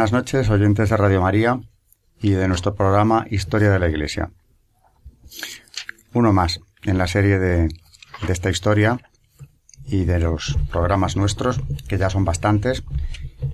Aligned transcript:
Buenas 0.00 0.12
noches, 0.12 0.48
oyentes 0.48 0.88
de 0.88 0.96
Radio 0.96 1.20
María 1.20 1.60
y 2.22 2.30
de 2.30 2.48
nuestro 2.48 2.74
programa 2.74 3.26
Historia 3.30 3.70
de 3.70 3.78
la 3.78 3.86
Iglesia. 3.86 4.30
Uno 6.14 6.32
más 6.32 6.60
en 6.84 6.96
la 6.96 7.06
serie 7.06 7.38
de, 7.38 7.68
esta 8.26 8.48
historia 8.48 8.98
y 9.84 10.06
de 10.06 10.18
los 10.18 10.56
programas 10.70 11.16
nuestros, 11.16 11.60
que 11.86 11.98
ya 11.98 12.08
son 12.08 12.24
bastantes, 12.24 12.82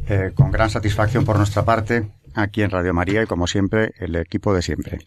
eh, 0.06 0.30
con 0.36 0.52
gran 0.52 0.70
satisfacción 0.70 1.24
por 1.24 1.36
nuestra 1.36 1.64
parte 1.64 2.12
aquí 2.36 2.62
en 2.62 2.70
Radio 2.70 2.94
María 2.94 3.24
y 3.24 3.26
como 3.26 3.48
siempre 3.48 3.94
el 3.98 4.14
equipo 4.14 4.54
de 4.54 4.62
siempre. 4.62 5.00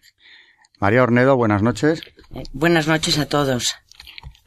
María 0.81 1.03
Ornedo, 1.03 1.37
buenas 1.37 1.61
noches. 1.61 2.01
Eh, 2.35 2.43
buenas 2.51 2.89
noches 2.89 3.17
a 3.17 3.27
todos. 3.27 3.77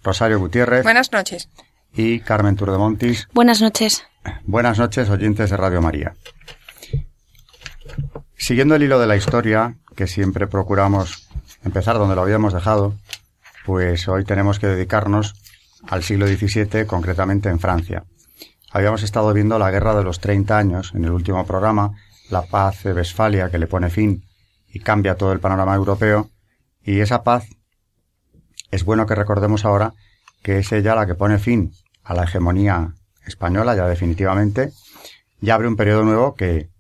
Rosario 0.04 0.38
Gutiérrez. 0.38 0.82
Buenas 0.82 1.10
noches. 1.10 1.48
Y 1.94 2.20
Carmen 2.20 2.56
Turdemontis. 2.56 3.28
Buenas 3.32 3.62
noches. 3.62 4.04
Buenas 4.44 4.78
noches, 4.78 5.08
oyentes 5.08 5.48
de 5.48 5.56
Radio 5.56 5.80
María. 5.80 6.14
Siguiendo 8.42 8.74
el 8.74 8.82
hilo 8.82 8.98
de 8.98 9.06
la 9.06 9.14
historia, 9.14 9.76
que 9.94 10.08
siempre 10.08 10.48
procuramos 10.48 11.28
empezar 11.62 11.96
donde 11.96 12.16
lo 12.16 12.22
habíamos 12.22 12.52
dejado, 12.52 12.96
pues 13.64 14.08
hoy 14.08 14.24
tenemos 14.24 14.58
que 14.58 14.66
dedicarnos 14.66 15.36
al 15.86 16.02
siglo 16.02 16.26
XVII, 16.26 16.84
concretamente 16.86 17.50
en 17.50 17.60
Francia. 17.60 18.02
Habíamos 18.72 19.04
estado 19.04 19.32
viendo 19.32 19.60
la 19.60 19.70
Guerra 19.70 19.94
de 19.94 20.02
los 20.02 20.18
Treinta 20.18 20.58
Años 20.58 20.90
en 20.92 21.04
el 21.04 21.12
último 21.12 21.46
programa, 21.46 21.92
la 22.30 22.42
paz 22.42 22.82
de 22.82 22.92
Westfalia 22.92 23.48
que 23.48 23.58
le 23.58 23.68
pone 23.68 23.90
fin 23.90 24.24
y 24.72 24.80
cambia 24.80 25.14
todo 25.14 25.30
el 25.30 25.38
panorama 25.38 25.76
europeo, 25.76 26.28
y 26.82 26.98
esa 26.98 27.22
paz 27.22 27.46
es 28.72 28.84
bueno 28.84 29.06
que 29.06 29.14
recordemos 29.14 29.64
ahora 29.64 29.94
que 30.42 30.58
es 30.58 30.72
ella 30.72 30.96
la 30.96 31.06
que 31.06 31.14
pone 31.14 31.38
fin 31.38 31.72
a 32.02 32.12
la 32.12 32.24
hegemonía 32.24 32.92
española 33.24 33.76
ya 33.76 33.86
definitivamente 33.86 34.72
y 35.40 35.50
abre 35.50 35.68
un 35.68 35.76
periodo 35.76 36.02
nuevo 36.02 36.34
que 36.34 36.71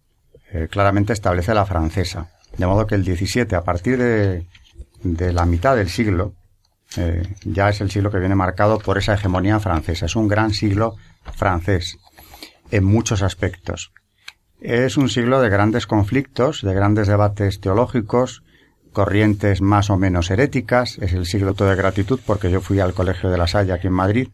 eh, 0.52 0.68
claramente 0.70 1.14
establece 1.14 1.54
la 1.54 1.64
francesa. 1.64 2.30
De 2.58 2.66
modo 2.66 2.86
que 2.86 2.94
el 2.94 3.04
17, 3.04 3.56
a 3.56 3.62
partir 3.62 3.98
de, 3.98 4.46
la 5.32 5.46
mitad 5.46 5.74
del 5.74 5.88
siglo, 5.88 6.34
eh, 6.96 7.22
ya 7.44 7.70
es 7.70 7.80
el 7.80 7.90
siglo 7.90 8.10
que 8.10 8.18
viene 8.18 8.34
marcado 8.34 8.78
por 8.78 8.98
esa 8.98 9.14
hegemonía 9.14 9.58
francesa. 9.60 10.06
Es 10.06 10.14
un 10.14 10.28
gran 10.28 10.52
siglo 10.52 10.96
francés 11.34 11.96
en 12.70 12.84
muchos 12.84 13.22
aspectos. 13.22 13.92
Es 14.60 14.98
un 14.98 15.08
siglo 15.08 15.40
de 15.40 15.48
grandes 15.48 15.86
conflictos, 15.86 16.60
de 16.60 16.74
grandes 16.74 17.08
debates 17.08 17.60
teológicos, 17.60 18.42
corrientes 18.92 19.62
más 19.62 19.88
o 19.88 19.96
menos 19.96 20.30
heréticas. 20.30 20.98
Es 20.98 21.14
el 21.14 21.24
siglo 21.24 21.54
todo 21.54 21.70
de 21.70 21.76
gratitud 21.76 22.20
porque 22.26 22.50
yo 22.50 22.60
fui 22.60 22.78
al 22.78 22.92
Colegio 22.92 23.30
de 23.30 23.38
la 23.38 23.46
Salle 23.46 23.72
aquí 23.72 23.86
en 23.86 23.94
Madrid 23.94 24.28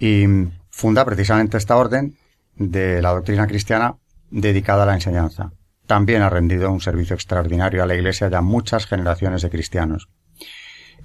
y 0.00 0.26
funda 0.70 1.04
precisamente 1.04 1.56
esta 1.56 1.76
orden 1.76 2.16
de 2.56 3.00
la 3.00 3.10
doctrina 3.10 3.46
cristiana 3.46 3.94
dedicada 4.30 4.82
a 4.82 4.86
la 4.86 4.94
enseñanza. 4.94 5.52
También 5.86 6.22
ha 6.22 6.28
rendido 6.28 6.70
un 6.70 6.80
servicio 6.80 7.14
extraordinario 7.14 7.82
a 7.82 7.86
la 7.86 7.94
Iglesia 7.94 8.28
ya 8.28 8.42
muchas 8.42 8.86
generaciones 8.86 9.42
de 9.42 9.50
cristianos. 9.50 10.08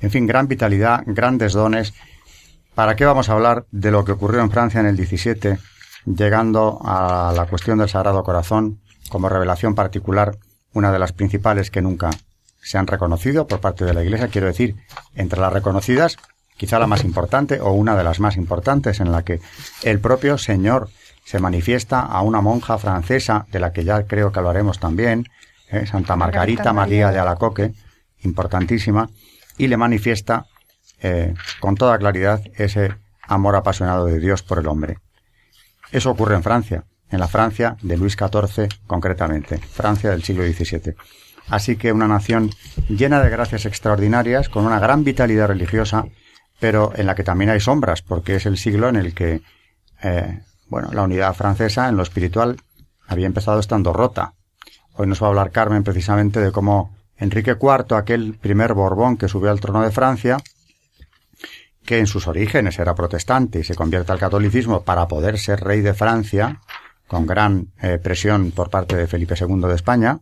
En 0.01 0.11
fin, 0.11 0.27
gran 0.27 0.47
vitalidad, 0.47 1.03
grandes 1.05 1.53
dones. 1.53 1.93
¿Para 2.75 2.95
qué 2.95 3.05
vamos 3.05 3.29
a 3.29 3.33
hablar 3.33 3.65
de 3.71 3.91
lo 3.91 4.03
que 4.03 4.11
ocurrió 4.11 4.41
en 4.41 4.51
Francia 4.51 4.81
en 4.81 4.87
el 4.87 4.97
17, 4.97 5.57
llegando 6.05 6.81
a 6.83 7.31
la 7.33 7.45
cuestión 7.45 7.77
del 7.77 7.87
Sagrado 7.87 8.23
Corazón 8.23 8.81
como 9.09 9.29
revelación 9.29 9.75
particular, 9.75 10.37
una 10.73 10.91
de 10.91 10.99
las 10.99 11.13
principales 11.13 11.71
que 11.71 11.81
nunca 11.81 12.09
se 12.61 12.77
han 12.77 12.87
reconocido 12.87 13.47
por 13.47 13.61
parte 13.61 13.85
de 13.85 13.93
la 13.93 14.03
Iglesia? 14.03 14.27
Quiero 14.27 14.47
decir, 14.47 14.75
entre 15.15 15.39
las 15.39 15.53
reconocidas, 15.53 16.17
quizá 16.57 16.79
la 16.79 16.87
más 16.87 17.05
importante 17.05 17.61
o 17.61 17.71
una 17.71 17.95
de 17.95 18.03
las 18.03 18.19
más 18.19 18.35
importantes 18.35 18.99
en 18.99 19.11
la 19.11 19.23
que 19.23 19.39
el 19.83 19.99
propio 19.99 20.37
Señor 20.37 20.89
se 21.23 21.39
manifiesta 21.39 22.01
a 22.01 22.21
una 22.21 22.41
monja 22.41 22.77
francesa, 22.77 23.45
de 23.51 23.59
la 23.59 23.71
que 23.71 23.83
ya 23.83 24.03
creo 24.03 24.31
que 24.31 24.39
hablaremos 24.39 24.79
también, 24.79 25.27
¿eh? 25.69 25.85
Santa 25.85 26.15
Margarita 26.15 26.73
María 26.73 27.11
de 27.11 27.19
Alacoque, 27.19 27.73
importantísima, 28.23 29.09
y 29.57 29.67
le 29.67 29.77
manifiesta 29.77 30.45
eh, 31.01 31.33
con 31.59 31.75
toda 31.75 31.97
claridad 31.97 32.41
ese 32.55 32.95
amor 33.23 33.55
apasionado 33.55 34.05
de 34.05 34.19
Dios 34.19 34.43
por 34.43 34.59
el 34.59 34.67
hombre. 34.67 34.99
Eso 35.91 36.11
ocurre 36.11 36.35
en 36.35 36.43
Francia, 36.43 36.85
en 37.09 37.19
la 37.19 37.27
Francia 37.27 37.77
de 37.81 37.97
Luis 37.97 38.13
XIV 38.13 38.67
concretamente, 38.87 39.57
Francia 39.57 40.09
del 40.09 40.23
siglo 40.23 40.43
XVII. 40.43 40.95
Así 41.49 41.75
que 41.75 41.91
una 41.91 42.07
nación 42.07 42.51
llena 42.89 43.21
de 43.21 43.29
gracias 43.29 43.65
extraordinarias, 43.65 44.49
con 44.49 44.65
una 44.65 44.79
gran 44.79 45.03
vitalidad 45.03 45.47
religiosa, 45.47 46.05
pero 46.59 46.93
en 46.95 47.05
la 47.05 47.15
que 47.15 47.23
también 47.23 47.49
hay 47.49 47.59
sombras, 47.59 48.01
porque 48.01 48.35
es 48.35 48.45
el 48.45 48.57
siglo 48.57 48.89
en 48.89 48.95
el 48.95 49.13
que 49.13 49.41
eh, 50.01 50.39
bueno, 50.67 50.89
la 50.91 51.03
unidad 51.03 51.33
francesa 51.33 51.89
en 51.89 51.97
lo 51.97 52.03
espiritual 52.03 52.57
había 53.07 53.27
empezado 53.27 53.59
estando 53.59 53.93
rota. 53.93 54.33
Hoy 54.93 55.07
nos 55.07 55.21
va 55.21 55.27
a 55.27 55.29
hablar 55.29 55.51
Carmen 55.51 55.83
precisamente 55.83 56.39
de 56.39 56.51
cómo 56.51 56.95
Enrique 57.17 57.57
IV, 57.59 57.95
aquel 57.95 58.35
primer 58.35 58.73
Borbón 58.73 59.17
que 59.17 59.27
subió 59.27 59.51
al 59.51 59.59
trono 59.59 59.81
de 59.81 59.91
Francia, 59.91 60.37
que 61.85 61.99
en 61.99 62.07
sus 62.07 62.27
orígenes 62.27 62.79
era 62.79 62.95
protestante 62.95 63.59
y 63.59 63.63
se 63.63 63.75
convierte 63.75 64.11
al 64.11 64.19
catolicismo 64.19 64.83
para 64.83 65.07
poder 65.07 65.37
ser 65.37 65.59
rey 65.61 65.81
de 65.81 65.93
Francia, 65.93 66.61
con 67.07 67.27
gran 67.27 67.67
eh, 67.81 67.99
presión 68.01 68.51
por 68.51 68.69
parte 68.69 68.95
de 68.95 69.07
Felipe 69.07 69.35
II 69.39 69.67
de 69.67 69.75
España, 69.75 70.19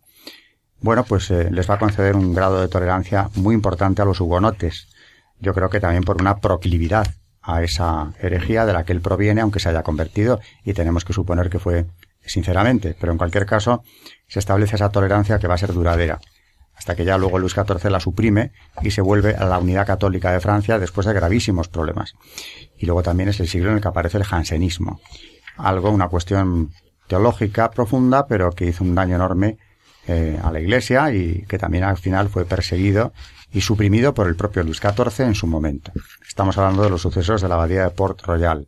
bueno, 0.81 1.03
pues 1.03 1.29
eh, 1.29 1.49
les 1.51 1.69
va 1.69 1.75
a 1.75 1.79
conceder 1.79 2.15
un 2.15 2.33
grado 2.33 2.59
de 2.59 2.67
tolerancia 2.67 3.29
muy 3.35 3.53
importante 3.53 4.01
a 4.01 4.05
los 4.05 4.19
hugonotes. 4.19 4.87
Yo 5.39 5.53
creo 5.53 5.69
que 5.69 5.79
también 5.79 6.03
por 6.03 6.19
una 6.19 6.37
proclividad 6.37 7.07
a 7.41 7.63
esa 7.63 8.13
herejía 8.19 8.65
de 8.65 8.73
la 8.73 8.85
que 8.85 8.93
él 8.93 9.01
proviene, 9.01 9.41
aunque 9.41 9.59
se 9.59 9.69
haya 9.69 9.83
convertido, 9.83 10.39
y 10.63 10.73
tenemos 10.73 11.05
que 11.05 11.13
suponer 11.13 11.49
que 11.49 11.59
fue 11.59 11.85
sinceramente, 12.25 12.95
pero 12.99 13.11
en 13.11 13.17
cualquier 13.17 13.45
caso 13.45 13.83
se 14.27 14.39
establece 14.39 14.75
esa 14.75 14.89
tolerancia 14.89 15.39
que 15.39 15.47
va 15.47 15.55
a 15.55 15.57
ser 15.57 15.73
duradera, 15.73 16.19
hasta 16.75 16.95
que 16.95 17.03
ya 17.03 17.17
luego 17.17 17.39
Luis 17.39 17.53
XIV 17.53 17.89
la 17.89 17.99
suprime 17.99 18.51
y 18.81 18.91
se 18.91 19.01
vuelve 19.01 19.35
a 19.35 19.45
la 19.45 19.59
unidad 19.59 19.87
católica 19.87 20.31
de 20.31 20.39
Francia 20.39 20.79
después 20.79 21.07
de 21.07 21.13
gravísimos 21.13 21.67
problemas. 21.67 22.13
Y 22.77 22.85
luego 22.85 23.03
también 23.03 23.29
es 23.29 23.39
el 23.39 23.47
siglo 23.47 23.69
en 23.69 23.75
el 23.75 23.81
que 23.81 23.87
aparece 23.87 24.17
el 24.17 24.23
jansenismo, 24.23 24.99
algo, 25.57 25.89
una 25.89 26.07
cuestión 26.09 26.71
teológica 27.07 27.71
profunda, 27.71 28.27
pero 28.27 28.51
que 28.51 28.65
hizo 28.65 28.83
un 28.83 28.95
daño 28.95 29.15
enorme 29.15 29.57
eh, 30.07 30.39
a 30.41 30.51
la 30.51 30.59
Iglesia 30.59 31.13
y 31.13 31.43
que 31.47 31.57
también 31.57 31.83
al 31.83 31.97
final 31.97 32.29
fue 32.29 32.45
perseguido 32.45 33.13
y 33.51 33.61
suprimido 33.61 34.13
por 34.13 34.27
el 34.27 34.35
propio 34.35 34.63
Luis 34.63 34.79
XIV 34.79 35.25
en 35.25 35.35
su 35.35 35.47
momento. 35.47 35.91
Estamos 36.27 36.57
hablando 36.57 36.83
de 36.83 36.89
los 36.89 37.01
sucesos 37.01 37.41
de 37.41 37.49
la 37.49 37.55
abadía 37.55 37.83
de 37.83 37.89
Port 37.89 38.21
Royal, 38.21 38.67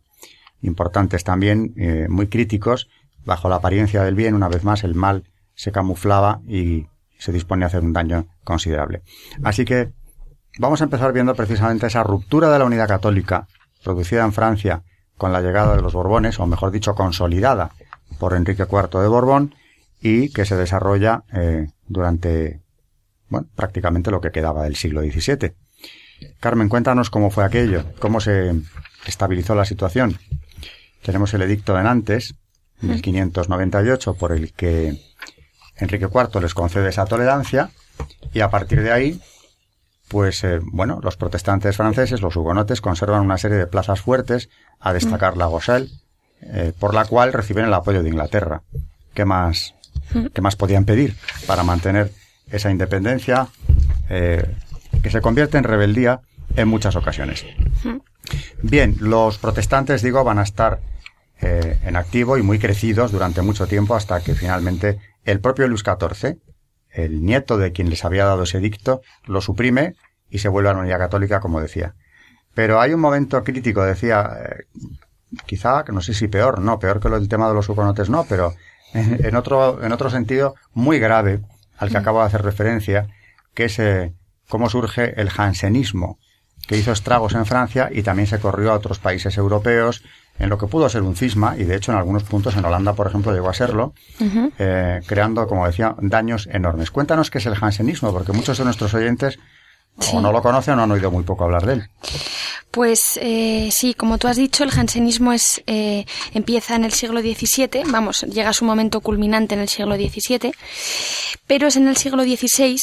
importantes 0.62 1.24
también, 1.24 1.72
eh, 1.76 2.06
muy 2.08 2.28
críticos, 2.28 2.88
bajo 3.24 3.48
la 3.48 3.56
apariencia 3.56 4.02
del 4.02 4.14
bien, 4.14 4.34
una 4.34 4.48
vez 4.48 4.64
más 4.64 4.84
el 4.84 4.94
mal 4.94 5.24
se 5.54 5.72
camuflaba 5.72 6.40
y 6.46 6.86
se 7.18 7.32
dispone 7.32 7.64
a 7.64 7.68
hacer 7.68 7.82
un 7.82 7.92
daño 7.92 8.26
considerable. 8.42 9.02
Así 9.42 9.64
que 9.64 9.92
vamos 10.58 10.80
a 10.80 10.84
empezar 10.84 11.12
viendo 11.12 11.34
precisamente 11.34 11.86
esa 11.86 12.02
ruptura 12.02 12.50
de 12.50 12.58
la 12.58 12.64
unidad 12.64 12.88
católica 12.88 13.46
producida 13.82 14.24
en 14.24 14.32
Francia 14.32 14.82
con 15.16 15.32
la 15.32 15.40
llegada 15.40 15.76
de 15.76 15.82
los 15.82 15.92
Borbones, 15.92 16.40
o 16.40 16.46
mejor 16.46 16.70
dicho, 16.70 16.94
consolidada 16.94 17.70
por 18.18 18.34
Enrique 18.34 18.64
IV 18.70 19.00
de 19.00 19.08
Borbón, 19.08 19.54
y 20.00 20.30
que 20.30 20.44
se 20.44 20.56
desarrolla 20.56 21.24
eh, 21.32 21.68
durante 21.86 22.60
bueno, 23.34 23.48
prácticamente 23.56 24.12
lo 24.12 24.20
que 24.20 24.30
quedaba 24.30 24.62
del 24.62 24.76
siglo 24.76 25.02
XVII. 25.02 25.54
Carmen, 26.38 26.68
cuéntanos 26.68 27.10
cómo 27.10 27.30
fue 27.30 27.44
aquello, 27.44 27.84
cómo 27.98 28.20
se 28.20 28.54
estabilizó 29.06 29.56
la 29.56 29.64
situación. 29.64 30.18
Tenemos 31.02 31.34
el 31.34 31.42
edicto 31.42 31.74
de 31.74 31.82
Nantes, 31.82 32.36
1598, 32.80 34.14
por 34.14 34.30
el 34.30 34.52
que 34.52 35.00
Enrique 35.76 36.06
IV 36.06 36.40
les 36.40 36.54
concede 36.54 36.90
esa 36.90 37.06
tolerancia, 37.06 37.70
y 38.32 38.40
a 38.40 38.50
partir 38.50 38.82
de 38.82 38.92
ahí, 38.92 39.20
pues, 40.06 40.44
eh, 40.44 40.60
bueno, 40.62 41.00
los 41.02 41.16
protestantes 41.16 41.76
franceses, 41.76 42.22
los 42.22 42.36
hugonotes, 42.36 42.80
conservan 42.80 43.22
una 43.22 43.36
serie 43.38 43.56
de 43.56 43.66
plazas 43.66 44.00
fuertes, 44.00 44.48
a 44.78 44.92
destacar 44.92 45.36
la 45.36 45.46
Goselle, 45.46 45.90
eh, 46.40 46.72
por 46.78 46.94
la 46.94 47.04
cual 47.04 47.32
reciben 47.32 47.64
el 47.64 47.74
apoyo 47.74 48.00
de 48.00 48.10
Inglaterra. 48.10 48.62
¿Qué 49.12 49.24
más, 49.24 49.74
qué 50.32 50.40
más 50.40 50.54
podían 50.54 50.84
pedir 50.84 51.16
para 51.48 51.64
mantener 51.64 52.12
esa 52.50 52.70
independencia 52.70 53.48
eh, 54.08 54.44
que 55.02 55.10
se 55.10 55.20
convierte 55.20 55.58
en 55.58 55.64
rebeldía 55.64 56.20
en 56.56 56.68
muchas 56.68 56.96
ocasiones. 56.96 57.44
Bien, 58.62 58.96
los 59.00 59.38
protestantes, 59.38 60.02
digo, 60.02 60.24
van 60.24 60.38
a 60.38 60.42
estar 60.42 60.80
eh, 61.40 61.78
en 61.84 61.96
activo 61.96 62.38
y 62.38 62.42
muy 62.42 62.58
crecidos 62.58 63.12
durante 63.12 63.42
mucho 63.42 63.66
tiempo 63.66 63.94
hasta 63.94 64.20
que 64.20 64.34
finalmente 64.34 64.98
el 65.24 65.40
propio 65.40 65.66
Luis 65.68 65.82
XIV, 65.82 66.38
el 66.90 67.24
nieto 67.24 67.58
de 67.58 67.72
quien 67.72 67.90
les 67.90 68.04
había 68.04 68.24
dado 68.24 68.44
ese 68.44 68.60
dicto, 68.60 69.02
lo 69.26 69.40
suprime 69.40 69.94
y 70.30 70.38
se 70.38 70.48
vuelve 70.48 70.70
a 70.70 70.74
la 70.74 70.80
unidad 70.80 70.98
católica, 70.98 71.40
como 71.40 71.60
decía. 71.60 71.94
Pero 72.54 72.80
hay 72.80 72.94
un 72.94 73.00
momento 73.00 73.42
crítico, 73.42 73.82
decía, 73.82 74.30
eh, 74.44 74.64
quizá, 75.44 75.84
no 75.88 76.00
sé 76.00 76.14
si 76.14 76.28
peor, 76.28 76.60
no, 76.60 76.78
peor 76.78 77.00
que 77.00 77.08
lo 77.08 77.18
del 77.18 77.28
tema 77.28 77.48
de 77.48 77.54
los 77.54 77.68
hugonotes, 77.68 78.08
no, 78.10 78.24
pero 78.28 78.54
en, 78.94 79.34
otro, 79.34 79.82
en 79.82 79.90
otro 79.92 80.08
sentido 80.08 80.54
muy 80.72 81.00
grave 81.00 81.40
al 81.84 81.90
que 81.90 81.98
acabo 81.98 82.20
de 82.20 82.26
hacer 82.26 82.42
referencia, 82.42 83.08
que 83.54 83.66
es 83.66 83.78
eh, 83.78 84.12
cómo 84.48 84.68
surge 84.68 85.20
el 85.20 85.30
jansenismo, 85.30 86.18
que 86.66 86.76
hizo 86.76 86.92
estragos 86.92 87.34
en 87.34 87.46
Francia 87.46 87.90
y 87.92 88.02
también 88.02 88.26
se 88.26 88.38
corrió 88.38 88.72
a 88.72 88.74
otros 88.74 88.98
países 88.98 89.36
europeos 89.36 90.02
en 90.38 90.48
lo 90.48 90.58
que 90.58 90.66
pudo 90.66 90.88
ser 90.88 91.02
un 91.02 91.14
cisma, 91.14 91.54
y 91.56 91.64
de 91.64 91.76
hecho 91.76 91.92
en 91.92 91.98
algunos 91.98 92.24
puntos 92.24 92.56
en 92.56 92.64
Holanda, 92.64 92.94
por 92.94 93.06
ejemplo, 93.06 93.32
llegó 93.32 93.50
a 93.50 93.54
serlo, 93.54 93.94
eh, 94.58 95.00
creando, 95.06 95.46
como 95.46 95.66
decía, 95.66 95.94
daños 96.00 96.48
enormes. 96.50 96.90
Cuéntanos 96.90 97.30
qué 97.30 97.38
es 97.38 97.46
el 97.46 97.54
jansenismo, 97.54 98.12
porque 98.12 98.32
muchos 98.32 98.58
de 98.58 98.64
nuestros 98.64 98.94
oyentes 98.94 99.38
o 100.12 100.20
no 100.20 100.32
lo 100.32 100.42
conocen 100.42 100.78
o 100.78 100.82
han 100.82 100.90
oído 100.90 101.10
muy 101.10 101.24
poco 101.24 101.44
hablar 101.44 101.64
de 101.66 101.72
él. 101.74 101.88
Pues 102.70 103.18
eh, 103.22 103.68
sí, 103.72 103.94
como 103.94 104.18
tú 104.18 104.26
has 104.26 104.36
dicho, 104.36 104.64
el 104.64 104.72
jansenismo 104.72 105.32
es, 105.32 105.62
eh, 105.66 106.06
empieza 106.32 106.74
en 106.74 106.84
el 106.84 106.92
siglo 106.92 107.20
XVII, 107.20 107.84
vamos, 107.86 108.22
llega 108.22 108.50
a 108.50 108.52
su 108.52 108.64
momento 108.64 109.00
culminante 109.00 109.54
en 109.54 109.60
el 109.60 109.68
siglo 109.68 109.94
XVII, 109.94 110.52
pero 111.46 111.68
es 111.68 111.76
en 111.76 111.86
el 111.86 111.96
siglo 111.96 112.24
XVI 112.24 112.80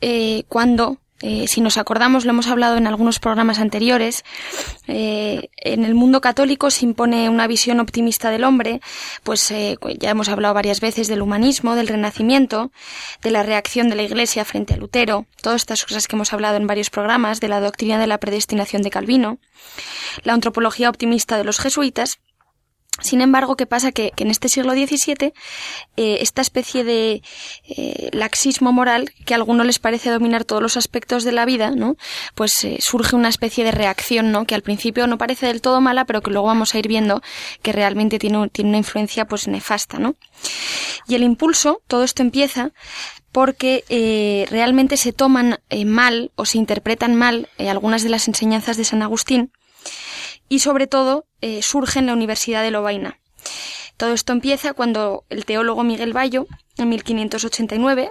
eh, 0.00 0.42
cuando 0.48 0.98
eh, 1.22 1.46
si 1.46 1.60
nos 1.60 1.78
acordamos, 1.78 2.24
lo 2.24 2.30
hemos 2.30 2.48
hablado 2.48 2.76
en 2.76 2.86
algunos 2.86 3.18
programas 3.18 3.58
anteriores, 3.58 4.24
eh, 4.88 5.48
en 5.56 5.84
el 5.84 5.94
mundo 5.94 6.20
católico 6.20 6.70
se 6.70 6.84
impone 6.84 7.28
una 7.28 7.46
visión 7.46 7.80
optimista 7.80 8.30
del 8.30 8.44
hombre, 8.44 8.80
pues 9.22 9.50
eh, 9.52 9.78
ya 9.98 10.10
hemos 10.10 10.28
hablado 10.28 10.54
varias 10.54 10.80
veces 10.80 11.06
del 11.06 11.22
humanismo, 11.22 11.76
del 11.76 11.88
renacimiento, 11.88 12.72
de 13.22 13.30
la 13.30 13.42
reacción 13.42 13.88
de 13.88 13.94
la 13.94 14.02
Iglesia 14.02 14.44
frente 14.44 14.74
a 14.74 14.76
Lutero, 14.76 15.26
todas 15.40 15.62
estas 15.62 15.84
cosas 15.84 16.08
que 16.08 16.16
hemos 16.16 16.32
hablado 16.32 16.56
en 16.56 16.66
varios 16.66 16.90
programas, 16.90 17.40
de 17.40 17.48
la 17.48 17.60
doctrina 17.60 17.98
de 17.98 18.08
la 18.08 18.18
predestinación 18.18 18.82
de 18.82 18.90
Calvino, 18.90 19.38
la 20.24 20.32
antropología 20.32 20.90
optimista 20.90 21.38
de 21.38 21.44
los 21.44 21.60
jesuitas, 21.60 22.18
sin 23.00 23.20
embargo, 23.20 23.56
¿qué 23.56 23.66
pasa? 23.66 23.90
Que, 23.90 24.12
en 24.16 24.30
este 24.30 24.48
siglo 24.48 24.72
XVII, 24.72 25.32
eh, 25.96 26.18
esta 26.20 26.40
especie 26.40 26.84
de 26.84 27.22
eh, 27.68 28.08
laxismo 28.12 28.72
moral, 28.72 29.10
que 29.26 29.34
a 29.34 29.36
algunos 29.36 29.66
les 29.66 29.80
parece 29.80 30.10
dominar 30.10 30.44
todos 30.44 30.62
los 30.62 30.76
aspectos 30.76 31.24
de 31.24 31.32
la 31.32 31.44
vida, 31.44 31.72
¿no? 31.72 31.96
Pues 32.36 32.64
eh, 32.64 32.78
surge 32.80 33.16
una 33.16 33.28
especie 33.28 33.64
de 33.64 33.72
reacción, 33.72 34.30
¿no? 34.30 34.46
Que 34.46 34.54
al 34.54 34.62
principio 34.62 35.08
no 35.08 35.18
parece 35.18 35.46
del 35.46 35.60
todo 35.60 35.80
mala, 35.80 36.04
pero 36.04 36.22
que 36.22 36.30
luego 36.30 36.46
vamos 36.46 36.74
a 36.74 36.78
ir 36.78 36.86
viendo 36.86 37.20
que 37.62 37.72
realmente 37.72 38.20
tiene, 38.20 38.48
tiene 38.48 38.70
una 38.70 38.78
influencia, 38.78 39.24
pues, 39.24 39.48
nefasta, 39.48 39.98
¿no? 39.98 40.14
Y 41.08 41.16
el 41.16 41.24
impulso, 41.24 41.82
todo 41.88 42.04
esto 42.04 42.22
empieza 42.22 42.70
porque 43.32 44.46
realmente 44.48 44.96
se 44.96 45.12
toman 45.12 45.58
mal 45.84 46.30
o 46.36 46.46
se 46.46 46.58
interpretan 46.58 47.16
mal 47.16 47.48
algunas 47.58 48.04
de 48.04 48.10
las 48.10 48.28
enseñanzas 48.28 48.76
de 48.76 48.84
San 48.84 49.02
Agustín, 49.02 49.50
y 50.54 50.60
sobre 50.60 50.86
todo 50.86 51.26
eh, 51.40 51.62
surge 51.62 51.98
en 51.98 52.06
la 52.06 52.12
Universidad 52.12 52.62
de 52.62 52.70
Lovaina. 52.70 53.18
Todo 53.96 54.12
esto 54.12 54.32
empieza 54.32 54.72
cuando 54.72 55.24
el 55.28 55.44
teólogo 55.44 55.82
Miguel 55.82 56.12
Bayo, 56.12 56.46
en 56.76 56.88
1589, 56.90 58.10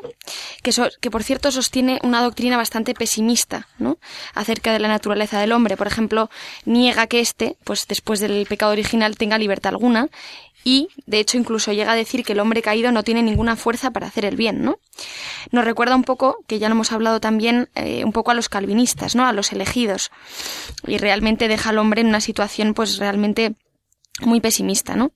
que, 0.61 0.71
que 0.99 1.11
por 1.11 1.23
cierto 1.23 1.51
sostiene 1.51 2.01
una 2.03 2.21
doctrina 2.21 2.57
bastante 2.57 2.93
pesimista, 2.93 3.67
¿no? 3.77 3.97
acerca 4.33 4.73
de 4.73 4.79
la 4.79 4.89
naturaleza 4.89 5.39
del 5.39 5.53
hombre. 5.53 5.77
Por 5.77 5.87
ejemplo, 5.87 6.29
niega 6.65 7.07
que 7.07 7.21
éste, 7.21 7.55
pues 7.63 7.87
después 7.87 8.19
del 8.19 8.45
pecado 8.45 8.73
original, 8.73 9.15
tenga 9.15 9.37
libertad 9.37 9.69
alguna 9.73 10.09
y, 10.63 10.89
de 11.05 11.19
hecho, 11.19 11.37
incluso 11.37 11.73
llega 11.73 11.91
a 11.91 11.95
decir 11.95 12.23
que 12.23 12.33
el 12.33 12.39
hombre 12.39 12.61
caído 12.61 12.91
no 12.91 13.03
tiene 13.03 13.21
ninguna 13.21 13.55
fuerza 13.55 13.91
para 13.91 14.07
hacer 14.07 14.25
el 14.25 14.35
bien, 14.35 14.63
¿no? 14.63 14.79
Nos 15.51 15.65
recuerda 15.65 15.95
un 15.95 16.03
poco, 16.03 16.37
que 16.47 16.59
ya 16.59 16.69
lo 16.69 16.75
hemos 16.75 16.91
hablado 16.91 17.19
también, 17.19 17.69
eh, 17.75 18.05
un 18.05 18.13
poco 18.13 18.31
a 18.31 18.33
los 18.33 18.49
calvinistas, 18.49 19.15
¿no? 19.15 19.25
A 19.25 19.33
los 19.33 19.51
elegidos. 19.51 20.11
Y 20.87 20.97
realmente 20.97 21.47
deja 21.47 21.71
al 21.71 21.79
hombre 21.79 22.01
en 22.01 22.07
una 22.07 22.21
situación, 22.21 22.73
pues, 22.73 22.97
realmente 22.97 23.55
muy 24.21 24.39
pesimista, 24.39 24.95
¿no? 24.95 25.11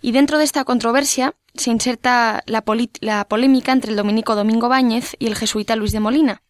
Y 0.00 0.12
dentro 0.12 0.38
de 0.38 0.44
esta 0.44 0.64
controversia 0.64 1.34
se 1.54 1.70
inserta 1.70 2.42
la, 2.46 2.64
la, 3.00 3.24
polémica 3.26 3.72
entre 3.72 3.90
el 3.90 3.96
dominico 3.96 4.34
Domingo 4.34 4.68
Báñez 4.68 5.14
y 5.18 5.26
el 5.28 5.36
jesuita 5.36 5.76
Luis 5.76 5.92
de 5.92 6.00
Molina 6.00 6.42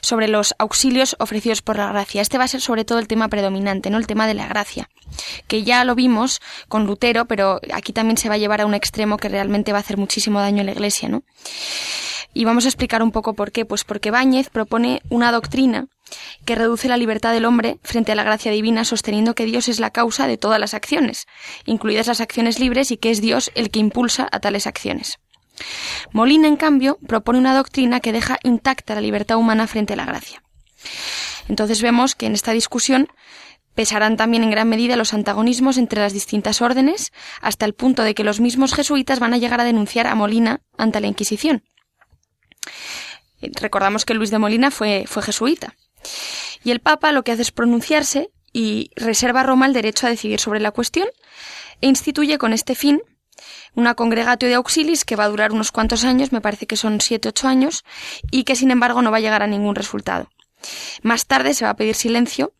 sobre 0.00 0.28
los 0.28 0.54
auxilios 0.58 1.16
ofrecidos 1.18 1.62
por 1.62 1.76
la 1.76 1.92
gracia. 1.92 2.22
Este 2.22 2.38
va 2.38 2.44
a 2.44 2.48
ser 2.48 2.60
sobre 2.60 2.84
todo 2.84 2.98
el 2.98 3.08
tema 3.08 3.28
predominante, 3.28 3.90
¿no? 3.90 3.98
El 3.98 4.06
tema 4.06 4.26
de 4.26 4.34
la 4.34 4.46
gracia, 4.46 4.88
que 5.46 5.62
ya 5.62 5.84
lo 5.84 5.94
vimos 5.94 6.40
con 6.68 6.86
Lutero, 6.86 7.26
pero 7.26 7.60
aquí 7.72 7.92
también 7.92 8.16
se 8.16 8.28
va 8.28 8.36
a 8.36 8.38
llevar 8.38 8.60
a 8.60 8.66
un 8.66 8.74
extremo 8.74 9.16
que 9.16 9.28
realmente 9.28 9.72
va 9.72 9.78
a 9.78 9.80
hacer 9.80 9.96
muchísimo 9.96 10.40
daño 10.40 10.60
en 10.60 10.66
la 10.66 10.72
Iglesia, 10.72 11.08
¿no? 11.08 11.22
Y 12.34 12.44
vamos 12.44 12.66
a 12.66 12.68
explicar 12.68 13.02
un 13.02 13.10
poco 13.10 13.34
por 13.34 13.52
qué. 13.52 13.64
Pues 13.64 13.84
porque 13.84 14.10
Báñez 14.10 14.50
propone 14.50 15.02
una 15.08 15.32
doctrina 15.32 15.86
que 16.44 16.54
reduce 16.54 16.88
la 16.88 16.96
libertad 16.96 17.32
del 17.32 17.44
hombre 17.44 17.78
frente 17.82 18.12
a 18.12 18.14
la 18.14 18.22
gracia 18.22 18.52
divina, 18.52 18.84
sosteniendo 18.84 19.34
que 19.34 19.44
Dios 19.44 19.68
es 19.68 19.80
la 19.80 19.90
causa 19.90 20.26
de 20.26 20.36
todas 20.36 20.60
las 20.60 20.74
acciones, 20.74 21.26
incluidas 21.64 22.06
las 22.06 22.20
acciones 22.20 22.58
libres, 22.58 22.90
y 22.90 22.96
que 22.96 23.10
es 23.10 23.20
Dios 23.20 23.50
el 23.54 23.70
que 23.70 23.80
impulsa 23.80 24.28
a 24.30 24.40
tales 24.40 24.66
acciones. 24.66 25.18
Molina, 26.12 26.48
en 26.48 26.56
cambio, 26.56 26.98
propone 27.06 27.38
una 27.38 27.56
doctrina 27.56 28.00
que 28.00 28.12
deja 28.12 28.38
intacta 28.42 28.94
la 28.94 29.00
libertad 29.00 29.36
humana 29.36 29.66
frente 29.66 29.94
a 29.94 29.96
la 29.96 30.04
gracia. 30.04 30.42
Entonces 31.48 31.82
vemos 31.82 32.14
que 32.14 32.26
en 32.26 32.34
esta 32.34 32.52
discusión 32.52 33.08
pesarán 33.74 34.16
también 34.16 34.42
en 34.42 34.50
gran 34.50 34.68
medida 34.68 34.96
los 34.96 35.14
antagonismos 35.14 35.78
entre 35.78 36.00
las 36.00 36.12
distintas 36.12 36.60
órdenes, 36.62 37.12
hasta 37.40 37.64
el 37.64 37.74
punto 37.74 38.02
de 38.02 38.14
que 38.14 38.24
los 38.24 38.40
mismos 38.40 38.74
jesuitas 38.74 39.20
van 39.20 39.34
a 39.34 39.38
llegar 39.38 39.60
a 39.60 39.64
denunciar 39.64 40.06
a 40.08 40.14
Molina 40.14 40.62
ante 40.76 41.00
la 41.00 41.06
Inquisición. 41.06 41.62
Recordamos 43.40 44.04
que 44.04 44.14
Luis 44.14 44.30
de 44.30 44.38
Molina 44.38 44.70
fue, 44.70 45.04
fue 45.06 45.22
jesuita. 45.22 45.76
Y 46.64 46.72
el 46.72 46.80
Papa 46.80 47.12
lo 47.12 47.22
que 47.22 47.32
hace 47.32 47.42
es 47.42 47.52
pronunciarse 47.52 48.30
y 48.52 48.90
reserva 48.96 49.40
a 49.40 49.44
Roma 49.44 49.66
el 49.66 49.72
derecho 49.72 50.06
a 50.06 50.10
decidir 50.10 50.40
sobre 50.40 50.60
la 50.60 50.72
cuestión 50.72 51.06
e 51.80 51.86
instituye 51.86 52.38
con 52.38 52.52
este 52.52 52.74
fin 52.74 53.00
una 53.78 53.94
congregatio 53.94 54.48
de 54.48 54.56
auxilis 54.56 55.04
que 55.04 55.14
va 55.14 55.24
a 55.24 55.28
durar 55.28 55.52
unos 55.52 55.70
cuantos 55.70 56.04
años, 56.04 56.32
me 56.32 56.40
parece 56.40 56.66
que 56.66 56.76
son 56.76 57.00
siete 57.00 57.28
ocho 57.28 57.46
años, 57.46 57.84
y 58.30 58.42
que 58.42 58.56
sin 58.56 58.70
embargo 58.72 59.02
no 59.02 59.12
va 59.12 59.18
a 59.18 59.20
llegar 59.20 59.42
a 59.42 59.46
ningún 59.46 59.76
resultado. 59.76 60.28
Más 61.02 61.26
tarde 61.26 61.54
se 61.54 61.64
va 61.64 61.70
a 61.70 61.76
pedir 61.76 61.94
silencio, 61.94 62.52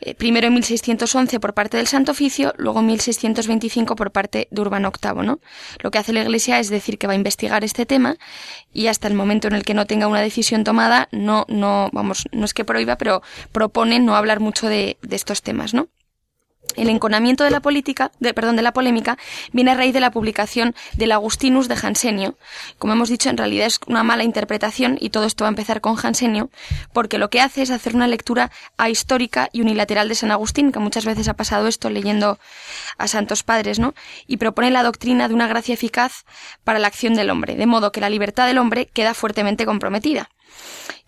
eh, 0.00 0.16
primero 0.16 0.48
en 0.48 0.54
1611 0.54 1.38
por 1.38 1.54
parte 1.54 1.76
del 1.76 1.86
Santo 1.86 2.10
Oficio, 2.10 2.54
luego 2.58 2.80
en 2.80 2.86
1625 2.86 3.94
por 3.94 4.10
parte 4.10 4.48
de 4.50 4.60
Urbano 4.60 4.90
VIII, 4.90 5.24
¿no? 5.24 5.38
Lo 5.78 5.92
que 5.92 5.98
hace 5.98 6.12
la 6.12 6.22
Iglesia 6.22 6.58
es 6.58 6.70
decir 6.70 6.98
que 6.98 7.06
va 7.06 7.12
a 7.12 7.16
investigar 7.16 7.62
este 7.62 7.86
tema 7.86 8.16
y 8.72 8.88
hasta 8.88 9.06
el 9.06 9.14
momento 9.14 9.46
en 9.46 9.54
el 9.54 9.62
que 9.62 9.74
no 9.74 9.86
tenga 9.86 10.08
una 10.08 10.20
decisión 10.20 10.64
tomada, 10.64 11.08
no, 11.12 11.44
no, 11.48 11.88
vamos, 11.92 12.26
no 12.32 12.44
es 12.44 12.52
que 12.52 12.64
prohíba, 12.64 12.96
pero 12.96 13.22
propone 13.52 14.00
no 14.00 14.16
hablar 14.16 14.40
mucho 14.40 14.66
de, 14.68 14.98
de 15.02 15.14
estos 15.14 15.42
temas, 15.42 15.72
¿no? 15.72 15.88
El 16.76 16.88
enconamiento 16.88 17.44
de 17.44 17.50
la 17.50 17.60
política, 17.60 18.10
de, 18.20 18.34
perdón, 18.34 18.56
de 18.56 18.62
la 18.62 18.72
polémica 18.72 19.18
viene 19.52 19.72
a 19.72 19.74
raíz 19.74 19.92
de 19.92 20.00
la 20.00 20.10
publicación 20.10 20.74
del 20.94 21.12
Agustinus 21.12 21.68
de 21.68 21.76
Jansenio. 21.76 22.36
Como 22.78 22.92
hemos 22.92 23.08
dicho, 23.08 23.28
en 23.30 23.36
realidad 23.36 23.66
es 23.66 23.78
una 23.86 24.02
mala 24.02 24.24
interpretación 24.24 24.96
y 25.00 25.10
todo 25.10 25.24
esto 25.24 25.44
va 25.44 25.48
a 25.48 25.50
empezar 25.50 25.80
con 25.80 25.96
Jansenio, 25.96 26.50
porque 26.92 27.18
lo 27.18 27.30
que 27.30 27.40
hace 27.40 27.62
es 27.62 27.70
hacer 27.70 27.94
una 27.94 28.06
lectura 28.06 28.50
ahistórica 28.76 29.48
y 29.52 29.60
unilateral 29.60 30.08
de 30.08 30.14
San 30.14 30.30
Agustín, 30.30 30.72
que 30.72 30.78
muchas 30.78 31.04
veces 31.04 31.28
ha 31.28 31.34
pasado 31.34 31.66
esto 31.66 31.90
leyendo 31.90 32.38
a 32.98 33.08
santos 33.08 33.42
padres, 33.42 33.78
¿no? 33.78 33.94
Y 34.26 34.38
propone 34.38 34.70
la 34.70 34.82
doctrina 34.82 35.28
de 35.28 35.34
una 35.34 35.48
gracia 35.48 35.74
eficaz 35.74 36.24
para 36.64 36.78
la 36.78 36.88
acción 36.88 37.14
del 37.14 37.30
hombre, 37.30 37.56
de 37.56 37.66
modo 37.66 37.92
que 37.92 38.00
la 38.00 38.10
libertad 38.10 38.46
del 38.46 38.58
hombre 38.58 38.86
queda 38.86 39.14
fuertemente 39.14 39.66
comprometida. 39.66 40.30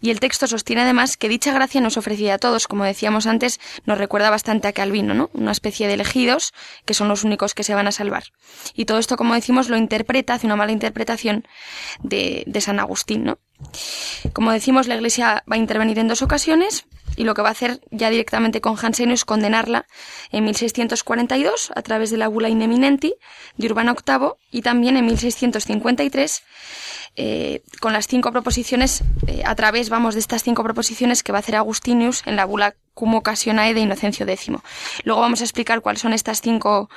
Y 0.01 0.11
el 0.11 0.21
texto 0.21 0.47
sostiene 0.47 0.83
además 0.83 1.17
que 1.17 1.29
dicha 1.29 1.53
gracia 1.53 1.81
nos 1.81 1.97
ofrecida 1.97 2.35
a 2.35 2.39
todos, 2.39 2.67
como 2.69 2.85
decíamos 2.85 3.27
antes, 3.27 3.59
nos 3.87 3.97
recuerda 3.97 4.29
bastante 4.29 4.69
a 4.69 4.73
Calvino, 4.73 5.15
¿no? 5.15 5.31
Una 5.33 5.53
especie 5.53 5.87
de 5.87 5.95
elegidos 5.95 6.53
que 6.85 6.95
son 6.95 7.09
los 7.09 7.25
únicos 7.25 7.55
que 7.55 7.65
se 7.65 7.75
van 7.75 7.87
a 7.87 7.93
salvar. 7.93 8.25
Y 8.75 8.85
todo 8.85 8.99
esto, 8.99 9.17
como 9.17 9.35
decimos, 9.35 9.69
lo 9.69 9.77
interpreta, 9.77 10.35
hace 10.35 10.47
una 10.47 10.57
mala 10.57 10.73
interpretación 10.73 11.47
de, 12.03 12.45
de 12.47 12.61
San 12.61 12.81
Agustín, 12.81 13.25
¿no? 13.25 13.39
Como 14.32 14.52
decimos, 14.52 14.87
la 14.88 14.96
Iglesia 14.96 15.44
va 15.50 15.56
a 15.56 15.58
intervenir 15.58 15.99
en 15.99 16.08
dos 16.08 16.23
ocasiones 16.23 16.87
y 17.16 17.25
lo 17.25 17.34
que 17.34 17.42
va 17.42 17.49
a 17.49 17.52
hacer 17.52 17.80
ya 17.90 18.11
directamente 18.11 18.61
con 18.61 18.75
Jansenio 18.75 19.14
es 19.14 19.25
condenarla 19.25 19.87
en 20.30 20.44
1642 20.44 21.73
a 21.75 21.82
través 21.82 22.11
de 22.11 22.16
la 22.16 22.28
bula 22.28 22.49
Ineminenti 22.49 23.14
de 23.56 23.66
Urbano 23.66 23.94
VIII 23.94 24.32
y 24.50 24.62
también 24.62 24.96
en 24.96 25.06
1653 25.06 26.42
eh, 27.16 27.62
con 27.80 27.92
las 27.92 28.08
cinco 28.08 28.32
proposiciones, 28.32 29.04
eh, 29.28 29.42
a 29.44 29.54
través, 29.54 29.88
vamos, 29.88 30.14
de 30.14 30.20
estas 30.20 30.42
cinco 30.42 30.64
proposiciones 30.64 31.23
que 31.23 31.30
va 31.30 31.38
a 31.38 31.40
hacer 31.40 31.54
Agustinius 31.54 32.23
en 32.26 32.34
la 32.34 32.44
bula 32.44 32.75
Cum 32.92 33.14
Occasionae 33.14 33.73
de 33.73 33.80
Inocencio 33.80 34.26
X. 34.26 34.50
Luego 35.04 35.20
vamos 35.20 35.40
a 35.40 35.44
explicar 35.44 35.80
cuáles 35.80 36.02
son 36.02 36.12
estas 36.12 36.40
cinco 36.40 36.90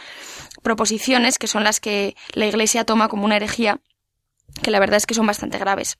proposiciones, 0.63 1.37
que 1.37 1.45
son 1.45 1.63
las 1.63 1.79
que 1.79 2.15
la 2.33 2.47
Iglesia 2.47 2.83
toma 2.83 3.09
como 3.09 3.25
una 3.25 3.35
herejía 3.35 3.79
que 4.61 4.71
la 4.71 4.79
verdad 4.79 4.97
es 4.97 5.05
que 5.05 5.13
son 5.13 5.27
bastante 5.27 5.57
graves. 5.57 5.97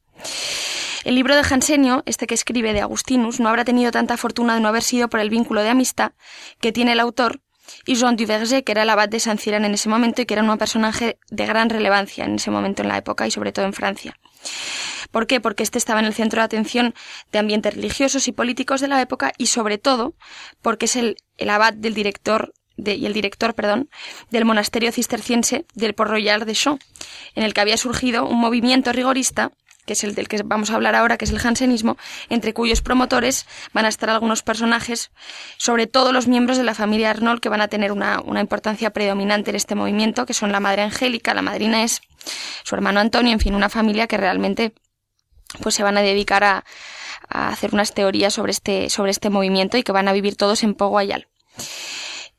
El 1.04 1.16
libro 1.16 1.36
de 1.36 1.44
Jansenio, 1.44 2.04
este 2.06 2.28
que 2.28 2.34
escribe 2.34 2.74
de 2.74 2.82
Agustinus, 2.82 3.40
no 3.40 3.50
habrá 3.50 3.64
tenido 3.64 3.92
tanta 3.92 4.18
fortuna 4.18 4.56
de 4.56 4.62
no 4.62 4.68
haber 4.68 4.84
sido 4.84 5.10
por 5.10 5.20
el 5.20 5.30
vínculo 5.30 5.62
de 5.62 5.70
amistad 5.70 6.12
que 6.60 6.72
tiene 6.72 6.94
el 6.94 7.00
autor 7.00 7.42
y 7.86 7.96
Jean 7.96 8.16
Duverger, 8.16 8.64
que 8.64 8.72
era 8.72 8.84
el 8.84 8.90
abad 8.90 9.10
de 9.10 9.20
San 9.20 9.38
Cirán 9.38 9.66
en 9.66 9.74
ese 9.74 9.90
momento 9.90 10.22
y 10.22 10.26
que 10.26 10.34
era 10.34 10.44
un 10.44 10.58
personaje 10.58 11.20
de 11.30 11.46
gran 11.46 11.70
relevancia 11.70 12.26
en 12.26 12.36
ese 12.36 12.52
momento 12.52 12.82
en 12.82 12.90
la 12.90 12.98
época 12.98 13.28
y 13.28 13.32
sobre 13.32 13.52
todo 13.52 13.66
en 13.66 13.74
Francia. 13.74 14.18
¿Por 15.12 15.28
qué? 15.28 15.40
Porque 15.40 15.64
este 15.64 15.78
estaba 15.78 16.00
en 16.00 16.06
el 16.06 16.14
centro 16.14 16.42
de 16.42 16.46
atención 16.46 16.94
de 17.32 17.40
ambientes 17.40 17.74
religiosos 17.74 18.28
y 18.28 18.32
políticos 18.32 18.82
de 18.82 18.88
la 18.88 19.02
época 19.02 19.32
y 19.38 19.48
sobre 19.48 19.78
todo 19.78 20.16
porque 20.62 20.86
es 20.86 20.96
el, 20.96 21.18
abad 21.50 21.74
del 21.74 21.94
director 21.94 22.54
y 22.78 23.06
el 23.06 23.14
director, 23.14 23.54
perdón, 23.54 23.90
del 24.30 24.46
monasterio 24.46 24.92
cisterciense 24.92 25.66
del 25.74 25.94
Port 25.94 26.12
Royal 26.12 26.46
de 26.46 26.54
Champs, 26.54 26.86
en 27.36 27.44
el 27.44 27.54
que 27.54 27.62
había 27.62 27.78
surgido 27.78 28.26
un 28.26 28.40
movimiento 28.40 28.94
rigorista 28.94 29.52
que 29.88 29.94
es 29.94 30.04
el 30.04 30.14
del 30.14 30.28
que 30.28 30.44
vamos 30.44 30.70
a 30.70 30.76
hablar 30.76 30.96
ahora, 30.96 31.18
que 31.18 31.26
es 31.26 31.32
el 31.32 31.40
jansenismo, 31.40 31.98
entre 32.30 32.54
cuyos 32.54 32.82
promotores 32.82 33.48
van 33.74 33.86
a 33.86 33.88
estar 33.88 34.10
algunos 34.10 34.44
personajes, 34.44 35.12
sobre 35.58 35.88
todo 35.88 36.12
los 36.12 36.28
miembros 36.28 36.58
de 36.58 36.66
la 36.66 36.76
familia 36.76 37.10
Arnold, 37.10 37.40
que 37.40 37.48
van 37.48 37.62
a 37.62 37.70
tener 37.70 37.94
una, 37.94 38.22
importancia 38.40 38.92
predominante 38.92 39.50
en 39.50 39.56
este 39.56 39.76
movimiento, 39.76 40.26
que 40.26 40.34
son 40.34 40.52
la 40.52 40.60
madre 40.60 40.82
Angélica, 40.82 41.34
la 41.34 41.42
madrina 41.42 41.84
es 41.84 42.02
su 42.66 42.76
hermano 42.76 43.00
Antonio, 43.00 43.32
en 43.32 43.40
fin, 43.40 43.56
una 43.56 43.70
familia 43.70 44.08
que 44.08 44.18
realmente 44.18 44.74
pues 45.62 45.74
se 45.74 45.84
van 45.84 45.98
a 45.98 46.02
dedicar 46.02 46.44
a, 46.44 46.66
hacer 47.30 47.74
unas 47.74 47.94
teorías 47.94 48.34
sobre 48.34 48.52
este, 48.52 48.90
sobre 48.90 49.12
este 49.12 49.30
movimiento 49.30 49.78
y 49.78 49.84
que 49.84 49.92
van 49.92 50.08
a 50.08 50.14
vivir 50.14 50.36
todos 50.36 50.64
en 50.64 50.76
Poguayal 50.76 51.28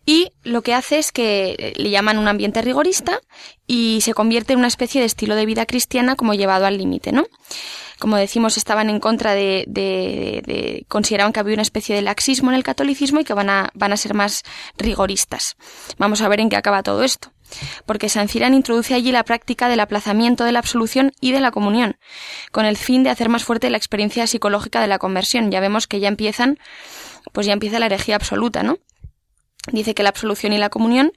y 0.08 0.32
lo 0.42 0.62
que 0.62 0.72
hace 0.72 0.98
es 0.98 1.12
que 1.12 1.54
eh, 1.58 1.72
le 1.76 1.90
llaman 1.90 2.16
un 2.16 2.28
ambiente 2.28 2.62
rigorista 2.62 3.20
y 3.66 4.00
se 4.00 4.14
convierte 4.14 4.54
en 4.54 4.58
una 4.58 4.68
especie 4.68 5.02
de 5.02 5.06
estilo 5.06 5.34
de 5.34 5.44
vida 5.44 5.66
cristiana 5.66 6.16
como 6.16 6.32
llevado 6.32 6.64
al 6.64 6.78
límite, 6.78 7.12
¿no? 7.12 7.26
Como 7.98 8.16
decimos, 8.16 8.56
estaban 8.56 8.88
en 8.88 9.00
contra 9.00 9.34
de, 9.34 9.66
de, 9.68 10.86
consideraban 10.88 11.34
que 11.34 11.40
había 11.40 11.52
una 11.52 11.62
especie 11.62 11.94
de 11.94 12.00
laxismo 12.00 12.48
en 12.50 12.56
el 12.56 12.62
catolicismo 12.62 13.20
y 13.20 13.24
que 13.24 13.34
van 13.34 13.50
a, 13.50 13.70
van 13.74 13.92
a 13.92 13.98
ser 13.98 14.14
más 14.14 14.44
rigoristas. 14.78 15.58
Vamos 15.98 16.22
a 16.22 16.28
ver 16.28 16.40
en 16.40 16.48
qué 16.48 16.56
acaba 16.56 16.82
todo 16.82 17.04
esto. 17.04 17.30
Porque 17.84 18.08
San 18.08 18.28
Cirán 18.28 18.54
introduce 18.54 18.94
allí 18.94 19.12
la 19.12 19.24
práctica 19.24 19.68
del 19.68 19.80
aplazamiento 19.80 20.44
de 20.44 20.52
la 20.52 20.60
absolución 20.60 21.12
y 21.20 21.32
de 21.32 21.40
la 21.40 21.50
comunión, 21.50 21.98
con 22.50 22.64
el 22.64 22.78
fin 22.78 23.02
de 23.02 23.10
hacer 23.10 23.28
más 23.28 23.44
fuerte 23.44 23.68
la 23.68 23.76
experiencia 23.76 24.26
psicológica 24.26 24.80
de 24.80 24.86
la 24.86 24.98
conversión. 24.98 25.50
Ya 25.50 25.60
vemos 25.60 25.86
que 25.86 26.00
ya 26.00 26.08
empiezan, 26.08 26.58
pues 27.32 27.46
ya 27.46 27.52
empieza 27.52 27.78
la 27.78 27.86
herejía 27.86 28.16
absoluta, 28.16 28.62
¿no? 28.62 28.78
Dice 29.72 29.94
que 29.94 30.02
la 30.02 30.08
absolución 30.08 30.52
y 30.52 30.58
la 30.58 30.70
comunión 30.70 31.12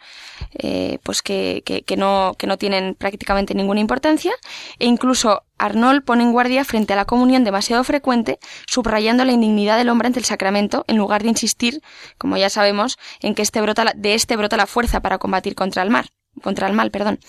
eh, 0.53 0.99
pues 1.03 1.21
que, 1.21 1.63
que, 1.63 1.97
no, 1.97 2.35
que 2.37 2.47
no 2.47 2.57
tienen 2.57 2.95
prácticamente 2.95 3.53
ninguna 3.53 3.79
importancia. 3.79 4.31
E 4.79 4.85
incluso 4.85 5.43
Arnold 5.57 6.03
pone 6.03 6.23
en 6.23 6.31
guardia 6.31 6.65
frente 6.65 6.93
a 6.93 6.95
la 6.95 7.05
comunión 7.05 7.43
demasiado 7.43 7.83
frecuente, 7.83 8.39
subrayando 8.67 9.25
la 9.25 9.31
indignidad 9.31 9.77
del 9.77 9.89
hombre 9.89 10.07
ante 10.07 10.19
el 10.19 10.25
sacramento, 10.25 10.85
en 10.87 10.97
lugar 10.97 11.23
de 11.23 11.29
insistir, 11.29 11.81
como 12.17 12.37
ya 12.37 12.49
sabemos, 12.49 12.97
en 13.21 13.35
que 13.35 13.41
este 13.41 13.61
brota 13.61 13.85
de 13.95 14.13
este 14.13 14.35
brota 14.35 14.57
la 14.57 14.67
fuerza 14.67 15.01
para 15.01 15.17
combatir 15.17 15.55
contra 15.55 15.83
el 15.83 15.89
mar 15.89 16.07
contra 16.41 16.67
el 16.67 16.73
mal, 16.73 16.91
perdón. 16.91 17.19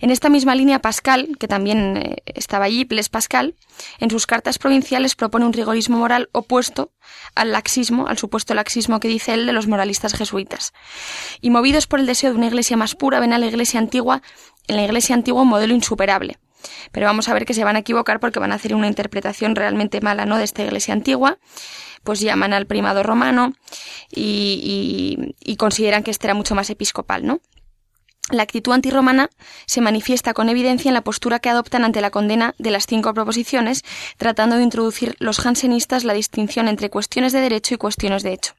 En 0.00 0.10
esta 0.10 0.28
misma 0.28 0.54
línea, 0.54 0.80
Pascal, 0.80 1.36
que 1.38 1.48
también 1.48 1.96
eh, 1.96 2.16
estaba 2.26 2.66
allí, 2.66 2.84
Blaise 2.84 3.08
Pascal, 3.08 3.54
en 3.98 4.10
sus 4.10 4.26
cartas 4.26 4.58
provinciales 4.58 5.14
propone 5.14 5.46
un 5.46 5.52
rigorismo 5.52 5.98
moral 5.98 6.28
opuesto 6.32 6.92
al 7.34 7.52
laxismo, 7.52 8.06
al 8.06 8.18
supuesto 8.18 8.54
laxismo 8.54 9.00
que 9.00 9.08
dice 9.08 9.34
él 9.34 9.46
de 9.46 9.52
los 9.52 9.66
moralistas 9.66 10.14
jesuitas. 10.14 10.72
Y 11.40 11.50
movidos 11.50 11.86
por 11.86 12.00
el 12.00 12.06
deseo 12.06 12.30
de 12.30 12.36
una 12.36 12.46
iglesia 12.46 12.76
más 12.76 12.94
pura, 12.94 13.20
ven 13.20 13.32
a 13.32 13.38
la 13.38 13.46
iglesia 13.46 13.80
antigua, 13.80 14.22
en 14.68 14.76
la 14.76 14.84
iglesia 14.84 15.14
antigua 15.14 15.42
un 15.42 15.48
modelo 15.48 15.74
insuperable. 15.74 16.38
Pero 16.92 17.06
vamos 17.06 17.28
a 17.28 17.34
ver 17.34 17.44
que 17.44 17.54
se 17.54 17.64
van 17.64 17.76
a 17.76 17.80
equivocar 17.80 18.20
porque 18.20 18.38
van 18.38 18.52
a 18.52 18.54
hacer 18.54 18.74
una 18.74 18.86
interpretación 18.86 19.54
realmente 19.54 20.00
mala, 20.00 20.24
¿no? 20.24 20.38
De 20.38 20.44
esta 20.44 20.62
iglesia 20.62 20.94
antigua 20.94 21.38
pues 22.04 22.20
llaman 22.20 22.52
al 22.52 22.66
primado 22.66 23.02
romano 23.02 23.54
y, 24.10 24.60
y, 24.62 25.34
y, 25.52 25.56
consideran 25.56 26.02
que 26.02 26.10
este 26.10 26.26
era 26.26 26.34
mucho 26.34 26.54
más 26.54 26.68
episcopal, 26.68 27.26
¿no? 27.26 27.40
La 28.30 28.42
actitud 28.42 28.72
antirromana 28.72 29.28
se 29.66 29.82
manifiesta 29.82 30.32
con 30.32 30.48
evidencia 30.48 30.88
en 30.88 30.94
la 30.94 31.04
postura 31.04 31.40
que 31.40 31.50
adoptan 31.50 31.84
ante 31.84 32.00
la 32.00 32.10
condena 32.10 32.54
de 32.58 32.70
las 32.70 32.86
cinco 32.86 33.12
proposiciones, 33.12 33.82
tratando 34.16 34.56
de 34.56 34.62
introducir 34.62 35.14
los 35.18 35.38
jansenistas 35.38 36.04
la 36.04 36.14
distinción 36.14 36.68
entre 36.68 36.88
cuestiones 36.88 37.32
de 37.34 37.40
derecho 37.40 37.74
y 37.74 37.78
cuestiones 37.78 38.22
de 38.22 38.32
hecho. 38.32 38.54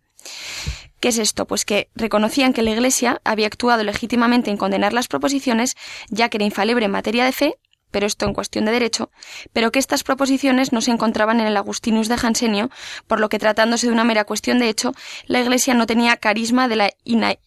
¿Qué 1.00 1.10
es 1.10 1.17
esto? 1.17 1.45
Pues 1.45 1.65
que 1.65 1.89
reconocían 1.95 2.53
que 2.53 2.62
la 2.62 2.72
Iglesia 2.72 3.22
había 3.24 3.48
actuado 3.48 3.84
legítimamente 3.84 4.50
en 4.50 4.57
condenar 4.57 4.93
las 4.93 5.07
proposiciones, 5.07 5.75
ya 6.10 6.29
que 6.29 6.38
era 6.38 6.45
infalible 6.45 6.86
en 6.86 6.91
materia 6.91 7.25
de 7.25 7.31
fe, 7.31 7.55
pero 7.96 8.08
esto 8.08 8.25
en 8.25 8.34
cuestión 8.34 8.66
de 8.66 8.74
derecho, 8.74 9.10
pero 9.54 9.72
que 9.72 9.80
estas 9.80 10.04
proposiciones 10.04 10.74
no 10.74 10.82
se 10.82 10.92
encontraban 10.92 11.40
en 11.40 11.48
el 11.48 11.56
Agustinus 11.56 12.10
de 12.10 12.18
Jansenio, 12.18 12.70
por 13.08 13.22
lo 13.22 13.30
que 13.30 13.40
tratándose 13.40 13.88
de 13.88 13.94
una 13.94 14.04
mera 14.04 14.25
cuestión 14.25 14.60
de 14.60 14.68
hecho, 14.68 14.92
la 15.28 15.40
Iglesia 15.40 15.74
no 15.75 15.88
tenía 15.88 16.18
carisma 16.18 16.68
de 16.68 16.75
la 16.75 16.90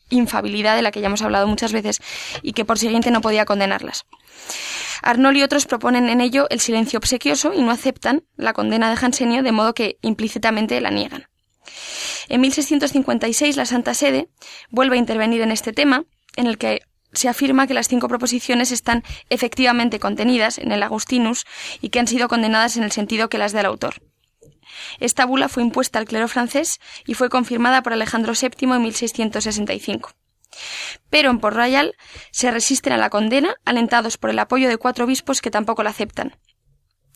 infabilidad 0.09 0.75
de 0.75 0.81
la 0.81 0.91
que 0.91 1.03
ya 1.03 1.09
hemos 1.09 1.21
hablado 1.21 1.47
muchas 1.47 1.75
veces 1.75 2.01
y 2.41 2.55
que 2.55 2.65
por 2.65 2.79
siguiente 2.79 3.11
no 3.11 3.21
podía 3.21 3.45
condenarlas. 3.45 4.07
Arnold 5.03 5.37
y 5.37 5.43
otros 5.43 5.67
proponen 5.67 6.09
en 6.09 6.23
ello 6.23 6.47
el 6.49 6.61
silencio 6.61 6.97
obsequioso 6.97 7.53
y 7.53 7.61
no 7.61 7.71
aceptan 7.71 8.25
la 8.39 8.55
condena 8.55 8.89
de 8.89 8.97
Jansenio, 8.97 9.43
de 9.43 9.53
modo 9.53 9.75
que 9.75 9.99
implícitamente 10.01 10.81
la 10.81 10.91
niegan. 10.91 11.27
En 12.31 12.41
1656 12.41 13.55
la 13.59 13.67
Santa 13.67 13.93
Sede 13.93 14.31
vuelve 14.71 14.97
a 14.97 14.99
intervenir 14.99 15.43
en 15.43 15.53
este 15.53 15.75
tema, 15.75 16.05
en 16.37 16.47
el 16.47 16.57
que 16.57 16.81
se 17.13 17.29
afirma 17.29 17.67
que 17.67 17.75
las 17.75 17.89
cinco 17.89 18.09
proposiciones 18.09 18.71
están 18.71 19.03
efectivamente 19.31 19.99
contenidas 19.99 20.59
en 20.59 20.73
el 20.73 20.83
Agustinus 20.83 21.47
y 21.81 21.89
que 21.89 22.01
han 22.01 22.07
sido 22.09 22.29
condenadas 22.29 22.77
en 22.77 22.85
el 22.85 22.93
sentido 22.93 23.29
que 23.29 23.39
las 23.39 23.53
del 23.53 23.67
autor. 23.67 24.03
Esta 25.01 25.25
bula 25.25 25.49
fue 25.49 25.63
impuesta 25.63 25.99
al 25.99 26.05
clero 26.05 26.29
francés 26.29 26.81
y 27.07 27.15
fue 27.15 27.31
confirmada 27.31 27.83
por 27.83 27.93
Alejandro 27.93 28.35
VII 28.35 28.73
en 28.75 28.83
1665. 28.83 30.11
Pero 31.11 31.31
en 31.31 31.41
Port 31.41 31.57
Royal 31.57 31.95
se 32.31 32.51
resisten 32.51 32.93
a 32.93 32.97
la 32.97 33.11
condena, 33.11 33.57
alentados 33.65 34.19
por 34.19 34.31
el 34.31 34.39
apoyo 34.39 34.69
de 34.69 34.77
cuatro 34.77 35.05
obispos 35.05 35.41
que 35.41 35.51
tampoco 35.51 35.83
la 35.83 35.91
aceptan. 35.91 36.37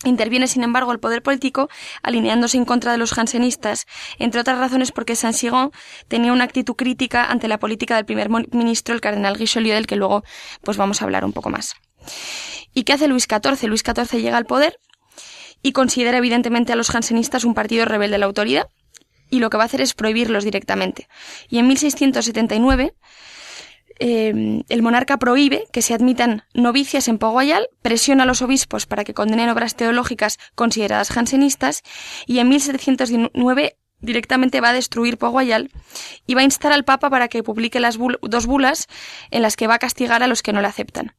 Interviene, 0.05 0.49
sin 0.49 0.65
embargo, 0.65 0.93
el 0.93 0.99
poder 0.99 1.23
político, 1.23 1.69
alineándose 2.03 2.57
en 2.57 2.65
contra 2.65 2.93
de 2.93 2.99
los 2.99 3.13
jansenistas, 3.13 3.87
entre 4.19 4.41
otras 4.41 4.59
razones 4.59 4.91
porque 4.91 5.15
Saint-Sigon 5.15 5.71
tenía 6.09 6.33
una 6.33 6.45
actitud 6.45 6.75
crítica 6.75 7.25
ante 7.25 7.49
la 7.49 7.59
política 7.59 7.97
del 7.97 8.05
primer 8.05 8.29
ministro, 8.53 8.95
el 8.95 9.01
cardenal 9.01 9.37
Richelieu, 9.37 9.75
del 9.75 9.87
que 9.87 9.97
luego 9.97 10.25
pues 10.63 10.77
vamos 10.77 11.01
a 11.01 11.05
hablar 11.05 11.25
un 11.25 11.33
poco 11.33 11.51
más. 11.51 11.75
¿Y 12.75 12.85
qué 12.85 12.95
hace 12.95 13.07
Luis 13.07 13.29
XIV? 13.29 13.69
Luis 13.69 13.83
XIV 13.83 14.21
llega 14.21 14.37
al 14.37 14.47
poder 14.47 14.79
y 15.63 15.73
considera 15.73 16.19
evidentemente 16.19 16.73
a 16.73 16.77
los 16.77 16.91
jansenistas 16.91 17.45
un 17.45 17.55
partido 17.55 17.85
rebelde 17.85 18.17
a 18.17 18.19
la 18.19 18.27
autoridad, 18.27 18.67
y 19.33 19.39
lo 19.39 19.49
que 19.49 19.57
va 19.57 19.63
a 19.63 19.67
hacer 19.67 19.81
es 19.81 19.95
prohibirlos 19.95 20.45
directamente. 20.45 21.09
Y 21.49 21.59
en 21.59 21.67
1679 21.67 22.95
Em, 24.05 24.65
el 24.69 24.83
monarca 24.83 25.17
prohíbe 25.17 25.69
que 25.73 25.81
se 25.81 25.95
admitan 25.95 26.43
novicias 26.55 27.07
en 27.07 27.19
Poguayal, 27.19 27.69
presiona 27.83 28.25
a 28.25 28.27
los 28.27 28.43
obispos 28.43 28.85
para 28.85 29.05
que 29.05 29.15
condenen 29.15 29.49
obras 29.49 29.77
teológicas 29.77 30.41
consideradas 30.57 31.11
jansenistas 31.11 31.85
y 32.27 32.41
en 32.41 32.49
1719 32.49 33.77
directamente 34.01 34.61
va 34.61 34.71
a 34.71 34.73
destruir 34.73 35.19
Poguayal 35.19 35.71
y 36.27 36.35
va 36.35 36.41
a 36.41 36.45
instar 36.45 36.73
al 36.73 36.85
Papa 36.85 37.11
para 37.11 37.29
que 37.29 37.45
publique 37.45 37.79
las 37.79 37.97
dos 37.97 38.47
bulas 38.47 38.89
en 39.31 39.43
las 39.43 39.55
que 39.55 39.69
va 39.69 39.75
a 39.75 39.79
castigar 39.79 40.25
a 40.25 40.27
los 40.27 40.43
que 40.43 40.53
no 40.53 40.61
le 40.61 40.67
aceptan. 40.67 41.15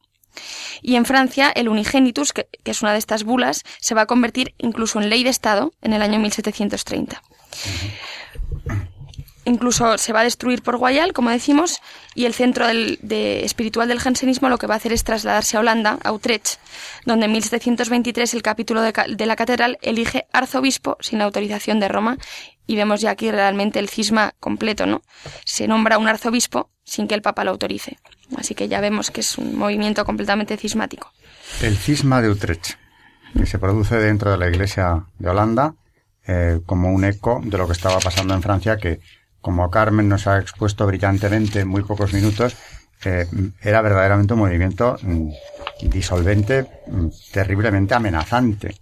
Y 0.82 0.98
en 0.98 1.06
Francia, 1.06 1.54
el 1.56 1.70
unigenitus, 1.70 2.34
que, 2.34 2.50
es 2.66 2.82
una 2.82 2.92
de 2.92 2.98
estas 2.98 3.24
bulas, 3.24 3.64
se 3.80 3.96
va 3.96 4.02
a 4.02 4.08
convertir 4.08 4.56
incluso 4.58 5.00
en 5.00 5.10
ley 5.10 5.24
de 5.24 5.30
Estado 5.30 5.72
en 5.82 5.94
el 5.94 6.02
año 6.02 6.20
1730. 6.20 7.22
Incluso 9.46 9.98
se 9.98 10.14
va 10.14 10.22
a 10.22 10.24
destruir 10.24 10.62
por 10.62 10.78
Guayal, 10.78 11.12
como 11.12 11.30
decimos, 11.30 11.82
y 12.16 12.26
el 12.26 12.34
centro 12.34 12.66
de, 12.68 13.44
espiritual 13.44 13.90
del 13.90 14.00
jansenismo 14.00 14.48
lo 14.48 14.58
que 14.58 14.68
va 14.68 14.76
a 14.76 14.78
hacer 14.78 14.94
es 14.94 15.04
trasladarse 15.04 15.58
a 15.58 15.60
Holanda, 15.60 15.98
a 16.04 16.14
Utrecht, 16.14 16.60
donde 17.06 17.26
en 17.26 17.34
1723 17.34 18.34
el 18.34 18.42
capítulo 18.42 18.82
de, 18.82 18.94
de 19.10 19.26
la 19.26 19.36
catedral 19.36 19.78
elige 19.82 20.28
arzobispo 20.32 20.98
sin 21.02 21.20
la 21.20 21.26
autorización 21.26 21.82
de 21.82 21.90
Roma 21.90 22.18
y 22.66 22.78
vemos 22.78 23.02
ya 23.02 23.12
aquí 23.12 23.32
realmente 23.32 23.80
el 23.80 23.90
cisma 23.90 24.34
completo, 24.40 24.86
¿no? 24.86 25.02
Se 25.44 25.68
nombra 25.68 25.98
un 25.98 26.08
arzobispo 26.08 26.70
sin 26.84 27.08
que 27.08 27.16
el 27.16 27.22
Papa 27.22 27.44
lo 27.44 27.52
autorice. 27.52 27.98
Así 28.38 28.56
que 28.56 28.68
ya 28.68 28.80
vemos 28.80 29.12
que 29.12 29.22
es 29.22 29.38
un 29.38 29.58
movimiento 29.58 30.06
completamente 30.06 30.58
cismático. 30.58 31.12
El 31.62 31.78
cisma 31.78 32.22
de 32.22 32.30
Utrecht, 32.30 32.76
que 33.38 33.46
se 33.46 33.60
produce 33.60 33.98
dentro 33.98 34.32
de 34.32 34.38
la 34.38 34.48
Iglesia 34.48 35.06
de 35.20 35.30
Holanda 35.30 35.76
eh, 36.26 36.62
como 36.66 36.92
un 36.92 37.04
eco 37.04 37.42
de 37.44 37.58
lo 37.58 37.68
que 37.68 37.74
estaba 37.74 38.00
pasando 38.00 38.34
en 38.34 38.42
Francia, 38.42 38.78
que 38.78 39.02
como 39.44 39.70
Carmen 39.70 40.08
nos 40.08 40.26
ha 40.26 40.40
expuesto 40.40 40.88
brillantemente 40.88 41.60
en 41.60 41.68
muy 41.68 41.84
pocos 41.84 42.14
minutos, 42.14 42.56
eh, 43.04 43.28
era 43.62 43.82
verdaderamente 43.82 44.34
un 44.34 44.40
movimiento 44.40 44.96
mm, 45.02 45.30
disolvente, 45.90 46.66
mm, 46.88 47.08
terriblemente 47.34 47.94
amenazante 47.94 48.78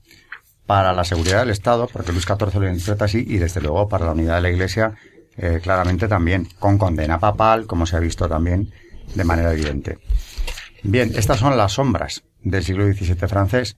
para 0.67 0.93
la 0.93 1.03
seguridad 1.03 1.39
del 1.39 1.49
Estado, 1.49 1.89
porque 1.91 2.11
Luis 2.11 2.25
XIV 2.25 2.61
lo 2.61 2.69
interpreta 2.69 3.05
así, 3.05 3.25
y 3.27 3.37
desde 3.37 3.59
luego 3.59 3.89
para 3.89 4.05
la 4.05 4.11
unidad 4.11 4.35
de 4.35 4.41
la 4.41 4.49
Iglesia, 4.51 4.93
eh, 5.35 5.59
claramente 5.63 6.07
también, 6.07 6.47
con 6.59 6.77
condena 6.77 7.19
papal, 7.19 7.65
como 7.65 7.87
se 7.87 7.97
ha 7.97 7.99
visto 7.99 8.29
también 8.29 8.71
de 9.15 9.23
manera 9.23 9.51
evidente. 9.51 9.97
Bien, 10.83 11.11
estas 11.15 11.39
son 11.39 11.57
las 11.57 11.73
sombras 11.73 12.23
del 12.43 12.63
siglo 12.63 12.85
XVII 12.85 13.27
francés, 13.27 13.77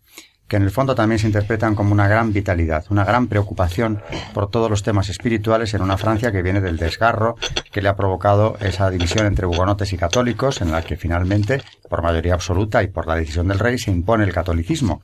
que 0.54 0.58
en 0.58 0.62
el 0.62 0.70
fondo 0.70 0.94
también 0.94 1.18
se 1.18 1.26
interpretan 1.26 1.74
como 1.74 1.94
una 1.94 2.08
gran 2.08 2.32
vitalidad, 2.32 2.86
una 2.92 3.04
gran 3.04 3.26
preocupación 3.26 4.04
por 4.36 4.52
todos 4.52 4.70
los 4.70 4.84
temas 4.84 5.10
espirituales 5.10 5.74
en 5.74 5.82
una 5.82 5.98
Francia 5.98 6.32
que 6.32 6.44
viene 6.44 6.62
del 6.62 6.78
desgarro 6.78 7.38
que 7.72 7.82
le 7.82 7.90
ha 7.90 7.96
provocado 7.96 8.56
esa 8.60 8.92
división 8.92 9.26
entre 9.26 9.48
hugonotes 9.48 9.92
y 9.94 9.98
católicos, 9.98 10.62
en 10.62 10.72
la 10.72 10.84
que 10.84 10.96
finalmente, 10.96 11.64
por 11.90 12.04
mayoría 12.04 12.36
absoluta 12.36 12.84
y 12.84 12.88
por 12.88 13.08
la 13.08 13.16
decisión 13.16 13.48
del 13.48 13.58
rey, 13.58 13.80
se 13.80 13.90
impone 13.90 14.26
el 14.26 14.32
catolicismo. 14.32 15.02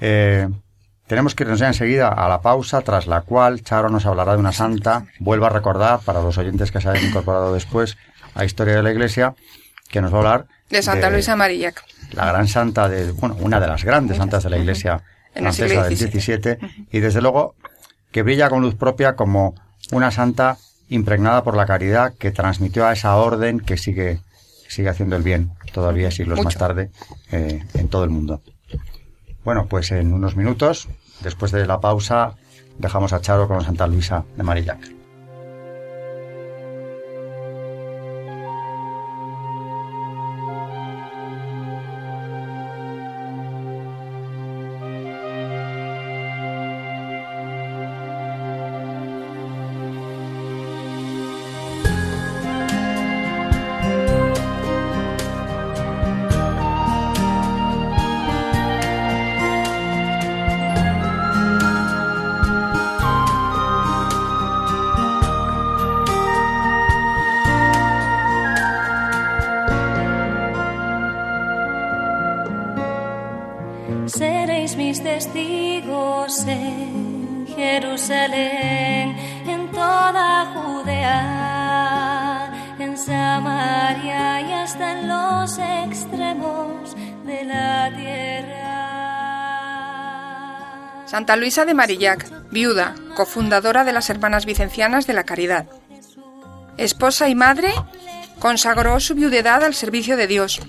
Eh, 0.00 0.48
tenemos 1.06 1.36
que 1.36 1.44
irnos 1.44 1.60
ya 1.60 1.68
enseguida 1.68 2.08
a 2.08 2.28
la 2.28 2.40
pausa, 2.40 2.80
tras 2.80 3.06
la 3.06 3.20
cual 3.20 3.62
Charo 3.62 3.90
nos 3.90 4.06
hablará 4.06 4.32
de 4.32 4.40
una 4.40 4.50
santa. 4.50 5.06
Vuelvo 5.20 5.46
a 5.46 5.50
recordar, 5.50 6.00
para 6.00 6.20
los 6.20 6.36
oyentes 6.36 6.72
que 6.72 6.80
se 6.80 6.88
hayan 6.88 7.04
incorporado 7.04 7.54
después 7.54 7.96
a 8.34 8.44
Historia 8.44 8.74
de 8.74 8.82
la 8.82 8.90
Iglesia, 8.90 9.36
que 9.88 10.00
nos 10.00 10.12
va 10.12 10.16
a 10.16 10.18
hablar 10.18 10.46
de 10.70 10.82
Santa 10.82 11.10
Luisa 11.10 11.36
Marillac. 11.36 11.82
La 12.12 12.26
gran 12.26 12.48
santa 12.48 12.88
de, 12.88 13.12
bueno, 13.12 13.36
una 13.40 13.60
de 13.60 13.66
las 13.66 13.84
grandes 13.84 14.16
santas 14.16 14.42
de 14.44 14.50
la 14.50 14.58
Iglesia 14.58 15.02
francesa 15.32 15.84
del 15.84 15.96
17 15.96 16.58
y 16.90 17.00
desde 17.00 17.20
luego 17.20 17.54
que 18.10 18.22
brilla 18.22 18.48
con 18.48 18.62
luz 18.62 18.74
propia 18.74 19.14
como 19.14 19.54
una 19.92 20.10
santa 20.10 20.56
impregnada 20.88 21.44
por 21.44 21.56
la 21.56 21.66
caridad 21.66 22.14
que 22.14 22.30
transmitió 22.30 22.86
a 22.86 22.92
esa 22.92 23.16
orden 23.16 23.60
que 23.60 23.76
sigue, 23.76 24.20
sigue 24.68 24.88
haciendo 24.88 25.16
el 25.16 25.22
bien 25.22 25.50
todavía 25.72 26.10
siglos 26.10 26.42
más 26.42 26.56
tarde 26.56 26.90
eh, 27.30 27.62
en 27.74 27.88
todo 27.88 28.04
el 28.04 28.10
mundo. 28.10 28.40
Bueno, 29.44 29.66
pues 29.66 29.92
en 29.92 30.12
unos 30.12 30.36
minutos, 30.36 30.88
después 31.20 31.52
de 31.52 31.66
la 31.66 31.80
pausa, 31.80 32.34
dejamos 32.78 33.12
a 33.12 33.20
Charo 33.20 33.48
con 33.48 33.64
Santa 33.64 33.86
Luisa 33.86 34.24
de 34.36 34.42
Marillac. 34.42 34.97
Luisa 91.36 91.64
de 91.64 91.74
Marillac, 91.74 92.26
viuda, 92.50 92.94
cofundadora 93.14 93.84
de 93.84 93.92
las 93.92 94.10
Hermanas 94.10 94.46
Vicencianas 94.46 95.06
de 95.06 95.12
la 95.12 95.24
Caridad. 95.24 95.66
Esposa 96.76 97.28
y 97.28 97.34
madre, 97.34 97.72
consagró 98.38 99.00
su 99.00 99.14
viudedad 99.14 99.62
al 99.64 99.74
servicio 99.74 100.16
de 100.16 100.26
Dios. 100.26 100.60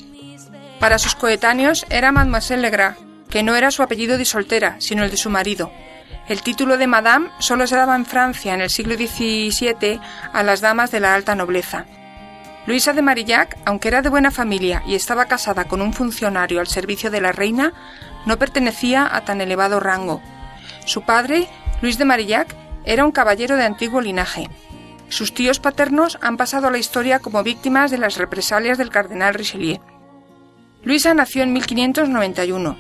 Para 0.80 0.98
sus 0.98 1.16
coetáneos 1.16 1.86
era 1.90 2.12
Mademoiselle 2.12 2.62
Legras, 2.62 2.98
que 3.30 3.44
no 3.44 3.56
era 3.56 3.72
su 3.72 3.84
apellido 3.84 4.18
de 4.18 4.26
soltera, 4.26 4.76
sino 4.80 5.04
el 5.04 5.12
de 5.12 5.18
su 5.18 5.30
marido. 5.30 5.72
El 6.28 6.42
título 6.42 6.78
de 6.78 6.88
Madame 6.88 7.30
solo 7.40 7.68
se 7.68 7.76
daba 7.76 7.96
en 7.96 8.06
Francia 8.06 8.54
en 8.54 8.62
el 8.62 8.70
siglo 8.70 8.96
XVII 8.96 10.00
a 10.34 10.44
las 10.44 10.62
damas 10.62 10.92
de 10.92 11.00
la 11.00 11.14
alta 11.14 11.36
nobleza. 11.36 11.86
Luisa 12.66 12.94
de 12.94 13.02
Marillac, 13.02 13.58
aunque 13.66 13.88
era 13.88 14.02
de 14.02 14.10
buena 14.10 14.30
familia 14.30 14.84
y 14.86 14.96
estaba 14.96 15.26
casada 15.26 15.66
con 15.66 15.82
un 15.82 15.94
funcionario 15.94 16.60
al 16.60 16.68
servicio 16.68 17.10
de 17.10 17.22
la 17.22 17.32
reina, 17.32 17.74
no 18.26 18.38
pertenecía 18.38 19.10
a 19.12 19.22
tan 19.22 19.42
elevado 19.42 19.80
rango. 19.80 20.22
Su 20.86 21.04
padre, 21.04 21.48
Luis 21.82 21.98
de 21.98 22.06
Marillac, 22.06 22.56
era 22.86 23.06
un 23.06 23.12
caballero 23.12 23.56
de 23.56 23.66
antiguo 23.66 24.02
linaje. 24.02 24.50
Sus 25.10 25.34
tíos 25.34 25.60
paternos 25.60 26.18
han 26.22 26.38
pasado 26.38 26.68
a 26.68 26.72
la 26.72 26.78
historia 26.78 27.20
como 27.20 27.44
víctimas 27.44 27.92
de 27.92 27.98
las 27.98 28.18
represalias 28.18 28.78
del 28.78 28.90
cardenal 28.90 29.34
Richelieu. 29.34 29.80
Luisa 30.84 31.14
nació 31.14 31.44
en 31.44 31.54
1591. 31.54 32.78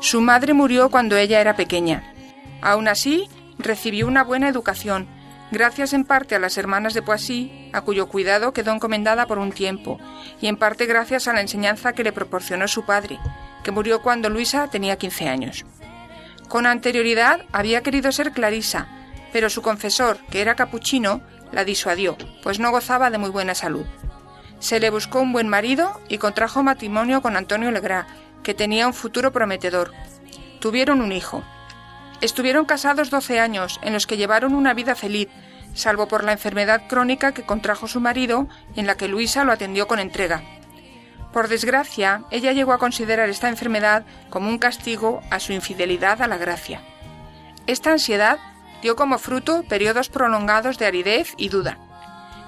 Su 0.00 0.20
madre 0.20 0.52
murió 0.52 0.90
cuando 0.90 1.16
ella 1.16 1.40
era 1.40 1.56
pequeña. 1.56 2.12
Aún 2.60 2.88
así, 2.88 3.28
recibió 3.58 4.06
una 4.06 4.24
buena 4.24 4.48
educación, 4.48 5.08
gracias 5.50 5.92
en 5.92 6.04
parte 6.04 6.34
a 6.34 6.38
las 6.38 6.58
hermanas 6.58 6.94
de 6.94 7.02
Poissy, 7.02 7.70
a 7.72 7.80
cuyo 7.82 8.08
cuidado 8.08 8.52
quedó 8.52 8.72
encomendada 8.72 9.26
por 9.26 9.38
un 9.38 9.52
tiempo, 9.52 9.98
y 10.40 10.48
en 10.48 10.56
parte 10.56 10.86
gracias 10.86 11.28
a 11.28 11.32
la 11.32 11.40
enseñanza 11.40 11.92
que 11.92 12.04
le 12.04 12.12
proporcionó 12.12 12.68
su 12.68 12.84
padre, 12.84 13.18
que 13.62 13.70
murió 13.70 14.02
cuando 14.02 14.28
Luisa 14.28 14.68
tenía 14.68 14.96
15 14.96 15.28
años. 15.28 15.64
Con 16.50 16.66
anterioridad 16.66 17.42
había 17.52 17.84
querido 17.84 18.10
ser 18.10 18.32
clarisa, 18.32 18.88
pero 19.32 19.48
su 19.48 19.62
confesor, 19.62 20.18
que 20.32 20.40
era 20.40 20.56
capuchino, 20.56 21.20
la 21.52 21.64
disuadió, 21.64 22.18
pues 22.42 22.58
no 22.58 22.72
gozaba 22.72 23.08
de 23.08 23.18
muy 23.18 23.30
buena 23.30 23.54
salud. 23.54 23.86
Se 24.58 24.80
le 24.80 24.90
buscó 24.90 25.20
un 25.20 25.32
buen 25.32 25.46
marido 25.46 26.00
y 26.08 26.18
contrajo 26.18 26.64
matrimonio 26.64 27.22
con 27.22 27.36
Antonio 27.36 27.70
Legras, 27.70 28.06
que 28.42 28.52
tenía 28.52 28.88
un 28.88 28.94
futuro 28.94 29.30
prometedor. 29.30 29.92
Tuvieron 30.58 31.02
un 31.02 31.12
hijo. 31.12 31.44
Estuvieron 32.20 32.64
casados 32.64 33.10
12 33.10 33.38
años, 33.38 33.78
en 33.84 33.92
los 33.92 34.08
que 34.08 34.16
llevaron 34.16 34.56
una 34.56 34.74
vida 34.74 34.96
feliz, 34.96 35.28
salvo 35.74 36.08
por 36.08 36.24
la 36.24 36.32
enfermedad 36.32 36.88
crónica 36.88 37.30
que 37.32 37.46
contrajo 37.46 37.86
su 37.86 38.00
marido 38.00 38.48
en 38.74 38.88
la 38.88 38.96
que 38.96 39.06
Luisa 39.06 39.44
lo 39.44 39.52
atendió 39.52 39.86
con 39.86 40.00
entrega. 40.00 40.42
Por 41.32 41.46
desgracia, 41.48 42.24
ella 42.30 42.52
llegó 42.52 42.72
a 42.72 42.78
considerar 42.78 43.28
esta 43.28 43.48
enfermedad 43.48 44.04
como 44.30 44.48
un 44.48 44.58
castigo 44.58 45.22
a 45.30 45.38
su 45.38 45.52
infidelidad 45.52 46.22
a 46.22 46.26
la 46.26 46.38
gracia. 46.38 46.82
Esta 47.66 47.92
ansiedad 47.92 48.38
dio 48.82 48.96
como 48.96 49.18
fruto 49.18 49.62
periodos 49.68 50.08
prolongados 50.08 50.78
de 50.78 50.86
aridez 50.86 51.34
y 51.36 51.48
duda. 51.48 51.78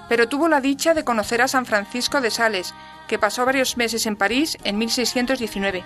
Pero 0.09 0.27
tuvo 0.27 0.49
la 0.49 0.59
dicha 0.59 0.93
de 0.93 1.05
conocer 1.05 1.41
a 1.41 1.47
San 1.47 1.65
Francisco 1.65 2.19
de 2.19 2.29
Sales, 2.29 2.73
que 3.07 3.19
pasó 3.19 3.45
varios 3.45 3.77
meses 3.77 4.05
en 4.05 4.17
París 4.17 4.57
en 4.65 4.77
1619. 4.77 5.83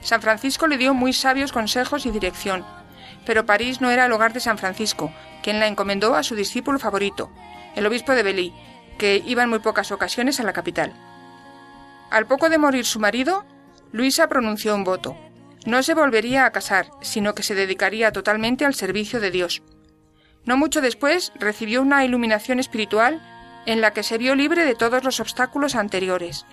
San 0.00 0.22
Francisco 0.22 0.68
le 0.68 0.78
dio 0.78 0.94
muy 0.94 1.12
sabios 1.12 1.50
consejos 1.50 2.06
y 2.06 2.10
dirección, 2.10 2.64
pero 3.26 3.44
París 3.44 3.80
no 3.80 3.90
era 3.90 4.06
el 4.06 4.12
hogar 4.12 4.32
de 4.32 4.40
San 4.40 4.56
Francisco, 4.56 5.12
quien 5.42 5.58
la 5.58 5.66
encomendó 5.66 6.14
a 6.14 6.22
su 6.22 6.36
discípulo 6.36 6.78
favorito, 6.78 7.30
el 7.74 7.86
obispo 7.86 8.12
de 8.12 8.22
Belí, 8.22 8.54
que 8.98 9.22
iba 9.26 9.42
en 9.42 9.50
muy 9.50 9.58
pocas 9.58 9.90
ocasiones 9.90 10.40
a 10.40 10.44
la 10.44 10.52
capital. 10.52 10.94
Al 12.10 12.26
poco 12.26 12.50
de 12.50 12.58
morir 12.58 12.84
su 12.84 12.98
marido, 12.98 13.44
Luisa 13.92 14.28
pronunció 14.28 14.74
un 14.74 14.84
voto. 14.84 15.16
No 15.64 15.82
se 15.82 15.94
volvería 15.94 16.44
a 16.44 16.52
casar, 16.52 16.90
sino 17.02 17.34
que 17.34 17.42
se 17.42 17.54
dedicaría 17.54 18.12
totalmente 18.12 18.64
al 18.64 18.74
servicio 18.74 19.20
de 19.20 19.30
Dios. 19.30 19.62
No 20.44 20.56
mucho 20.56 20.80
después 20.80 21.32
recibió 21.36 21.82
una 21.82 22.04
iluminación 22.04 22.58
espiritual 22.58 23.20
en 23.66 23.80
la 23.80 23.92
que 23.92 24.02
se 24.02 24.18
vio 24.18 24.34
libre 24.34 24.64
de 24.64 24.74
todos 24.74 25.04
los 25.04 25.20
obstáculos 25.20 25.74
anteriores. 25.74 26.46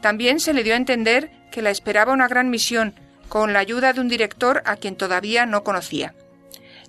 También 0.00 0.40
se 0.40 0.54
le 0.54 0.62
dio 0.62 0.74
a 0.74 0.78
entender 0.78 1.30
que 1.50 1.62
la 1.62 1.70
esperaba 1.70 2.12
una 2.12 2.28
gran 2.28 2.50
misión, 2.50 2.94
con 3.28 3.52
la 3.52 3.58
ayuda 3.58 3.92
de 3.92 4.00
un 4.00 4.08
director 4.08 4.62
a 4.64 4.76
quien 4.76 4.96
todavía 4.96 5.44
no 5.44 5.64
conocía. 5.64 6.14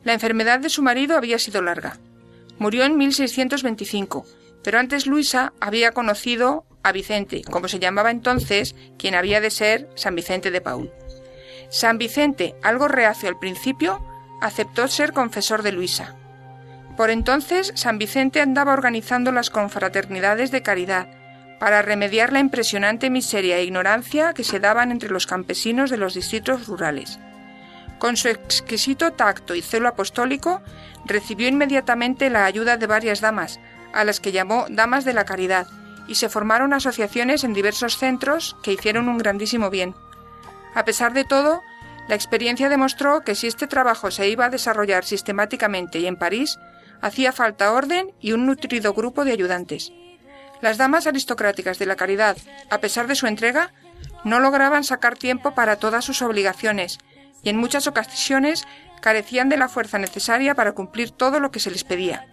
La 0.03 0.13
enfermedad 0.13 0.59
de 0.59 0.69
su 0.69 0.83
marido 0.83 1.17
había 1.17 1.39
sido 1.39 1.61
larga. 1.61 1.97
Murió 2.59 2.83
en 2.85 2.97
1625, 2.97 4.25
pero 4.63 4.79
antes 4.79 5.07
Luisa 5.07 5.53
había 5.59 5.91
conocido 5.91 6.65
a 6.87 6.91
Vicente, 6.91 7.41
como 7.43 7.67
se 7.67 7.79
llamaba 7.79 8.11
entonces, 8.11 8.75
quien 8.97 9.15
había 9.15 9.41
de 9.41 9.49
ser 9.49 9.89
San 9.95 10.15
Vicente 10.15 10.51
de 10.51 10.61
Paul. 10.61 10.91
San 11.69 11.97
Vicente, 11.97 12.55
algo 12.63 12.87
reacio 12.87 13.27
al 13.27 13.39
principio, 13.39 14.01
aceptó 14.41 14.87
ser 14.87 15.11
confesor 15.11 15.63
de 15.63 15.73
Luisa. 15.73 16.15
Por 16.95 17.09
entonces, 17.09 17.73
San 17.75 17.97
Vicente 17.97 18.41
andaba 18.41 18.73
organizando 18.73 19.31
las 19.31 19.49
confraternidades 19.49 20.51
de 20.51 20.61
caridad 20.61 21.09
para 21.59 21.81
remediar 21.81 22.31
la 22.31 22.39
impresionante 22.39 23.09
miseria 23.09 23.57
e 23.57 23.63
ignorancia 23.63 24.33
que 24.33 24.43
se 24.43 24.59
daban 24.59 24.91
entre 24.91 25.09
los 25.09 25.27
campesinos 25.27 25.89
de 25.89 25.97
los 25.97 26.13
distritos 26.13 26.67
rurales. 26.67 27.19
Con 27.99 28.15
su 28.15 28.29
exquisito 28.29 29.11
tacto 29.13 29.55
y 29.55 29.61
celo 29.61 29.89
apostólico, 29.89 30.61
recibió 31.05 31.47
inmediatamente 31.47 32.29
la 32.29 32.45
ayuda 32.45 32.77
de 32.77 32.87
varias 32.87 33.21
damas, 33.21 33.59
a 33.93 34.03
las 34.03 34.19
que 34.19 34.31
llamó 34.31 34.67
Damas 34.69 35.03
de 35.03 35.13
la 35.13 35.25
Caridad, 35.25 35.67
y 36.07 36.15
se 36.15 36.29
formaron 36.29 36.73
asociaciones 36.73 37.43
en 37.43 37.53
diversos 37.53 37.97
centros 37.97 38.55
que 38.63 38.73
hicieron 38.73 39.09
un 39.09 39.17
grandísimo 39.17 39.69
bien. 39.69 39.95
A 40.73 40.85
pesar 40.85 41.13
de 41.13 41.25
todo, 41.25 41.61
la 42.07 42.15
experiencia 42.15 42.69
demostró 42.69 43.21
que 43.21 43.35
si 43.35 43.47
este 43.47 43.67
trabajo 43.67 44.11
se 44.11 44.29
iba 44.29 44.45
a 44.45 44.49
desarrollar 44.49 45.03
sistemáticamente 45.03 45.99
y 45.99 46.07
en 46.07 46.15
París, 46.15 46.57
hacía 47.01 47.31
falta 47.31 47.73
orden 47.73 48.11
y 48.21 48.31
un 48.31 48.45
nutrido 48.45 48.93
grupo 48.93 49.25
de 49.25 49.33
ayudantes. 49.33 49.91
Las 50.61 50.77
damas 50.77 51.05
aristocráticas 51.05 51.77
de 51.79 51.85
la 51.85 51.95
caridad, 51.95 52.37
a 52.69 52.79
pesar 52.79 53.07
de 53.07 53.15
su 53.15 53.27
entrega, 53.27 53.73
no 54.23 54.39
lograban 54.39 54.83
sacar 54.83 55.17
tiempo 55.17 55.53
para 55.53 55.75
todas 55.75 56.05
sus 56.05 56.21
obligaciones 56.21 56.99
y 57.43 57.49
en 57.49 57.57
muchas 57.57 57.87
ocasiones 57.87 58.65
carecían 59.01 59.49
de 59.49 59.57
la 59.57 59.69
fuerza 59.69 59.99
necesaria 59.99 60.55
para 60.55 60.71
cumplir 60.71 61.11
todo 61.11 61.39
lo 61.39 61.51
que 61.51 61.59
se 61.59 61.71
les 61.71 61.83
pedía. 61.83 62.27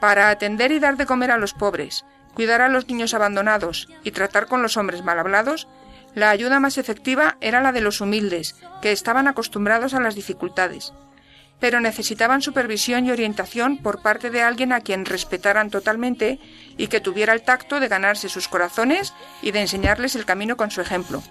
Para 0.00 0.30
atender 0.30 0.72
y 0.72 0.78
dar 0.78 0.96
de 0.96 1.06
comer 1.06 1.30
a 1.30 1.38
los 1.38 1.52
pobres, 1.52 2.04
cuidar 2.38 2.62
a 2.62 2.68
los 2.68 2.86
niños 2.86 3.14
abandonados 3.14 3.88
y 4.04 4.12
tratar 4.12 4.46
con 4.46 4.62
los 4.62 4.76
hombres 4.76 5.02
mal 5.02 5.18
hablados, 5.18 5.66
la 6.14 6.30
ayuda 6.30 6.60
más 6.60 6.78
efectiva 6.78 7.36
era 7.40 7.60
la 7.60 7.72
de 7.72 7.80
los 7.80 8.00
humildes, 8.00 8.54
que 8.80 8.92
estaban 8.92 9.26
acostumbrados 9.26 9.92
a 9.92 9.98
las 9.98 10.14
dificultades, 10.14 10.92
pero 11.58 11.80
necesitaban 11.80 12.40
supervisión 12.40 13.06
y 13.06 13.10
orientación 13.10 13.78
por 13.78 14.02
parte 14.02 14.30
de 14.30 14.42
alguien 14.42 14.72
a 14.72 14.82
quien 14.82 15.04
respetaran 15.04 15.68
totalmente 15.68 16.38
y 16.76 16.86
que 16.86 17.00
tuviera 17.00 17.32
el 17.32 17.42
tacto 17.42 17.80
de 17.80 17.88
ganarse 17.88 18.28
sus 18.28 18.46
corazones 18.46 19.14
y 19.42 19.50
de 19.50 19.62
enseñarles 19.62 20.14
el 20.14 20.24
camino 20.24 20.56
con 20.56 20.70
su 20.70 20.80
ejemplo. 20.80 21.24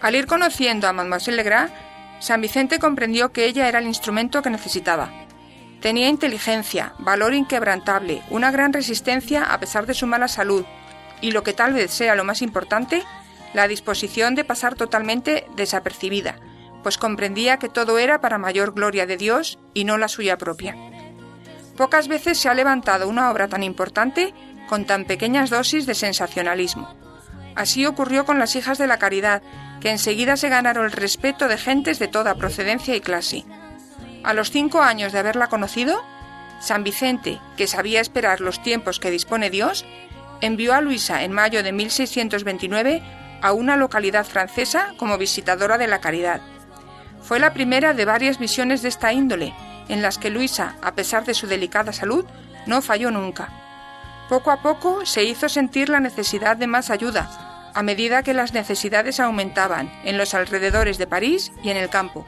Al 0.00 0.14
ir 0.14 0.24
conociendo 0.24 0.88
a 0.88 0.94
Mademoiselle 0.94 1.36
Legras, 1.36 1.70
San 2.20 2.40
Vicente 2.40 2.78
comprendió 2.78 3.32
que 3.32 3.44
ella 3.44 3.68
era 3.68 3.80
el 3.80 3.86
instrumento 3.86 4.40
que 4.40 4.48
necesitaba. 4.48 5.23
Tenía 5.84 6.08
inteligencia, 6.08 6.94
valor 6.98 7.34
inquebrantable, 7.34 8.22
una 8.30 8.50
gran 8.50 8.72
resistencia 8.72 9.44
a 9.44 9.60
pesar 9.60 9.84
de 9.84 9.92
su 9.92 10.06
mala 10.06 10.28
salud 10.28 10.64
y 11.20 11.32
lo 11.32 11.42
que 11.42 11.52
tal 11.52 11.74
vez 11.74 11.90
sea 11.90 12.14
lo 12.14 12.24
más 12.24 12.40
importante, 12.40 13.02
la 13.52 13.68
disposición 13.68 14.34
de 14.34 14.44
pasar 14.44 14.76
totalmente 14.76 15.46
desapercibida, 15.56 16.36
pues 16.82 16.96
comprendía 16.96 17.58
que 17.58 17.68
todo 17.68 17.98
era 17.98 18.22
para 18.22 18.38
mayor 18.38 18.72
gloria 18.72 19.04
de 19.04 19.18
Dios 19.18 19.58
y 19.74 19.84
no 19.84 19.98
la 19.98 20.08
suya 20.08 20.38
propia. 20.38 20.74
Pocas 21.76 22.08
veces 22.08 22.38
se 22.38 22.48
ha 22.48 22.54
levantado 22.54 23.06
una 23.06 23.30
obra 23.30 23.48
tan 23.48 23.62
importante 23.62 24.32
con 24.70 24.86
tan 24.86 25.04
pequeñas 25.04 25.50
dosis 25.50 25.84
de 25.84 25.94
sensacionalismo. 25.94 26.94
Así 27.56 27.84
ocurrió 27.84 28.24
con 28.24 28.38
las 28.38 28.56
hijas 28.56 28.78
de 28.78 28.86
la 28.86 28.98
caridad, 28.98 29.42
que 29.82 29.90
enseguida 29.90 30.38
se 30.38 30.48
ganaron 30.48 30.86
el 30.86 30.92
respeto 30.92 31.46
de 31.46 31.58
gentes 31.58 31.98
de 31.98 32.08
toda 32.08 32.36
procedencia 32.36 32.96
y 32.96 33.02
clase. 33.02 33.44
A 34.24 34.34
los 34.34 34.50
cinco 34.50 34.82
años 34.82 35.12
de 35.12 35.20
haberla 35.20 35.48
conocido, 35.48 36.02
San 36.60 36.82
Vicente, 36.82 37.40
que 37.56 37.66
sabía 37.66 38.00
esperar 38.00 38.40
los 38.40 38.62
tiempos 38.62 38.98
que 38.98 39.10
dispone 39.10 39.50
Dios, 39.50 39.84
envió 40.40 40.74
a 40.74 40.80
Luisa 40.80 41.22
en 41.22 41.32
mayo 41.32 41.62
de 41.62 41.72
1629 41.72 43.02
a 43.42 43.52
una 43.52 43.76
localidad 43.76 44.24
francesa 44.24 44.94
como 44.96 45.18
visitadora 45.18 45.78
de 45.78 45.86
la 45.86 46.00
caridad 46.00 46.40
fue 47.24 47.40
la 47.40 47.54
primera 47.54 47.94
de 47.94 48.04
varias 48.04 48.38
misiones 48.38 48.82
de 48.82 48.90
esta 48.90 49.12
índole, 49.12 49.54
en 49.88 50.02
las 50.02 50.18
que 50.18 50.28
Luisa, 50.28 50.76
a 50.82 50.94
pesar 50.94 51.24
de 51.24 51.32
su 51.32 51.46
delicada 51.46 51.92
salud, 51.92 52.26
no 52.66 52.82
falló 52.82 53.10
nunca. 53.10 53.48
Poco 54.28 54.50
a 54.50 54.60
poco 54.60 55.06
se 55.06 55.24
hizo 55.24 55.48
sentir 55.48 55.88
la 55.88 56.00
necesidad 56.00 56.56
de 56.56 56.66
más 56.66 56.90
ayuda, 56.90 57.70
a 57.74 57.82
medida 57.82 58.22
que 58.22 58.34
las 58.34 58.52
necesidades 58.52 59.20
aumentaban 59.20 59.90
en 60.04 60.18
los 60.18 60.34
alrededores 60.34 60.98
de 60.98 61.06
París 61.06 61.50
y 61.62 61.70
en 61.70 61.78
el 61.78 61.88
campo. 61.88 62.26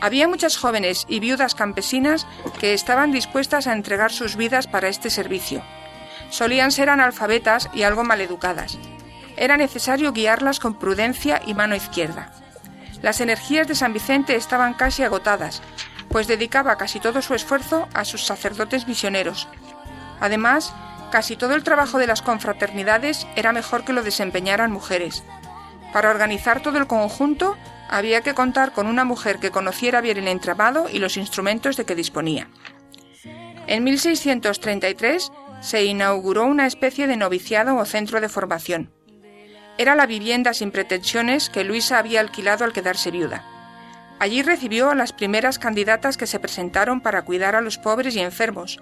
Había 0.00 0.28
muchas 0.28 0.56
jóvenes 0.56 1.04
y 1.08 1.20
viudas 1.20 1.54
campesinas 1.54 2.26
que 2.60 2.74
estaban 2.74 3.10
dispuestas 3.10 3.66
a 3.66 3.72
entregar 3.72 4.12
sus 4.12 4.36
vidas 4.36 4.66
para 4.66 4.88
este 4.88 5.10
servicio. 5.10 5.62
Solían 6.30 6.70
ser 6.70 6.90
analfabetas 6.90 7.68
y 7.74 7.82
algo 7.82 8.04
maleducadas. 8.04 8.78
Era 9.36 9.56
necesario 9.56 10.12
guiarlas 10.12 10.60
con 10.60 10.78
prudencia 10.78 11.40
y 11.46 11.54
mano 11.54 11.74
izquierda. 11.74 12.32
Las 13.02 13.20
energías 13.20 13.68
de 13.68 13.74
San 13.74 13.92
Vicente 13.92 14.36
estaban 14.36 14.74
casi 14.74 15.02
agotadas, 15.02 15.62
pues 16.08 16.26
dedicaba 16.26 16.76
casi 16.76 17.00
todo 17.00 17.22
su 17.22 17.34
esfuerzo 17.34 17.88
a 17.94 18.04
sus 18.04 18.24
sacerdotes 18.24 18.88
misioneros. 18.88 19.48
Además, 20.20 20.74
casi 21.12 21.36
todo 21.36 21.54
el 21.54 21.62
trabajo 21.62 21.98
de 21.98 22.06
las 22.06 22.22
confraternidades 22.22 23.26
era 23.36 23.52
mejor 23.52 23.84
que 23.84 23.92
lo 23.92 24.02
desempeñaran 24.02 24.72
mujeres. 24.72 25.22
Para 25.92 26.10
organizar 26.10 26.60
todo 26.60 26.78
el 26.78 26.86
conjunto 26.86 27.56
había 27.88 28.20
que 28.20 28.34
contar 28.34 28.72
con 28.72 28.86
una 28.86 29.04
mujer 29.04 29.38
que 29.38 29.50
conociera 29.50 30.00
bien 30.00 30.18
el 30.18 30.28
entramado 30.28 30.88
y 30.88 30.98
los 30.98 31.16
instrumentos 31.16 31.76
de 31.76 31.84
que 31.84 31.94
disponía. 31.94 32.48
En 33.66 33.84
1633 33.84 35.32
se 35.60 35.84
inauguró 35.84 36.44
una 36.44 36.66
especie 36.66 37.06
de 37.06 37.16
noviciado 37.16 37.76
o 37.76 37.84
centro 37.84 38.20
de 38.20 38.28
formación. 38.28 38.90
Era 39.76 39.94
la 39.94 40.06
vivienda 40.06 40.54
sin 40.54 40.70
pretensiones 40.70 41.50
que 41.50 41.64
Luisa 41.64 41.98
había 41.98 42.20
alquilado 42.20 42.64
al 42.64 42.72
quedarse 42.72 43.10
viuda. 43.10 43.44
Allí 44.18 44.42
recibió 44.42 44.90
a 44.90 44.94
las 44.94 45.12
primeras 45.12 45.58
candidatas 45.58 46.16
que 46.16 46.26
se 46.26 46.40
presentaron 46.40 47.00
para 47.00 47.22
cuidar 47.22 47.54
a 47.54 47.60
los 47.60 47.78
pobres 47.78 48.16
y 48.16 48.20
enfermos, 48.20 48.80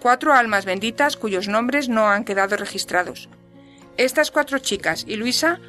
cuatro 0.00 0.32
almas 0.32 0.64
benditas 0.64 1.16
cuyos 1.16 1.48
nombres 1.48 1.88
no 1.88 2.08
han 2.08 2.24
quedado 2.24 2.56
registrados. 2.56 3.28
Estas 3.96 4.30
cuatro 4.30 4.58
chicas 4.58 5.04
y 5.06 5.16
Luisa 5.16 5.60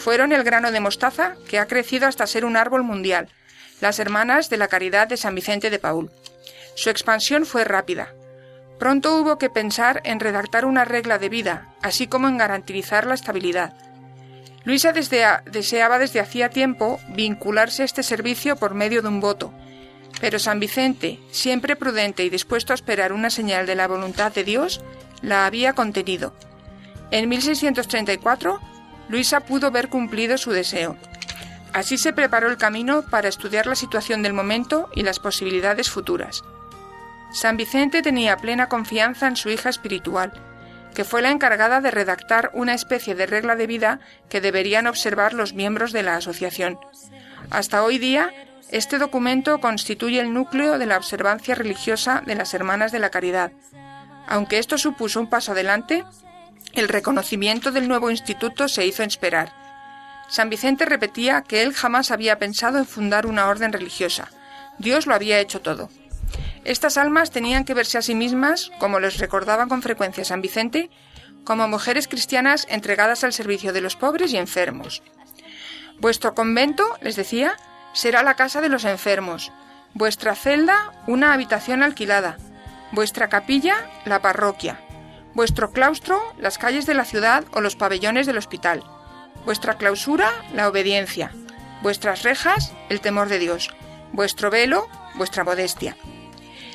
fueron 0.00 0.32
el 0.32 0.42
grano 0.42 0.72
de 0.72 0.80
mostaza 0.80 1.34
que 1.46 1.58
ha 1.58 1.66
crecido 1.66 2.08
hasta 2.08 2.26
ser 2.26 2.46
un 2.46 2.56
árbol 2.56 2.82
mundial, 2.82 3.28
las 3.82 3.98
hermanas 3.98 4.48
de 4.48 4.56
la 4.56 4.68
caridad 4.68 5.06
de 5.06 5.18
San 5.18 5.34
Vicente 5.34 5.68
de 5.68 5.78
Paul. 5.78 6.10
Su 6.74 6.88
expansión 6.88 7.44
fue 7.44 7.64
rápida. 7.64 8.08
Pronto 8.78 9.16
hubo 9.16 9.36
que 9.36 9.50
pensar 9.50 10.00
en 10.04 10.18
redactar 10.18 10.64
una 10.64 10.86
regla 10.86 11.18
de 11.18 11.28
vida, 11.28 11.74
así 11.82 12.06
como 12.06 12.28
en 12.28 12.38
garantizar 12.38 13.06
la 13.06 13.14
estabilidad. 13.14 13.74
Luisa 14.64 14.92
deseaba 14.92 15.98
desde 15.98 16.20
hacía 16.20 16.48
tiempo 16.48 16.98
vincularse 17.10 17.82
a 17.82 17.84
este 17.84 18.02
servicio 18.02 18.56
por 18.56 18.72
medio 18.72 19.02
de 19.02 19.08
un 19.08 19.20
voto, 19.20 19.52
pero 20.20 20.38
San 20.38 20.60
Vicente, 20.60 21.18
siempre 21.30 21.76
prudente 21.76 22.24
y 22.24 22.30
dispuesto 22.30 22.72
a 22.72 22.74
esperar 22.74 23.12
una 23.12 23.28
señal 23.28 23.66
de 23.66 23.74
la 23.74 23.86
voluntad 23.86 24.32
de 24.32 24.44
Dios, 24.44 24.80
la 25.20 25.44
había 25.44 25.74
contenido. 25.74 26.34
En 27.10 27.28
1634, 27.28 28.60
Luisa 29.10 29.40
pudo 29.40 29.72
ver 29.72 29.88
cumplido 29.88 30.38
su 30.38 30.52
deseo. 30.52 30.96
Así 31.72 31.98
se 31.98 32.12
preparó 32.12 32.48
el 32.48 32.56
camino 32.56 33.02
para 33.02 33.28
estudiar 33.28 33.66
la 33.66 33.74
situación 33.74 34.22
del 34.22 34.32
momento 34.32 34.88
y 34.94 35.02
las 35.02 35.18
posibilidades 35.18 35.90
futuras. 35.90 36.42
San 37.32 37.56
Vicente 37.56 38.02
tenía 38.02 38.36
plena 38.36 38.68
confianza 38.68 39.26
en 39.26 39.36
su 39.36 39.50
hija 39.50 39.68
espiritual, 39.68 40.32
que 40.94 41.04
fue 41.04 41.22
la 41.22 41.30
encargada 41.30 41.80
de 41.80 41.90
redactar 41.90 42.50
una 42.54 42.74
especie 42.74 43.14
de 43.14 43.26
regla 43.26 43.56
de 43.56 43.66
vida 43.66 44.00
que 44.28 44.40
deberían 44.40 44.86
observar 44.86 45.32
los 45.32 45.54
miembros 45.54 45.92
de 45.92 46.02
la 46.02 46.16
asociación. 46.16 46.78
Hasta 47.50 47.82
hoy 47.82 47.98
día, 47.98 48.32
este 48.70 48.98
documento 48.98 49.60
constituye 49.60 50.20
el 50.20 50.32
núcleo 50.32 50.78
de 50.78 50.86
la 50.86 50.96
observancia 50.96 51.56
religiosa 51.56 52.22
de 52.24 52.36
las 52.36 52.54
Hermanas 52.54 52.92
de 52.92 53.00
la 53.00 53.10
Caridad. 53.10 53.50
Aunque 54.28 54.58
esto 54.58 54.78
supuso 54.78 55.20
un 55.20 55.28
paso 55.28 55.52
adelante, 55.52 56.04
el 56.72 56.88
reconocimiento 56.88 57.72
del 57.72 57.88
nuevo 57.88 58.10
instituto 58.10 58.68
se 58.68 58.86
hizo 58.86 59.02
esperar. 59.02 59.52
San 60.28 60.50
Vicente 60.50 60.84
repetía 60.84 61.42
que 61.42 61.62
él 61.62 61.74
jamás 61.74 62.10
había 62.10 62.38
pensado 62.38 62.78
en 62.78 62.86
fundar 62.86 63.26
una 63.26 63.48
orden 63.48 63.72
religiosa. 63.72 64.28
Dios 64.78 65.06
lo 65.06 65.14
había 65.14 65.40
hecho 65.40 65.60
todo. 65.60 65.90
Estas 66.64 66.98
almas 66.98 67.30
tenían 67.30 67.64
que 67.64 67.74
verse 67.74 67.98
a 67.98 68.02
sí 68.02 68.14
mismas, 68.14 68.70
como 68.78 69.00
les 69.00 69.18
recordaba 69.18 69.66
con 69.66 69.82
frecuencia 69.82 70.24
San 70.24 70.42
Vicente, 70.42 70.90
como 71.44 71.68
mujeres 71.68 72.06
cristianas 72.06 72.66
entregadas 72.68 73.24
al 73.24 73.32
servicio 73.32 73.72
de 73.72 73.80
los 73.80 73.96
pobres 73.96 74.32
y 74.32 74.36
enfermos. 74.36 75.02
Vuestro 75.98 76.34
convento, 76.34 76.84
les 77.00 77.16
decía, 77.16 77.56
será 77.92 78.22
la 78.22 78.34
casa 78.34 78.60
de 78.60 78.68
los 78.68 78.84
enfermos, 78.84 79.52
vuestra 79.94 80.34
celda 80.34 80.92
una 81.06 81.32
habitación 81.32 81.82
alquilada, 81.82 82.36
vuestra 82.92 83.28
capilla 83.28 83.90
la 84.04 84.22
parroquia, 84.22 84.80
vuestro 85.34 85.70
claustro 85.70 86.20
las 86.38 86.58
calles 86.58 86.86
de 86.86 86.94
la 86.94 87.04
ciudad 87.04 87.44
o 87.52 87.60
los 87.60 87.76
pabellones 87.76 88.26
del 88.26 88.38
hospital, 88.38 88.84
vuestra 89.44 89.74
clausura 89.74 90.30
la 90.54 90.68
obediencia, 90.68 91.32
vuestras 91.82 92.22
rejas 92.22 92.72
el 92.88 93.00
temor 93.00 93.28
de 93.28 93.38
Dios, 93.38 93.70
vuestro 94.12 94.50
velo 94.50 94.88
vuestra 95.14 95.44
modestia. 95.44 95.96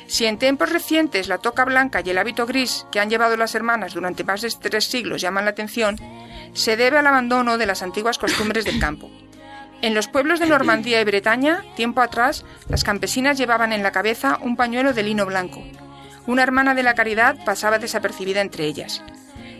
Si 0.06 0.24
en 0.26 0.38
tiempos 0.38 0.70
recientes 0.70 1.28
la 1.28 1.38
toca 1.38 1.64
blanca 1.64 2.00
y 2.04 2.10
el 2.10 2.18
hábito 2.18 2.46
gris 2.46 2.86
que 2.92 3.00
han 3.00 3.10
llevado 3.10 3.36
las 3.36 3.54
hermanas 3.54 3.94
durante 3.94 4.24
más 4.24 4.40
de 4.40 4.50
tres 4.50 4.84
siglos 4.84 5.20
llaman 5.20 5.44
la 5.44 5.50
atención, 5.50 5.98
se 6.52 6.76
debe 6.76 6.98
al 6.98 7.06
abandono 7.06 7.58
de 7.58 7.66
las 7.66 7.82
antiguas 7.82 8.18
costumbres 8.18 8.64
del 8.64 8.78
campo. 8.78 9.10
En 9.82 9.94
los 9.94 10.08
pueblos 10.08 10.40
de 10.40 10.46
Normandía 10.46 11.00
y 11.00 11.04
Bretaña, 11.04 11.64
tiempo 11.74 12.00
atrás, 12.00 12.44
las 12.68 12.84
campesinas 12.84 13.36
llevaban 13.36 13.72
en 13.72 13.82
la 13.82 13.92
cabeza 13.92 14.38
un 14.40 14.56
pañuelo 14.56 14.94
de 14.94 15.02
lino 15.02 15.26
blanco. 15.26 15.62
Una 16.26 16.42
hermana 16.42 16.74
de 16.74 16.82
la 16.82 16.94
caridad 16.94 17.36
pasaba 17.44 17.78
desapercibida 17.78 18.40
entre 18.40 18.66
ellas. 18.66 19.02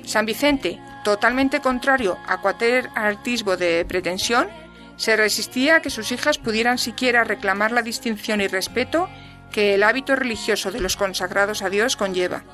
San 0.04 0.26
Vicente, 0.26 0.80
totalmente 1.04 1.60
contrario 1.60 2.16
a 2.26 2.40
cualquier 2.40 2.88
artismo 2.94 3.56
de 3.56 3.84
pretensión, 3.84 4.48
se 4.96 5.16
resistía 5.16 5.76
a 5.76 5.82
que 5.82 5.90
sus 5.90 6.10
hijas 6.12 6.38
pudieran 6.38 6.78
siquiera 6.78 7.24
reclamar 7.24 7.72
la 7.72 7.82
distinción 7.82 8.40
y 8.40 8.46
respeto 8.46 9.08
que 9.52 9.74
el 9.74 9.82
hábito 9.82 10.16
religioso 10.16 10.70
de 10.70 10.80
los 10.80 10.96
consagrados 10.96 11.62
a 11.62 11.70
Dios 11.70 11.96
conlleva. 11.96 12.44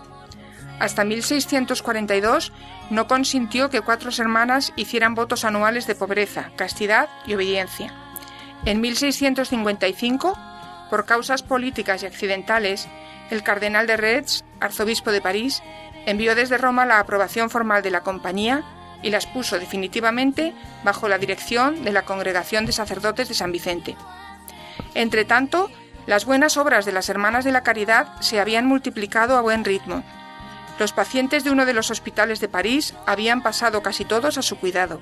Hasta 0.81 1.05
1642 1.05 2.53
no 2.91 3.07
consintió 3.07 3.71
que 3.71 3.83
cuatro 3.83 4.11
hermanas 4.19 4.73
hicieran 4.77 5.15
votos 5.15 5.45
anuales 5.45 5.87
de 5.87 5.95
pobreza, 5.95 6.51
castidad 6.57 7.09
y 7.27 7.35
obediencia. 7.35 7.95
En 8.65 8.81
1655, 8.81 10.37
por 10.91 11.07
causas 11.07 11.43
políticas 11.43 12.03
y 12.03 12.07
accidentales, 12.07 12.89
el 13.33 13.43
cardenal 13.43 13.87
de 13.87 13.97
Retz, 13.97 14.45
arzobispo 14.61 15.11
de 15.11 15.23
París, 15.23 15.63
envió 16.05 16.35
desde 16.35 16.59
Roma 16.59 16.85
la 16.85 16.99
aprobación 16.99 17.49
formal 17.49 17.83
de 17.83 17.91
la 17.91 18.03
compañía 18.03 18.63
y 19.03 19.09
las 19.09 19.27
puso 19.27 19.59
definitivamente 19.59 20.53
bajo 20.85 21.09
la 21.09 21.17
dirección 21.17 21.83
de 21.83 21.93
la 21.93 22.03
Congregación 22.03 22.67
de 22.67 22.73
Sacerdotes 22.73 23.29
de 23.29 23.35
San 23.35 23.51
Vicente. 23.51 23.97
Entretanto, 24.93 25.71
las 26.07 26.27
buenas 26.27 26.59
obras 26.59 26.85
de 26.85 26.93
las 26.93 27.09
Hermanas 27.09 27.43
de 27.47 27.53
la 27.53 27.63
Caridad 27.63 28.21
se 28.21 28.39
habían 28.39 28.67
multiplicado 28.67 29.39
a 29.39 29.41
buen 29.41 29.65
ritmo. 29.65 30.05
Los 30.79 30.93
pacientes 30.93 31.43
de 31.43 31.51
uno 31.51 31.65
de 31.65 31.73
los 31.73 31.91
hospitales 31.91 32.39
de 32.39 32.51
París 32.51 32.95
habían 33.07 33.43
pasado 33.43 33.83
casi 33.83 34.05
todos 34.05 34.37
a 34.37 34.43
su 34.43 34.59
cuidado. 34.59 35.01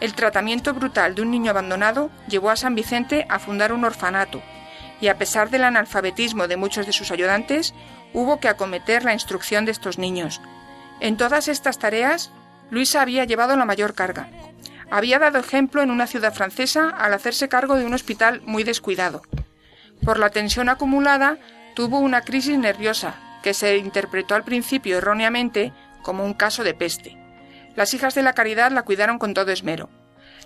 El 0.00 0.14
tratamiento 0.14 0.74
brutal 0.74 1.14
de 1.14 1.22
un 1.22 1.30
niño 1.30 1.50
abandonado 1.50 2.10
llevó 2.26 2.50
a 2.50 2.56
San 2.56 2.74
Vicente 2.74 3.26
a 3.28 3.38
fundar 3.38 3.72
un 3.72 3.84
orfanato, 3.84 4.42
y 5.00 5.08
a 5.08 5.18
pesar 5.18 5.50
del 5.50 5.64
analfabetismo 5.64 6.48
de 6.48 6.56
muchos 6.56 6.86
de 6.86 6.92
sus 6.92 7.10
ayudantes, 7.10 7.74
hubo 8.12 8.40
que 8.40 8.48
acometer 8.48 9.04
la 9.04 9.14
instrucción 9.14 9.64
de 9.64 9.72
estos 9.72 9.98
niños. 9.98 10.40
En 11.00 11.16
todas 11.16 11.48
estas 11.48 11.78
tareas, 11.78 12.30
Luisa 12.70 13.02
había 13.02 13.24
llevado 13.24 13.56
la 13.56 13.64
mayor 13.64 13.94
carga. 13.94 14.28
Había 14.90 15.18
dado 15.18 15.38
ejemplo 15.38 15.82
en 15.82 15.90
una 15.90 16.06
ciudad 16.06 16.34
francesa 16.34 16.90
al 16.90 17.14
hacerse 17.14 17.48
cargo 17.48 17.76
de 17.76 17.86
un 17.86 17.94
hospital 17.94 18.42
muy 18.44 18.64
descuidado. 18.64 19.22
Por 20.04 20.18
la 20.18 20.30
tensión 20.30 20.68
acumulada, 20.68 21.38
tuvo 21.74 21.98
una 22.00 22.22
crisis 22.22 22.58
nerviosa, 22.58 23.14
que 23.42 23.54
se 23.54 23.76
interpretó 23.78 24.34
al 24.34 24.44
principio 24.44 24.98
erróneamente 24.98 25.72
como 26.02 26.24
un 26.24 26.34
caso 26.34 26.64
de 26.64 26.74
peste. 26.74 27.16
Las 27.76 27.94
hijas 27.94 28.14
de 28.14 28.22
la 28.22 28.32
caridad 28.32 28.72
la 28.72 28.82
cuidaron 28.82 29.18
con 29.18 29.34
todo 29.34 29.52
esmero. 29.52 29.88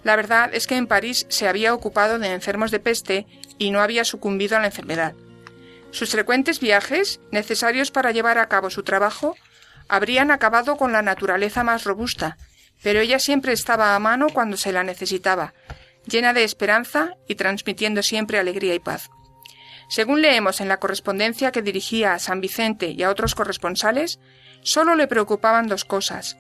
La 0.03 0.17
verdad 0.17 0.51
es 0.53 0.67
que 0.67 0.77
en 0.77 0.87
París 0.87 1.27
se 1.31 1.49
había 1.49 1.73
ocupado 1.73 2.19
de 2.19 2.33
enfermos 2.33 2.71
de 2.71 2.81
peste 2.81 3.27
y 3.59 3.71
no 3.71 3.81
había 3.81 4.05
sucumbido 4.05 4.57
a 4.57 4.61
la 4.61 4.67
enfermedad. 4.67 5.15
Sus 5.91 6.11
frecuentes 6.11 6.61
viajes, 6.61 7.21
necesarios 7.31 7.91
para 7.91 8.11
llevar 8.11 8.39
a 8.39 8.49
cabo 8.49 8.71
su 8.71 8.83
trabajo, 8.83 9.37
habrían 9.89 10.31
acabado 10.31 10.77
con 10.77 10.93
la 10.93 11.03
naturaleza 11.03 11.63
más 11.63 11.85
robusta, 11.85 12.37
pero 12.83 13.01
ella 13.01 13.19
siempre 13.19 13.53
estaba 13.53 13.95
a 13.95 13.99
mano 13.99 14.27
cuando 14.33 14.57
se 14.57 14.73
la 14.73 14.83
necesitaba, 14.83 15.55
llena 16.07 16.33
de 16.33 16.45
esperanza 16.45 17.15
y 17.29 17.37
transmitiendo 17.37 18.03
siempre 18.03 18.39
alegría 18.39 18.75
y 18.75 18.81
paz. 18.81 19.11
Según 19.89 20.23
leemos 20.23 20.61
en 20.61 20.69
la 20.69 20.79
correspondencia 20.79 21.53
que 21.53 21.63
dirigía 21.63 22.15
a 22.15 22.19
San 22.19 22.41
Vicente 22.41 22.91
y 22.91 23.03
a 23.03 23.11
otros 23.11 23.35
corresponsales, 23.35 24.19
solo 24.63 24.95
le 24.95 25.07
preocupaban 25.07 25.69
dos 25.69 25.85
cosas. 25.85 26.37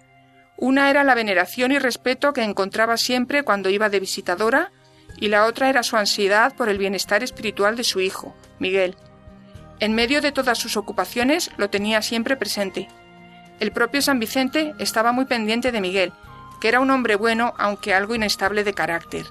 Una 0.56 0.90
era 0.90 1.04
la 1.04 1.14
veneración 1.14 1.72
y 1.72 1.78
respeto 1.78 2.32
que 2.32 2.42
encontraba 2.42 2.96
siempre 2.96 3.42
cuando 3.42 3.70
iba 3.70 3.88
de 3.88 4.00
visitadora, 4.00 4.72
y 5.18 5.28
la 5.28 5.46
otra 5.46 5.68
era 5.68 5.82
su 5.82 5.96
ansiedad 5.96 6.54
por 6.54 6.68
el 6.68 6.78
bienestar 6.78 7.22
espiritual 7.22 7.76
de 7.76 7.84
su 7.84 8.00
hijo, 8.00 8.34
Miguel. 8.58 8.96
En 9.80 9.94
medio 9.94 10.20
de 10.20 10.32
todas 10.32 10.58
sus 10.58 10.76
ocupaciones 10.76 11.50
lo 11.56 11.70
tenía 11.70 12.02
siempre 12.02 12.36
presente. 12.36 12.88
El 13.60 13.72
propio 13.72 14.02
San 14.02 14.18
Vicente 14.18 14.74
estaba 14.78 15.12
muy 15.12 15.26
pendiente 15.26 15.72
de 15.72 15.80
Miguel, 15.80 16.12
que 16.60 16.68
era 16.68 16.80
un 16.80 16.90
hombre 16.90 17.16
bueno 17.16 17.54
aunque 17.58 17.94
algo 17.94 18.14
inestable 18.14 18.64
de 18.64 18.74
carácter. 18.74 19.26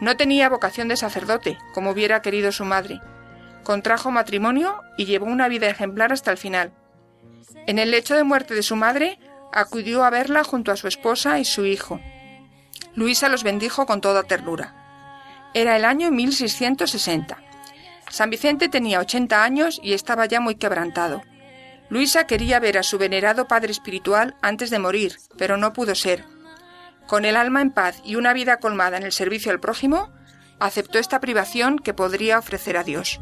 No 0.00 0.16
tenía 0.16 0.48
vocación 0.48 0.88
de 0.88 0.96
sacerdote, 0.96 1.58
como 1.72 1.90
hubiera 1.90 2.20
querido 2.22 2.52
su 2.52 2.64
madre. 2.64 3.00
Contrajo 3.62 4.10
matrimonio 4.10 4.80
y 4.98 5.06
llevó 5.06 5.26
una 5.26 5.48
vida 5.48 5.68
ejemplar 5.68 6.12
hasta 6.12 6.30
el 6.30 6.36
final. 6.36 6.72
En 7.66 7.78
el 7.78 7.90
lecho 7.90 8.16
de 8.16 8.24
muerte 8.24 8.54
de 8.54 8.62
su 8.62 8.76
madre, 8.76 9.18
acudió 9.52 10.04
a 10.04 10.10
verla 10.10 10.44
junto 10.44 10.72
a 10.72 10.76
su 10.76 10.88
esposa 10.88 11.38
y 11.38 11.44
su 11.44 11.64
hijo. 11.64 12.00
Luisa 12.94 13.28
los 13.28 13.44
bendijo 13.44 13.86
con 13.86 14.00
toda 14.00 14.24
ternura. 14.24 14.83
Era 15.54 15.76
el 15.76 15.84
año 15.84 16.10
1660. 16.10 17.38
San 18.10 18.28
Vicente 18.28 18.68
tenía 18.68 18.98
80 18.98 19.44
años 19.44 19.80
y 19.82 19.92
estaba 19.92 20.26
ya 20.26 20.40
muy 20.40 20.56
quebrantado. 20.56 21.22
Luisa 21.88 22.26
quería 22.26 22.58
ver 22.58 22.76
a 22.76 22.82
su 22.82 22.98
venerado 22.98 23.46
padre 23.46 23.70
espiritual 23.70 24.36
antes 24.42 24.70
de 24.70 24.80
morir, 24.80 25.16
pero 25.38 25.56
no 25.56 25.72
pudo 25.72 25.94
ser. 25.94 26.24
Con 27.06 27.24
el 27.24 27.36
alma 27.36 27.62
en 27.62 27.70
paz 27.70 28.00
y 28.04 28.16
una 28.16 28.32
vida 28.32 28.58
colmada 28.58 28.96
en 28.96 29.04
el 29.04 29.12
servicio 29.12 29.52
al 29.52 29.60
prójimo, 29.60 30.10
aceptó 30.58 30.98
esta 30.98 31.20
privación 31.20 31.78
que 31.78 31.94
podría 31.94 32.40
ofrecer 32.40 32.76
a 32.76 32.82
Dios. 32.82 33.20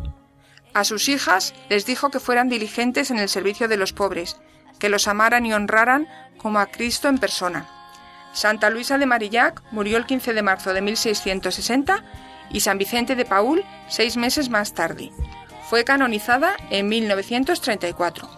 A 0.72 0.84
sus 0.84 1.10
hijas 1.10 1.52
les 1.68 1.84
dijo 1.84 2.10
que 2.10 2.20
fueran 2.20 2.48
diligentes 2.48 3.10
en 3.10 3.18
el 3.18 3.28
servicio 3.28 3.68
de 3.68 3.76
los 3.76 3.92
pobres, 3.92 4.38
que 4.78 4.88
los 4.88 5.06
amaran 5.06 5.44
y 5.44 5.52
honraran 5.52 6.08
como 6.38 6.60
a 6.60 6.66
Cristo 6.66 7.08
en 7.08 7.18
persona. 7.18 7.81
Santa 8.32 8.70
Luisa 8.70 8.98
de 8.98 9.06
Marillac 9.06 9.62
murió 9.70 9.96
el 9.98 10.06
15 10.06 10.32
de 10.32 10.42
marzo 10.42 10.72
de 10.72 10.80
1660 10.80 12.02
y 12.50 12.60
San 12.60 12.78
Vicente 12.78 13.14
de 13.14 13.24
Paul 13.24 13.64
seis 13.88 14.16
meses 14.16 14.48
más 14.48 14.72
tarde. 14.74 15.10
Fue 15.68 15.84
canonizada 15.84 16.56
en 16.70 16.88
1934. 16.88 18.28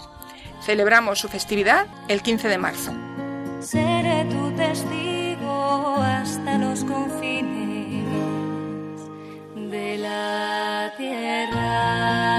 Celebramos 0.63 1.19
su 1.19 1.29
festividad 1.29 1.87
el 2.09 2.23
15 2.23 2.49
de 2.49 2.59
marzo. 2.59 2.93
Seré 3.61 4.25
tu 4.27 4.51
testigo 4.53 5.97
hasta 5.97 6.59
los 6.59 6.85
confines 6.85 8.05
de 9.57 9.99
la 9.99 10.93
tierra. 10.97 12.35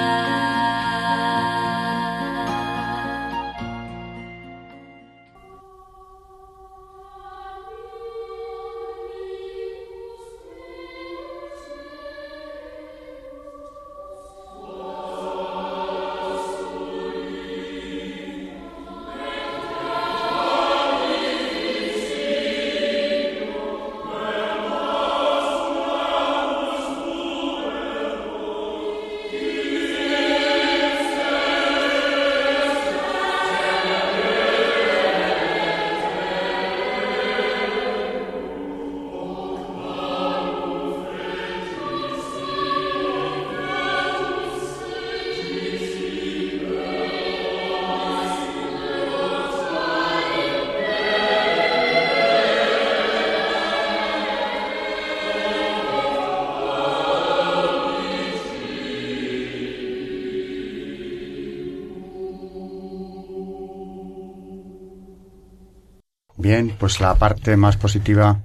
Pues 66.79 66.99
la 66.99 67.15
parte 67.15 67.57
más 67.57 67.77
positiva 67.77 68.39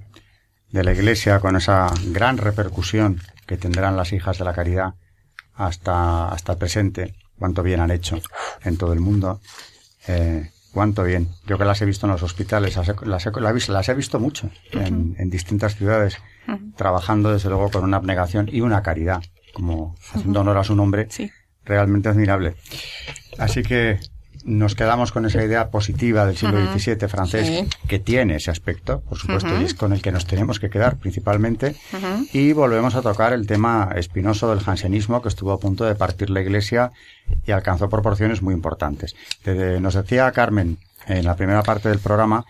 de 0.69 0.83
la 0.83 0.93
Iglesia, 0.93 1.39
con 1.39 1.55
esa 1.55 1.91
gran 2.07 2.37
repercusión 2.37 3.21
que 3.45 3.57
tendrán 3.57 3.95
las 3.95 4.11
hijas 4.13 4.37
de 4.37 4.45
la 4.45 4.53
caridad 4.53 4.95
hasta, 5.53 6.29
hasta 6.29 6.53
el 6.53 6.57
presente, 6.57 7.15
cuánto 7.37 7.63
bien 7.63 7.79
han 7.79 7.91
hecho 7.91 8.19
en 8.63 8.77
todo 8.77 8.93
el 8.93 8.99
mundo, 8.99 9.39
eh, 10.07 10.49
cuánto 10.73 11.03
bien. 11.03 11.29
Yo 11.45 11.57
que 11.57 11.65
las 11.65 11.81
he 11.81 11.85
visto 11.85 12.05
en 12.05 12.13
los 12.13 12.23
hospitales, 12.23 12.75
las 12.75 12.87
he, 12.89 12.95
las 13.41 13.89
he, 13.89 13.93
visto 13.93 14.19
mucho 14.19 14.49
en, 14.71 15.15
en 15.17 15.29
distintas 15.29 15.75
ciudades, 15.75 16.17
trabajando 16.75 17.31
desde 17.31 17.49
luego 17.49 17.69
con 17.69 17.83
una 17.83 17.97
abnegación 17.97 18.49
y 18.51 18.61
una 18.61 18.81
caridad, 18.81 19.21
como 19.53 19.95
haciendo 20.13 20.41
honor 20.41 20.57
a 20.57 20.63
su 20.63 20.75
nombre, 20.75 21.07
realmente 21.63 22.09
admirable. 22.09 22.55
Así 23.37 23.63
que 23.63 23.99
nos 24.45 24.75
quedamos 24.75 25.11
con 25.11 25.25
esa 25.25 25.43
idea 25.43 25.69
positiva 25.69 26.25
del 26.25 26.37
siglo 26.37 26.59
XVII 26.73 27.07
francés 27.07 27.67
que 27.87 27.99
tiene 27.99 28.35
ese 28.35 28.51
aspecto, 28.51 29.01
por 29.01 29.17
supuesto, 29.17 29.49
y 29.59 29.63
es 29.63 29.73
con 29.73 29.93
el 29.93 30.01
que 30.01 30.11
nos 30.11 30.25
tenemos 30.25 30.59
que 30.59 30.69
quedar 30.69 30.97
principalmente. 30.97 31.75
Y 32.33 32.53
volvemos 32.53 32.95
a 32.95 33.01
tocar 33.01 33.33
el 33.33 33.47
tema 33.47 33.91
espinoso 33.95 34.49
del 34.49 34.59
jansenismo 34.59 35.21
que 35.21 35.29
estuvo 35.29 35.51
a 35.51 35.59
punto 35.59 35.85
de 35.85 35.95
partir 35.95 36.29
la 36.29 36.41
Iglesia 36.41 36.91
y 37.45 37.51
alcanzó 37.51 37.89
proporciones 37.89 38.41
muy 38.41 38.53
importantes. 38.53 39.15
nos 39.45 39.93
decía 39.93 40.31
Carmen 40.31 40.77
en 41.07 41.25
la 41.25 41.35
primera 41.35 41.63
parte 41.63 41.89
del 41.89 41.99
programa 41.99 42.45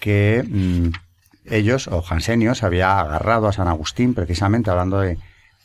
que 0.00 0.44
mm, 0.48 0.88
ellos, 1.46 1.88
o 1.88 2.02
jansenios, 2.02 2.62
había 2.62 3.00
agarrado 3.00 3.48
a 3.48 3.52
San 3.52 3.68
Agustín, 3.68 4.14
precisamente 4.14 4.70
hablando 4.70 5.00
de, 5.00 5.18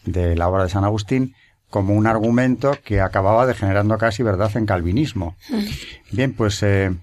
de 0.05 0.35
la 0.35 0.47
obra 0.47 0.63
de 0.63 0.69
San 0.69 0.83
Agustín, 0.83 1.35
como 1.73 1.95
un 1.95 2.05
argumento 2.05 2.77
que 2.85 3.01
acababa 3.01 3.47
degenerando 3.47 3.97
casi 3.97 4.21
verdad 4.21 4.55
en 4.55 4.67
calvinismo. 4.67 5.35
Bien, 6.11 6.31
pues 6.31 6.61
eh, 6.61 6.95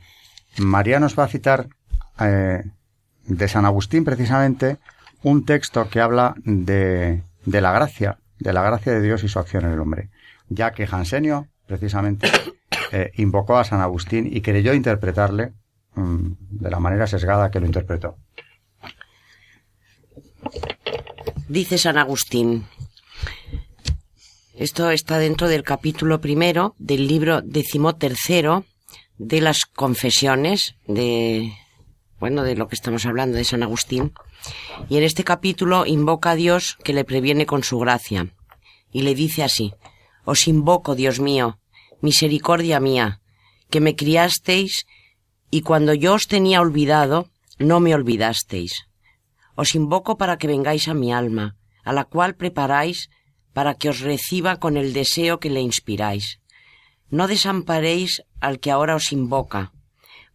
María 0.59 1.01
nos 1.01 1.19
va 1.19 1.25
a 1.25 1.29
citar 1.29 1.67
eh, 2.21 2.63
de 3.25 3.49
San 3.49 3.65
Agustín 3.65 4.05
precisamente 4.05 4.79
un 5.25 5.45
texto 5.45 5.91
que 5.91 6.01
habla 6.01 6.37
de, 6.45 7.25
de 7.47 7.61
la 7.61 7.73
gracia, 7.73 8.19
de 8.39 8.53
la 8.53 8.63
gracia 8.63 8.93
de 8.93 9.03
Dios 9.03 9.25
y 9.25 9.29
su 9.29 9.41
acción 9.41 9.65
en 9.65 9.73
el 9.73 9.81
hombre, 9.81 10.11
ya 10.49 10.71
que 10.71 10.87
Jansenio 10.87 11.49
precisamente 11.67 12.31
eh, 12.93 13.11
invocó 13.17 13.59
a 13.59 13.65
San 13.65 13.81
Agustín 13.81 14.29
y 14.33 14.41
creyó 14.41 14.73
interpretarle 14.73 15.53
mm, 15.97 16.31
de 16.49 16.71
la 16.71 16.79
manera 16.79 17.09
sesgada 17.09 17.51
que 17.51 17.59
lo 17.59 17.67
interpretó. 17.67 18.19
Dice 21.49 21.77
San 21.77 21.99
Agustín. 21.99 22.67
Esto 24.61 24.90
está 24.90 25.18
dentro 25.18 25.49
del 25.49 25.62
capítulo 25.62 26.20
primero 26.20 26.75
del 26.79 27.07
libro 27.07 27.40
decimotercero 27.40 28.66
de 29.16 29.40
las 29.40 29.64
confesiones 29.64 30.75
de, 30.87 31.55
bueno, 32.18 32.42
de 32.42 32.57
lo 32.57 32.68
que 32.68 32.75
estamos 32.75 33.07
hablando 33.07 33.38
de 33.38 33.44
San 33.44 33.62
Agustín. 33.62 34.12
Y 34.90 34.99
en 34.99 35.05
este 35.05 35.25
capítulo 35.25 35.87
invoca 35.87 36.33
a 36.33 36.35
Dios 36.35 36.77
que 36.85 36.92
le 36.92 37.07
previene 37.07 37.46
con 37.46 37.64
su 37.64 37.79
gracia. 37.79 38.35
Y 38.92 39.01
le 39.01 39.14
dice 39.14 39.42
así, 39.42 39.73
Os 40.27 40.46
invoco, 40.46 40.94
Dios 40.94 41.20
mío, 41.20 41.59
misericordia 42.03 42.81
mía, 42.81 43.23
que 43.70 43.81
me 43.81 43.96
criasteis 43.96 44.85
y 45.51 45.62
cuando 45.62 45.94
yo 45.94 46.12
os 46.12 46.27
tenía 46.27 46.61
olvidado, 46.61 47.31
no 47.59 47.81
me 47.81 47.94
olvidasteis. 47.94 48.85
Os 49.55 49.75
invoco 49.75 50.18
para 50.18 50.37
que 50.37 50.49
vengáis 50.49 50.87
a 50.87 50.92
mi 50.92 51.14
alma, 51.14 51.57
a 51.83 51.94
la 51.94 52.05
cual 52.05 52.35
preparáis 52.35 53.09
para 53.53 53.75
que 53.75 53.89
os 53.89 54.01
reciba 54.01 54.59
con 54.59 54.77
el 54.77 54.93
deseo 54.93 55.41
que 55.41 55.51
le 55.51 55.61
inspiráis. 55.61 56.41
No 57.11 57.27
desamparéis 57.27 58.23
al 58.41 58.61
que 58.61 58.71
ahora 58.71 58.95
os 58.95 59.13
invoca, 59.13 59.73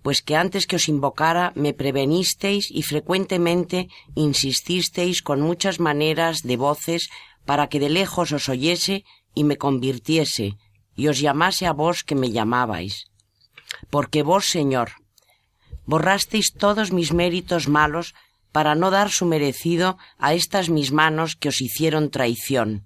pues 0.02 0.22
que 0.22 0.36
antes 0.36 0.68
que 0.68 0.76
os 0.76 0.88
invocara 0.88 1.52
me 1.56 1.74
prevenisteis 1.74 2.70
y 2.70 2.84
frecuentemente 2.84 3.90
insististeis 4.14 5.22
con 5.22 5.42
muchas 5.42 5.80
maneras 5.80 6.44
de 6.44 6.58
voces 6.58 7.10
para 7.46 7.70
que 7.70 7.80
de 7.80 7.90
lejos 7.90 8.32
os 8.32 8.50
oyese 8.50 9.06
y 9.34 9.44
me 9.44 9.58
convirtiese, 9.58 10.58
y 10.96 11.08
os 11.08 11.20
llamase 11.20 11.66
a 11.66 11.74
vos 11.74 12.04
que 12.04 12.16
me 12.16 12.32
llamabais. 12.32 13.08
Porque 13.90 14.22
vos, 14.22 14.46
Señor, 14.46 14.92
borrasteis 15.86 16.54
todos 16.54 16.92
mis 16.92 17.14
méritos 17.14 17.68
malos 17.68 18.14
para 18.52 18.76
no 18.76 18.92
dar 18.92 19.10
su 19.10 19.26
merecido 19.26 19.98
a 20.18 20.34
estas 20.34 20.70
mis 20.70 20.92
manos 20.92 21.36
que 21.36 21.50
os 21.50 21.62
hicieron 21.62 22.10
traición, 22.10 22.86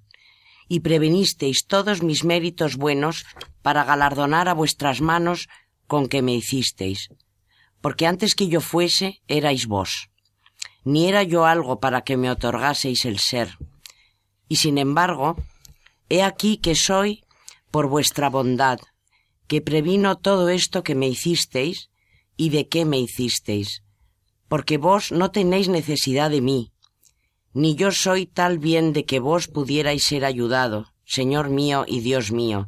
y 0.69 0.79
prevenisteis 0.81 1.65
todos 1.65 2.03
mis 2.03 2.23
méritos 2.23 2.77
buenos 2.77 3.25
para 3.61 3.83
galardonar 3.83 4.47
a 4.47 4.53
vuestras 4.53 5.01
manos 5.01 5.49
con 5.87 6.07
que 6.07 6.21
me 6.21 6.35
hicisteis, 6.35 7.09
porque 7.81 8.05
antes 8.05 8.35
que 8.35 8.47
yo 8.47 8.61
fuese 8.61 9.21
erais 9.27 9.65
vos, 9.65 10.09
ni 10.85 11.09
era 11.09 11.23
yo 11.23 11.45
algo 11.45 11.79
para 11.79 12.03
que 12.03 12.15
me 12.15 12.29
otorgaseis 12.29 13.03
el 13.05 13.17
ser, 13.19 13.57
y 14.47 14.57
sin 14.57 14.77
embargo, 14.77 15.35
he 16.07 16.23
aquí 16.23 16.57
que 16.57 16.75
soy 16.75 17.25
por 17.71 17.87
vuestra 17.87 18.29
bondad, 18.29 18.79
que 19.47 19.61
previno 19.61 20.17
todo 20.17 20.49
esto 20.49 20.83
que 20.83 20.95
me 20.95 21.07
hicisteis, 21.07 21.89
y 22.37 22.51
de 22.51 22.67
qué 22.67 22.85
me 22.85 22.99
hicisteis, 22.99 23.83
porque 24.47 24.77
vos 24.77 25.11
no 25.11 25.31
tenéis 25.31 25.67
necesidad 25.67 26.29
de 26.29 26.41
mí, 26.41 26.71
ni 27.53 27.75
yo 27.75 27.91
soy 27.91 28.25
tal 28.25 28.59
bien 28.59 28.93
de 28.93 29.05
que 29.05 29.19
vos 29.19 29.47
pudierais 29.47 30.03
ser 30.03 30.25
ayudado, 30.25 30.93
Señor 31.05 31.49
mío 31.49 31.85
y 31.87 32.01
Dios 32.01 32.31
mío, 32.31 32.67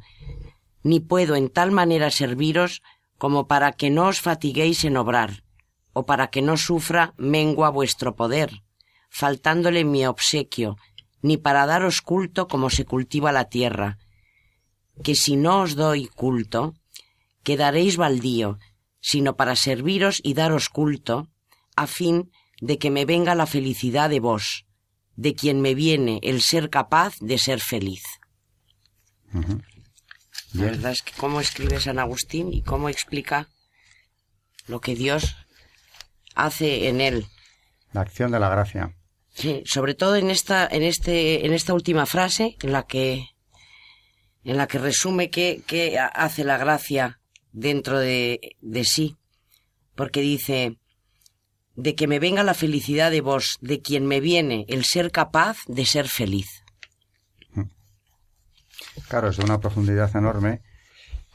ni 0.83 0.99
puedo 0.99 1.35
en 1.35 1.49
tal 1.49 1.71
manera 1.71 2.09
serviros 2.09 2.81
como 3.17 3.47
para 3.47 3.71
que 3.73 3.89
no 3.91 4.07
os 4.07 4.19
fatiguéis 4.19 4.83
en 4.83 4.97
obrar, 4.97 5.43
o 5.93 6.05
para 6.05 6.27
que 6.31 6.41
no 6.41 6.57
sufra 6.57 7.13
mengua 7.17 7.69
vuestro 7.69 8.15
poder, 8.15 8.63
faltándole 9.09 9.83
mi 9.83 10.05
obsequio, 10.05 10.77
ni 11.21 11.37
para 11.37 11.67
daros 11.67 12.01
culto 12.01 12.47
como 12.47 12.69
se 12.69 12.85
cultiva 12.85 13.31
la 13.31 13.45
tierra, 13.45 13.99
que 15.03 15.15
si 15.15 15.35
no 15.35 15.61
os 15.61 15.75
doy 15.75 16.07
culto, 16.07 16.73
quedaréis 17.43 17.97
baldío, 17.97 18.57
sino 19.01 19.35
para 19.35 19.55
serviros 19.55 20.19
y 20.23 20.33
daros 20.33 20.69
culto, 20.69 21.27
a 21.75 21.87
fin 21.87 22.31
de 22.59 22.77
que 22.77 22.89
me 22.89 23.05
venga 23.05 23.35
la 23.35 23.45
felicidad 23.45 24.09
de 24.09 24.19
vos, 24.19 24.65
de 25.21 25.35
quien 25.35 25.61
me 25.61 25.75
viene 25.75 26.19
el 26.23 26.41
ser 26.41 26.71
capaz 26.71 27.13
de 27.19 27.37
ser 27.37 27.59
feliz. 27.59 28.01
La 30.53 30.65
verdad 30.65 30.91
es 30.93 31.03
que 31.03 31.13
cómo 31.15 31.39
escribe 31.39 31.79
San 31.79 31.99
Agustín 31.99 32.51
y 32.51 32.63
cómo 32.63 32.89
explica 32.89 33.47
lo 34.65 34.81
que 34.81 34.95
Dios 34.95 35.35
hace 36.33 36.87
en 36.87 37.01
él. 37.01 37.27
La 37.93 38.01
acción 38.01 38.31
de 38.31 38.39
la 38.39 38.49
gracia. 38.49 38.95
Sí, 39.29 39.61
sobre 39.63 39.93
todo 39.93 40.15
en 40.15 40.31
esta, 40.31 40.67
en 40.67 40.81
este, 40.81 41.45
en 41.45 41.53
esta 41.53 41.75
última 41.75 42.07
frase, 42.07 42.57
en 42.59 42.71
la 42.71 42.87
que, 42.87 43.27
en 44.43 44.57
la 44.57 44.67
que 44.67 44.79
resume 44.79 45.29
qué, 45.29 45.61
qué 45.67 45.99
hace 45.99 46.43
la 46.43 46.57
gracia 46.57 47.19
dentro 47.51 47.99
de, 47.99 48.57
de 48.59 48.83
sí, 48.85 49.17
porque 49.93 50.21
dice, 50.21 50.79
de 51.81 51.95
que 51.95 52.07
me 52.07 52.19
venga 52.19 52.43
la 52.43 52.53
felicidad 52.53 53.09
de 53.09 53.21
vos, 53.21 53.57
de 53.61 53.81
quien 53.81 54.05
me 54.05 54.19
viene 54.19 54.65
el 54.69 54.85
ser 54.85 55.11
capaz 55.11 55.57
de 55.67 55.85
ser 55.85 56.07
feliz. 56.07 56.47
Claro, 59.07 59.29
es 59.29 59.37
de 59.37 59.45
una 59.45 59.59
profundidad 59.59 60.15
enorme. 60.15 60.61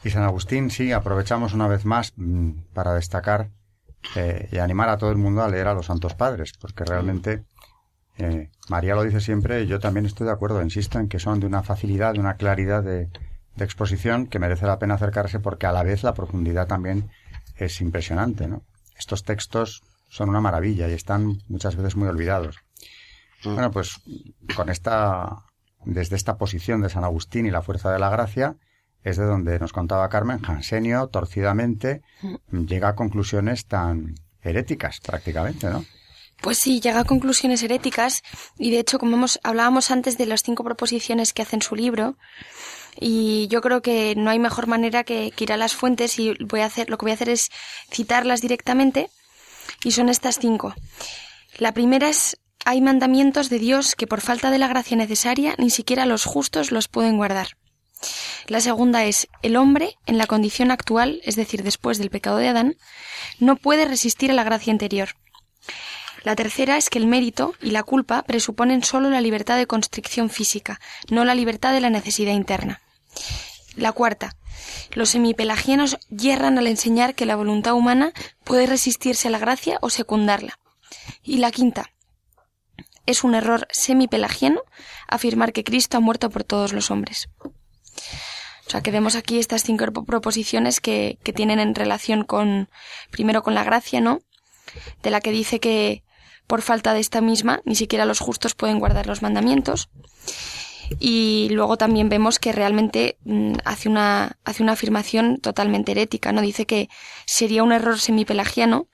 Y 0.04 0.10
San 0.10 0.22
Agustín, 0.22 0.70
sí, 0.70 0.92
aprovechamos 0.92 1.52
una 1.52 1.66
vez 1.66 1.84
más 1.84 2.12
mm, 2.16 2.50
para 2.74 2.94
destacar 2.94 3.50
eh, 4.14 4.48
y 4.52 4.58
animar 4.58 4.88
a 4.88 4.98
todo 4.98 5.10
el 5.10 5.16
mundo 5.16 5.42
a 5.42 5.48
leer 5.48 5.66
a 5.66 5.74
los 5.74 5.86
Santos 5.86 6.14
Padres, 6.14 6.52
porque 6.60 6.84
realmente 6.84 7.44
eh, 8.18 8.50
María 8.68 8.94
lo 8.94 9.02
dice 9.02 9.20
siempre, 9.20 9.66
yo 9.66 9.80
también 9.80 10.06
estoy 10.06 10.26
de 10.26 10.32
acuerdo, 10.32 10.62
insisto 10.62 11.00
en 11.00 11.08
que 11.08 11.18
son 11.18 11.40
de 11.40 11.46
una 11.46 11.64
facilidad, 11.64 12.12
de 12.12 12.20
una 12.20 12.36
claridad 12.36 12.84
de, 12.84 13.08
de 13.56 13.64
exposición 13.64 14.28
que 14.28 14.38
merece 14.38 14.66
la 14.66 14.78
pena 14.78 14.94
acercarse 14.94 15.40
porque 15.40 15.66
a 15.66 15.72
la 15.72 15.82
vez 15.82 16.04
la 16.04 16.14
profundidad 16.14 16.68
también 16.68 17.10
es 17.56 17.80
impresionante, 17.80 18.46
¿no? 18.46 18.62
Estos 18.96 19.24
textos 19.24 19.82
son 20.08 20.28
una 20.28 20.40
maravilla 20.40 20.88
y 20.88 20.92
están 20.92 21.38
muchas 21.48 21.76
veces 21.76 21.96
muy 21.96 22.08
olvidados. 22.08 22.56
Bueno, 23.44 23.70
pues 23.70 24.00
con 24.56 24.70
esta, 24.70 25.44
desde 25.84 26.16
esta 26.16 26.36
posición 26.36 26.80
de 26.80 26.88
San 26.88 27.04
Agustín 27.04 27.46
y 27.46 27.50
la 27.50 27.62
fuerza 27.62 27.92
de 27.92 27.98
la 27.98 28.10
gracia, 28.10 28.56
es 29.04 29.16
de 29.16 29.24
donde 29.24 29.58
nos 29.60 29.72
contaba 29.72 30.08
Carmen, 30.08 30.40
Jansenio, 30.40 31.06
torcidamente, 31.08 32.02
llega 32.50 32.88
a 32.88 32.94
conclusiones 32.96 33.66
tan 33.66 34.14
heréticas 34.42 35.00
prácticamente, 35.00 35.68
¿no? 35.68 35.84
Pues 36.40 36.58
sí, 36.58 36.80
llega 36.80 37.00
a 37.00 37.04
conclusiones 37.04 37.62
heréticas 37.62 38.22
y 38.58 38.70
de 38.70 38.80
hecho, 38.80 38.98
como 38.98 39.16
hemos, 39.16 39.40
hablábamos 39.42 39.90
antes 39.90 40.18
de 40.18 40.26
las 40.26 40.42
cinco 40.42 40.64
proposiciones 40.64 41.32
que 41.32 41.42
hace 41.42 41.56
en 41.56 41.62
su 41.62 41.76
libro, 41.76 42.18
y 42.98 43.48
yo 43.48 43.60
creo 43.60 43.82
que 43.82 44.14
no 44.16 44.30
hay 44.30 44.38
mejor 44.38 44.66
manera 44.66 45.04
que, 45.04 45.32
ir 45.36 45.52
a 45.52 45.56
las 45.56 45.74
fuentes 45.74 46.18
y 46.18 46.34
voy 46.40 46.60
a 46.60 46.66
hacer, 46.66 46.90
lo 46.90 46.98
que 46.98 47.04
voy 47.04 47.12
a 47.12 47.14
hacer 47.14 47.28
es 47.28 47.48
citarlas 47.90 48.40
directamente 48.40 49.10
y 49.84 49.92
son 49.92 50.08
estas 50.08 50.38
cinco. 50.38 50.74
La 51.58 51.72
primera 51.72 52.08
es 52.08 52.38
hay 52.64 52.80
mandamientos 52.80 53.48
de 53.48 53.60
Dios 53.60 53.94
que 53.94 54.08
por 54.08 54.20
falta 54.20 54.50
de 54.50 54.58
la 54.58 54.66
gracia 54.66 54.96
necesaria 54.96 55.54
ni 55.58 55.70
siquiera 55.70 56.04
los 56.04 56.24
justos 56.24 56.72
los 56.72 56.88
pueden 56.88 57.16
guardar. 57.16 57.56
La 58.48 58.60
segunda 58.60 59.04
es 59.04 59.28
el 59.42 59.56
hombre, 59.56 59.96
en 60.06 60.18
la 60.18 60.26
condición 60.26 60.70
actual, 60.70 61.20
es 61.24 61.36
decir, 61.36 61.62
después 61.62 61.98
del 61.98 62.10
pecado 62.10 62.38
de 62.38 62.48
Adán, 62.48 62.76
no 63.38 63.56
puede 63.56 63.84
resistir 63.84 64.30
a 64.30 64.34
la 64.34 64.44
gracia 64.44 64.70
interior. 64.70 65.10
La 66.24 66.34
tercera 66.34 66.76
es 66.76 66.90
que 66.90 66.98
el 66.98 67.06
mérito 67.06 67.54
y 67.62 67.70
la 67.70 67.84
culpa 67.84 68.22
presuponen 68.22 68.82
solo 68.82 69.10
la 69.10 69.20
libertad 69.20 69.56
de 69.56 69.68
constricción 69.68 70.28
física, 70.28 70.80
no 71.08 71.24
la 71.24 71.36
libertad 71.36 71.72
de 71.72 71.80
la 71.80 71.90
necesidad 71.90 72.32
interna. 72.32 72.80
La 73.76 73.92
cuarta. 73.92 74.36
Los 74.92 75.10
semipelagianos 75.10 75.98
yerran 76.10 76.58
al 76.58 76.66
enseñar 76.66 77.14
que 77.14 77.26
la 77.26 77.36
voluntad 77.36 77.74
humana 77.74 78.12
puede 78.44 78.66
resistirse 78.66 79.28
a 79.28 79.30
la 79.30 79.38
gracia 79.38 79.78
o 79.80 79.90
secundarla. 79.90 80.58
Y 81.22 81.38
la 81.38 81.50
quinta. 81.50 81.90
Es 83.04 83.22
un 83.22 83.34
error 83.34 83.68
semipelagiano 83.70 84.62
afirmar 85.08 85.52
que 85.52 85.64
Cristo 85.64 85.96
ha 85.96 86.00
muerto 86.00 86.30
por 86.30 86.44
todos 86.44 86.72
los 86.72 86.90
hombres. 86.90 87.28
O 88.66 88.70
sea, 88.70 88.80
que 88.80 88.90
vemos 88.90 89.14
aquí 89.14 89.38
estas 89.38 89.62
cinco 89.62 89.92
proposiciones 90.04 90.80
que, 90.80 91.18
que 91.22 91.32
tienen 91.32 91.60
en 91.60 91.74
relación 91.74 92.24
con, 92.24 92.68
primero 93.10 93.42
con 93.42 93.54
la 93.54 93.62
gracia, 93.62 94.00
¿no? 94.00 94.20
De 95.02 95.10
la 95.10 95.20
que 95.20 95.30
dice 95.30 95.60
que 95.60 96.02
por 96.48 96.62
falta 96.62 96.92
de 96.94 97.00
esta 97.00 97.20
misma 97.20 97.60
ni 97.64 97.76
siquiera 97.76 98.06
los 98.06 98.18
justos 98.18 98.54
pueden 98.54 98.78
guardar 98.80 99.06
los 99.06 99.22
mandamientos 99.22 99.88
y 100.98 101.48
luego 101.50 101.76
también 101.76 102.08
vemos 102.08 102.38
que 102.38 102.52
realmente 102.52 103.18
mm, 103.24 103.54
hace 103.64 103.88
una 103.88 104.36
hace 104.44 104.62
una 104.62 104.72
afirmación 104.72 105.38
totalmente 105.38 105.92
herética 105.92 106.32
no 106.32 106.40
dice 106.40 106.66
que 106.66 106.88
sería 107.24 107.62
un 107.62 107.72
error 107.72 107.98
semipelagiano 107.98 108.88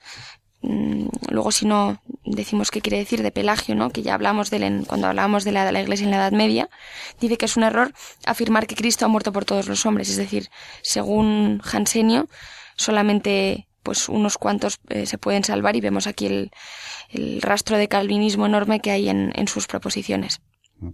mm, 0.62 1.06
luego 1.28 1.52
si 1.52 1.66
no 1.66 2.00
decimos 2.24 2.70
qué 2.70 2.80
quiere 2.80 2.98
decir 2.98 3.22
de 3.22 3.30
Pelagio 3.30 3.74
no 3.74 3.90
que 3.90 4.02
ya 4.02 4.14
hablamos 4.14 4.50
de 4.50 4.58
él 4.58 4.84
cuando 4.86 5.06
hablábamos 5.06 5.44
de 5.44 5.52
la, 5.52 5.64
de 5.64 5.72
la 5.72 5.82
Iglesia 5.82 6.04
en 6.04 6.10
la 6.10 6.18
Edad 6.18 6.32
Media 6.32 6.68
dice 7.20 7.36
que 7.36 7.46
es 7.46 7.56
un 7.56 7.64
error 7.64 7.92
afirmar 8.24 8.66
que 8.66 8.76
Cristo 8.76 9.04
ha 9.04 9.08
muerto 9.08 9.32
por 9.32 9.44
todos 9.44 9.68
los 9.68 9.84
hombres. 9.86 10.08
Es 10.08 10.16
decir 10.16 10.48
según 10.82 11.60
Jansenio 11.62 12.28
solamente 12.76 13.68
pues 13.82 14.08
unos 14.08 14.38
cuantos 14.38 14.78
eh, 14.90 15.06
se 15.06 15.18
pueden 15.18 15.42
salvar 15.42 15.74
y 15.74 15.80
vemos 15.80 16.06
aquí 16.06 16.26
el, 16.26 16.52
el, 17.10 17.42
rastro 17.42 17.76
de 17.76 17.88
calvinismo 17.88 18.46
enorme 18.46 18.78
que 18.80 18.92
hay 18.92 19.08
en, 19.08 19.32
en 19.34 19.48
sus 19.48 19.66
proposiciones. 19.66 20.40
Mm 20.78 20.90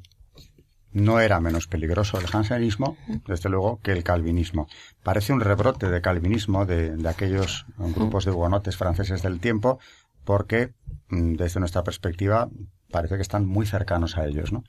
no 0.93 1.21
era 1.21 1.41
menos 1.41 1.67
peligroso 1.67 2.19
el 2.19 2.27
jansenismo, 2.27 2.97
desde 3.27 3.49
luego, 3.49 3.81
que 3.83 3.93
el 3.93 4.03
calvinismo. 4.03 4.69
Parece 5.03 5.33
un 5.33 5.41
rebrote 5.41 5.91
de 5.91 6.01
calvinismo 6.01 6.67
de, 6.67 6.97
aquellos 7.09 7.67
grupos 7.79 8.25
de 8.25 8.31
hugonotes 8.31 8.77
franceses 8.77 9.23
del 9.23 9.41
tiempo, 9.41 9.79
porque 10.25 10.73
mm, 11.09 11.35
desde 11.35 11.61
nuestra 11.61 11.85
perspectiva 11.85 12.49
parece 12.91 13.17
que 13.17 13.23
están 13.23 13.47
muy 13.47 13.67
cercanos 13.67 14.17
a 14.17 14.27
ellos, 14.27 14.53
¿no? 14.53 14.65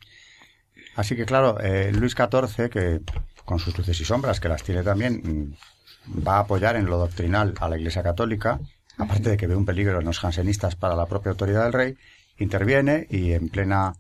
Así 0.95 1.15
que 1.15 1.25
claro, 1.25 1.59
eh, 1.61 1.91
Luis 1.93 2.13
XIV, 2.13 2.69
que 2.69 3.01
con 3.45 3.59
sus 3.59 3.77
luces 3.77 3.99
y 3.99 4.05
sombras, 4.05 4.39
que 4.39 4.49
las 4.49 4.63
tiene 4.63 4.83
también, 4.83 5.21
mm, 5.23 6.27
va 6.27 6.37
a 6.37 6.39
apoyar 6.39 6.75
en 6.75 6.85
lo 6.85 6.97
doctrinal 6.97 7.53
a 7.59 7.69
la 7.69 7.77
Iglesia 7.77 8.03
Católica, 8.03 8.59
aparte 8.97 9.29
de 9.29 9.37
que 9.37 9.47
ve 9.47 9.55
un 9.55 9.65
peligro 9.65 9.99
en 9.99 10.05
los 10.05 10.19
jansenistas 10.19 10.75
para 10.75 10.95
la 10.95 11.05
propia 11.05 11.31
autoridad 11.31 11.63
del 11.63 11.73
rey, 11.73 11.97
interviene 12.37 13.07
y 13.09 13.31
en 13.31 13.49
plena 13.49 13.95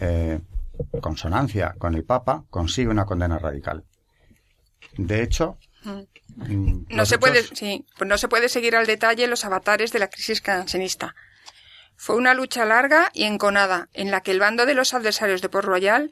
eh, 0.00 0.40
consonancia 1.00 1.74
con 1.78 1.94
el 1.94 2.04
Papa 2.04 2.44
consigue 2.50 2.88
una 2.88 3.04
condena 3.04 3.38
radical. 3.38 3.84
De 4.96 5.22
hecho, 5.22 5.58
mm, 5.82 6.86
No 6.88 7.06
se, 7.06 7.18
puede, 7.18 7.42
sí, 7.42 7.86
pues 7.96 8.08
no 8.08 8.18
se 8.18 8.28
puede 8.28 8.48
seguir 8.48 8.76
al 8.76 8.86
detalle 8.86 9.26
los 9.26 9.44
avatares 9.44 9.92
de 9.92 9.98
la 9.98 10.08
crisis 10.08 10.40
cansenista. 10.40 11.14
Fue 11.96 12.16
una 12.16 12.34
lucha 12.34 12.64
larga 12.64 13.10
y 13.12 13.24
enconada, 13.24 13.88
en 13.92 14.10
la 14.10 14.22
que 14.22 14.32
el 14.32 14.40
bando 14.40 14.66
de 14.66 14.74
los 14.74 14.94
adversarios 14.94 15.42
de 15.42 15.48
Port 15.48 15.66
Royal 15.66 16.10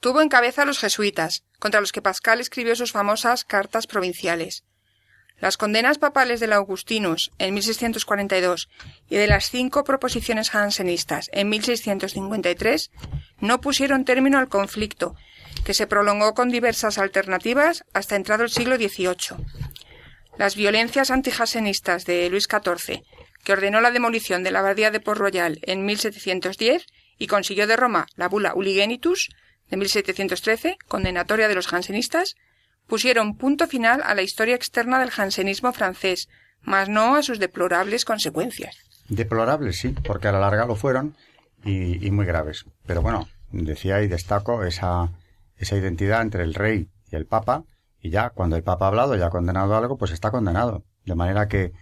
tuvo 0.00 0.22
en 0.22 0.28
cabeza 0.28 0.62
a 0.62 0.64
los 0.64 0.78
jesuitas, 0.78 1.44
contra 1.58 1.80
los 1.80 1.92
que 1.92 2.02
Pascal 2.02 2.40
escribió 2.40 2.74
sus 2.74 2.92
famosas 2.92 3.44
cartas 3.44 3.86
provinciales. 3.86 4.64
Las 5.40 5.56
condenas 5.56 5.98
papales 5.98 6.38
del 6.38 6.52
Augustinus 6.52 7.30
en 7.38 7.54
1642 7.54 8.68
y 9.08 9.16
de 9.16 9.26
las 9.26 9.50
cinco 9.50 9.84
proposiciones 9.84 10.50
jansenistas 10.50 11.30
en 11.32 11.48
1653 11.48 12.90
no 13.40 13.60
pusieron 13.60 14.04
término 14.04 14.38
al 14.38 14.48
conflicto, 14.48 15.16
que 15.64 15.72
se 15.74 15.86
prolongó 15.86 16.34
con 16.34 16.50
diversas 16.50 16.98
alternativas 16.98 17.84
hasta 17.94 18.16
entrado 18.16 18.44
el 18.44 18.50
siglo 18.50 18.76
XVIII. 18.76 19.44
Las 20.36 20.56
violencias 20.56 21.10
antijansenistas 21.10 22.04
de 22.04 22.28
Luis 22.28 22.46
XIV, 22.46 23.02
que 23.42 23.52
ordenó 23.52 23.80
la 23.80 23.90
demolición 23.90 24.42
de 24.42 24.50
la 24.50 24.60
abadía 24.60 24.90
de 24.90 25.00
Port 25.00 25.20
Royal 25.20 25.58
en 25.62 25.86
1710 25.86 26.84
y 27.18 27.26
consiguió 27.26 27.66
de 27.66 27.76
Roma 27.76 28.06
la 28.16 28.28
bula 28.28 28.54
Uligenitus 28.54 29.30
de 29.70 29.76
1713, 29.76 30.76
condenatoria 30.86 31.48
de 31.48 31.54
los 31.54 31.66
jansenistas, 31.66 32.36
pusieron 32.90 33.36
punto 33.36 33.68
final 33.68 34.02
a 34.04 34.14
la 34.14 34.22
historia 34.22 34.56
externa 34.56 34.98
del 34.98 35.10
jansenismo 35.10 35.72
francés, 35.72 36.28
mas 36.60 36.88
no 36.88 37.14
a 37.14 37.22
sus 37.22 37.38
deplorables 37.38 38.04
consecuencias. 38.04 38.76
Deplorables, 39.08 39.78
sí, 39.78 39.94
porque 40.04 40.28
a 40.28 40.32
la 40.32 40.40
larga 40.40 40.66
lo 40.66 40.74
fueron 40.74 41.14
y, 41.64 42.10
muy 42.10 42.26
graves. 42.26 42.66
Pero 42.86 43.00
bueno, 43.00 43.28
decía 43.52 44.02
y 44.02 44.08
destaco 44.08 44.64
esa, 44.64 45.08
esa 45.56 45.76
identidad 45.76 46.20
entre 46.20 46.42
el 46.42 46.52
rey 46.52 46.88
y 47.10 47.16
el 47.16 47.26
papa, 47.26 47.64
y 48.00 48.10
ya 48.10 48.30
cuando 48.30 48.56
el 48.56 48.64
papa 48.64 48.86
ha 48.86 48.88
hablado 48.88 49.16
y 49.16 49.22
ha 49.22 49.30
condenado 49.30 49.76
algo, 49.76 49.96
pues 49.96 50.10
está 50.10 50.32
condenado. 50.32 50.84
De 51.04 51.14
manera 51.14 51.46
que 51.46 51.72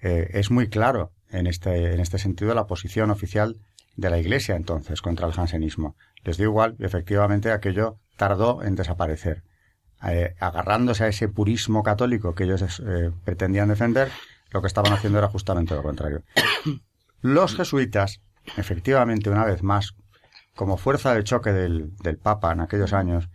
eh, 0.00 0.28
es 0.32 0.50
muy 0.50 0.68
claro 0.68 1.10
en 1.30 1.48
este, 1.48 1.92
en 1.92 2.00
este 2.00 2.18
sentido 2.18 2.54
la 2.54 2.66
posición 2.66 3.10
oficial 3.10 3.56
de 3.96 4.10
la 4.10 4.18
Iglesia 4.18 4.54
entonces 4.54 5.02
contra 5.02 5.26
el 5.26 5.32
jansenismo. 5.32 5.96
Les 6.22 6.36
dio 6.36 6.46
igual, 6.46 6.76
efectivamente 6.78 7.50
aquello 7.50 7.98
tardó 8.16 8.62
en 8.62 8.76
desaparecer. 8.76 9.42
Eh, 10.04 10.34
agarrándose 10.40 11.04
a 11.04 11.08
ese 11.08 11.28
purismo 11.28 11.82
católico 11.84 12.34
que 12.34 12.44
ellos 12.44 12.82
eh, 12.84 13.12
pretendían 13.24 13.68
defender, 13.68 14.10
lo 14.50 14.60
que 14.60 14.66
estaban 14.66 14.92
haciendo 14.92 15.18
era 15.18 15.28
justamente 15.28 15.74
lo 15.74 15.82
contrario. 15.82 16.22
Los 17.20 17.54
jesuitas, 17.54 18.20
efectivamente, 18.56 19.30
una 19.30 19.44
vez 19.44 19.62
más, 19.62 19.94
como 20.56 20.76
fuerza 20.76 21.14
de 21.14 21.22
choque 21.22 21.52
del, 21.52 21.96
del 21.98 22.18
Papa 22.18 22.50
en 22.52 22.60
aquellos 22.60 22.92
años, 22.92 23.28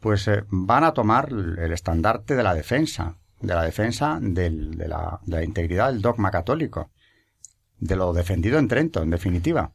pues 0.00 0.26
eh, 0.26 0.42
van 0.48 0.82
a 0.82 0.94
tomar 0.94 1.28
el 1.30 1.72
estandarte 1.72 2.34
de 2.34 2.42
la 2.42 2.54
defensa, 2.54 3.16
de 3.40 3.54
la 3.54 3.62
defensa 3.62 4.18
del- 4.20 4.76
de, 4.76 4.88
la, 4.88 5.20
de 5.24 5.36
la 5.36 5.44
integridad 5.44 5.92
del 5.92 6.02
dogma 6.02 6.32
católico, 6.32 6.90
de 7.78 7.94
lo 7.94 8.12
defendido 8.12 8.58
en 8.58 8.66
Trento, 8.66 9.00
en 9.02 9.10
definitiva, 9.10 9.70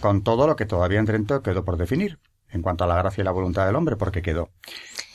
con 0.00 0.24
todo 0.24 0.48
lo 0.48 0.56
que 0.56 0.66
todavía 0.66 0.98
en 0.98 1.06
Trento 1.06 1.40
quedó 1.42 1.64
por 1.64 1.76
definir, 1.76 2.18
en 2.54 2.62
cuanto 2.62 2.84
a 2.84 2.86
la 2.86 2.96
gracia 2.96 3.20
y 3.20 3.24
la 3.24 3.30
voluntad 3.32 3.66
del 3.66 3.76
hombre, 3.76 3.96
porque 3.96 4.22
quedó. 4.22 4.50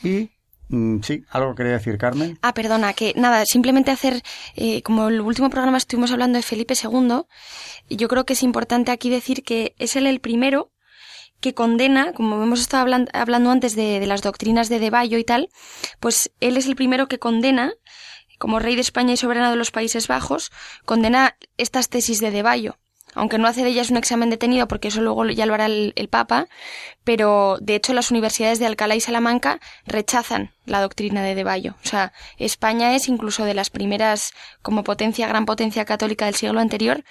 Y, 0.03 0.29
mm, 0.69 1.01
sí, 1.01 1.23
algo 1.29 1.55
quería 1.55 1.73
decir 1.73 1.97
Carmen. 1.97 2.37
Ah, 2.41 2.53
perdona, 2.53 2.93
que 2.93 3.13
nada, 3.15 3.45
simplemente 3.45 3.91
hacer, 3.91 4.21
eh, 4.55 4.81
como 4.83 5.07
el 5.07 5.21
último 5.21 5.49
programa 5.49 5.77
estuvimos 5.77 6.11
hablando 6.11 6.37
de 6.37 6.43
Felipe 6.43 6.75
II, 6.81 7.23
yo 7.89 8.07
creo 8.07 8.25
que 8.25 8.33
es 8.33 8.43
importante 8.43 8.91
aquí 8.91 9.09
decir 9.09 9.43
que 9.43 9.73
es 9.79 9.95
él 9.95 10.05
el 10.05 10.19
primero 10.19 10.71
que 11.39 11.53
condena, 11.53 12.11
como 12.13 12.43
hemos 12.43 12.59
estado 12.59 12.83
hablan- 12.85 13.09
hablando 13.13 13.49
antes 13.49 13.73
de, 13.75 13.99
de 14.01 14.07
las 14.07 14.21
doctrinas 14.21 14.67
de 14.67 14.79
De 14.79 14.89
Bayo 14.89 15.17
y 15.17 15.23
tal, 15.23 15.49
pues 16.01 16.31
él 16.41 16.57
es 16.57 16.67
el 16.67 16.75
primero 16.75 17.07
que 17.07 17.17
condena, 17.17 17.71
como 18.37 18.59
rey 18.59 18.75
de 18.75 18.81
España 18.81 19.13
y 19.13 19.17
soberano 19.17 19.49
de 19.49 19.55
los 19.55 19.71
Países 19.71 20.07
Bajos, 20.09 20.51
condena 20.85 21.37
estas 21.57 21.87
tesis 21.89 22.19
de 22.19 22.31
De 22.31 22.41
Bayo. 22.41 22.77
Aunque 23.15 23.37
no 23.39 23.47
hace 23.47 23.63
de 23.63 23.69
ellas 23.69 23.89
un 23.89 23.97
examen 23.97 24.29
detenido, 24.29 24.67
porque 24.67 24.89
eso 24.89 25.01
luego 25.01 25.25
ya 25.25 25.45
lo 25.45 25.53
hará 25.55 25.65
el, 25.65 25.93
el 25.95 26.09
Papa, 26.09 26.47
pero 27.03 27.57
de 27.59 27.75
hecho 27.75 27.93
las 27.93 28.11
universidades 28.11 28.59
de 28.59 28.65
Alcalá 28.67 28.95
y 28.95 29.01
Salamanca 29.01 29.59
rechazan 29.85 30.51
la 30.65 30.79
doctrina 30.81 31.23
de 31.23 31.33
De 31.35 31.43
Bayo. 31.43 31.75
O 31.83 31.87
sea, 31.87 32.13
España 32.37 32.95
es 32.95 33.07
incluso 33.07 33.45
de 33.45 33.55
las 33.55 33.69
primeras, 33.71 34.31
como 34.61 34.83
potencia, 34.83 35.27
gran 35.27 35.45
potencia 35.45 35.85
católica 35.85 36.25
del 36.25 36.35
siglo 36.35 36.59
anterior, 36.59 37.03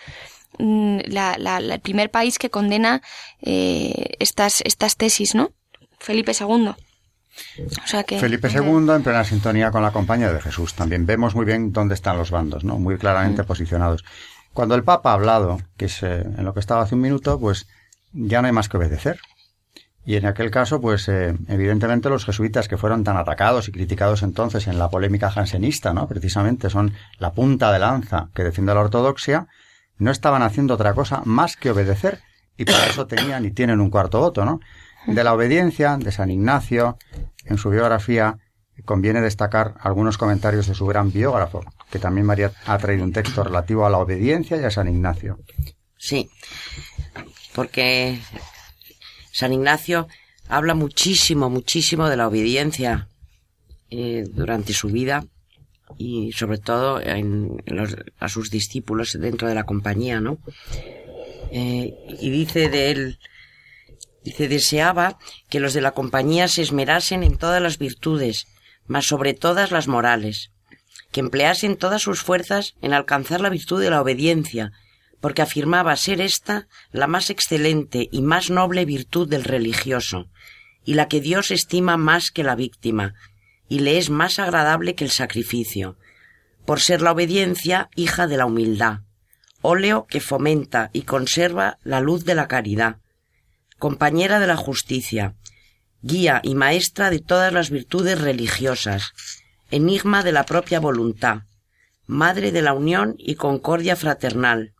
mm, 0.58 0.98
la, 1.06 1.36
la- 1.36 1.60
la- 1.60 1.74
el 1.74 1.80
primer 1.80 2.10
país 2.10 2.38
que 2.38 2.48
condena 2.50 3.02
eh, 3.42 4.14
estas, 4.20 4.60
estas 4.64 4.96
tesis, 4.96 5.34
¿no? 5.34 5.50
Felipe 5.98 6.32
II. 6.38 6.68
O 6.68 7.86
sea 7.86 8.04
que. 8.04 8.18
Felipe 8.18 8.48
II 8.48 8.94
en 8.94 9.02
plena 9.02 9.24
sintonía 9.24 9.70
con 9.70 9.82
la 9.82 9.92
compañía 9.92 10.32
de 10.32 10.40
Jesús. 10.40 10.74
También 10.74 11.06
vemos 11.06 11.34
muy 11.34 11.44
bien 11.44 11.72
dónde 11.72 11.94
están 11.94 12.16
los 12.18 12.30
bandos, 12.30 12.64
¿no? 12.64 12.78
Muy 12.78 12.98
claramente 12.98 13.44
posicionados. 13.44 14.04
Cuando 14.58 14.74
el 14.74 14.82
Papa 14.82 15.12
ha 15.12 15.14
hablado, 15.14 15.60
que 15.76 15.84
es 15.84 16.02
eh, 16.02 16.20
en 16.20 16.44
lo 16.44 16.52
que 16.52 16.58
estaba 16.58 16.82
hace 16.82 16.96
un 16.96 17.00
minuto, 17.00 17.38
pues 17.38 17.68
ya 18.12 18.42
no 18.42 18.48
hay 18.48 18.52
más 18.52 18.68
que 18.68 18.76
obedecer. 18.76 19.20
Y 20.04 20.16
en 20.16 20.26
aquel 20.26 20.50
caso, 20.50 20.80
pues 20.80 21.08
eh, 21.08 21.36
evidentemente 21.46 22.08
los 22.08 22.24
jesuitas 22.24 22.66
que 22.66 22.76
fueron 22.76 23.04
tan 23.04 23.16
atacados 23.16 23.68
y 23.68 23.70
criticados 23.70 24.24
entonces 24.24 24.66
en 24.66 24.80
la 24.80 24.90
polémica 24.90 25.30
jansenista, 25.30 25.94
¿no? 25.94 26.08
Precisamente 26.08 26.70
son 26.70 26.92
la 27.20 27.34
punta 27.34 27.72
de 27.72 27.78
lanza 27.78 28.30
que 28.34 28.42
defiende 28.42 28.74
la 28.74 28.80
ortodoxia, 28.80 29.46
no 29.96 30.10
estaban 30.10 30.42
haciendo 30.42 30.74
otra 30.74 30.92
cosa 30.92 31.22
más 31.24 31.56
que 31.56 31.70
obedecer 31.70 32.18
y 32.56 32.64
para 32.64 32.84
eso 32.86 33.06
tenían 33.06 33.44
y 33.44 33.52
tienen 33.52 33.80
un 33.80 33.90
cuarto 33.90 34.18
voto, 34.18 34.44
¿no? 34.44 34.58
De 35.06 35.22
la 35.22 35.34
obediencia 35.34 35.98
de 35.98 36.10
San 36.10 36.32
Ignacio, 36.32 36.98
en 37.44 37.58
su 37.58 37.70
biografía, 37.70 38.38
conviene 38.84 39.20
destacar 39.20 39.74
algunos 39.80 40.18
comentarios 40.18 40.66
de 40.66 40.74
su 40.74 40.86
gran 40.86 41.12
biógrafo, 41.12 41.64
que 41.90 41.98
también 41.98 42.26
María 42.26 42.52
ha 42.66 42.78
traído 42.78 43.04
un 43.04 43.12
texto 43.12 43.42
relativo 43.44 43.84
a 43.86 43.90
la 43.90 43.98
obediencia 43.98 44.56
y 44.60 44.64
a 44.64 44.70
San 44.70 44.88
Ignacio. 44.88 45.38
Sí, 45.96 46.30
porque 47.54 48.18
San 49.32 49.52
Ignacio 49.52 50.06
habla 50.48 50.74
muchísimo, 50.74 51.50
muchísimo 51.50 52.08
de 52.08 52.16
la 52.16 52.28
obediencia 52.28 53.08
eh, 53.90 54.24
durante 54.30 54.72
su 54.72 54.88
vida 54.88 55.24
y 55.96 56.32
sobre 56.32 56.58
todo 56.58 57.00
en, 57.00 57.62
los- 57.66 57.96
a 58.18 58.28
sus 58.28 58.50
discípulos 58.50 59.16
dentro 59.18 59.48
de 59.48 59.54
la 59.54 59.64
compañía, 59.64 60.20
¿no? 60.20 60.38
Eh, 61.50 61.94
y 62.20 62.30
dice 62.30 62.68
de 62.68 62.90
él, 62.90 63.18
dice, 64.22 64.48
deseaba 64.48 65.18
que 65.48 65.60
los 65.60 65.72
de 65.72 65.80
la 65.80 65.92
compañía 65.92 66.46
se 66.48 66.62
esmerasen 66.62 67.22
en 67.22 67.38
todas 67.38 67.62
las 67.62 67.78
virtudes, 67.78 68.46
mas 68.88 69.06
sobre 69.06 69.34
todas 69.34 69.70
las 69.70 69.86
morales, 69.86 70.50
que 71.12 71.20
empleasen 71.20 71.76
todas 71.76 72.02
sus 72.02 72.22
fuerzas 72.22 72.74
en 72.82 72.92
alcanzar 72.92 73.40
la 73.40 73.50
virtud 73.50 73.80
de 73.80 73.90
la 73.90 74.00
obediencia, 74.00 74.72
porque 75.20 75.42
afirmaba 75.42 75.94
ser 75.96 76.20
esta 76.20 76.66
la 76.90 77.06
más 77.06 77.30
excelente 77.30 78.08
y 78.10 78.22
más 78.22 78.50
noble 78.50 78.84
virtud 78.84 79.28
del 79.28 79.44
religioso, 79.44 80.28
y 80.84 80.94
la 80.94 81.08
que 81.08 81.20
Dios 81.20 81.50
estima 81.50 81.96
más 81.96 82.30
que 82.30 82.44
la 82.44 82.54
víctima, 82.54 83.14
y 83.68 83.80
le 83.80 83.98
es 83.98 84.10
más 84.10 84.38
agradable 84.38 84.94
que 84.94 85.04
el 85.04 85.10
sacrificio, 85.10 85.96
por 86.64 86.80
ser 86.80 87.02
la 87.02 87.12
obediencia 87.12 87.88
hija 87.94 88.26
de 88.26 88.36
la 88.36 88.46
humildad, 88.46 89.00
óleo 89.60 90.06
que 90.08 90.20
fomenta 90.20 90.90
y 90.92 91.02
conserva 91.02 91.78
la 91.82 92.00
luz 92.00 92.24
de 92.24 92.34
la 92.34 92.48
caridad, 92.48 92.96
compañera 93.78 94.40
de 94.40 94.46
la 94.46 94.56
justicia, 94.56 95.34
guía 96.02 96.40
y 96.42 96.54
maestra 96.54 97.10
de 97.10 97.18
todas 97.18 97.52
las 97.52 97.70
virtudes 97.70 98.20
religiosas, 98.20 99.12
enigma 99.70 100.22
de 100.22 100.32
la 100.32 100.44
propia 100.44 100.80
voluntad, 100.80 101.42
madre 102.06 102.52
de 102.52 102.62
la 102.62 102.72
unión 102.72 103.16
y 103.18 103.34
concordia 103.34 103.96
fraternal, 103.96 104.72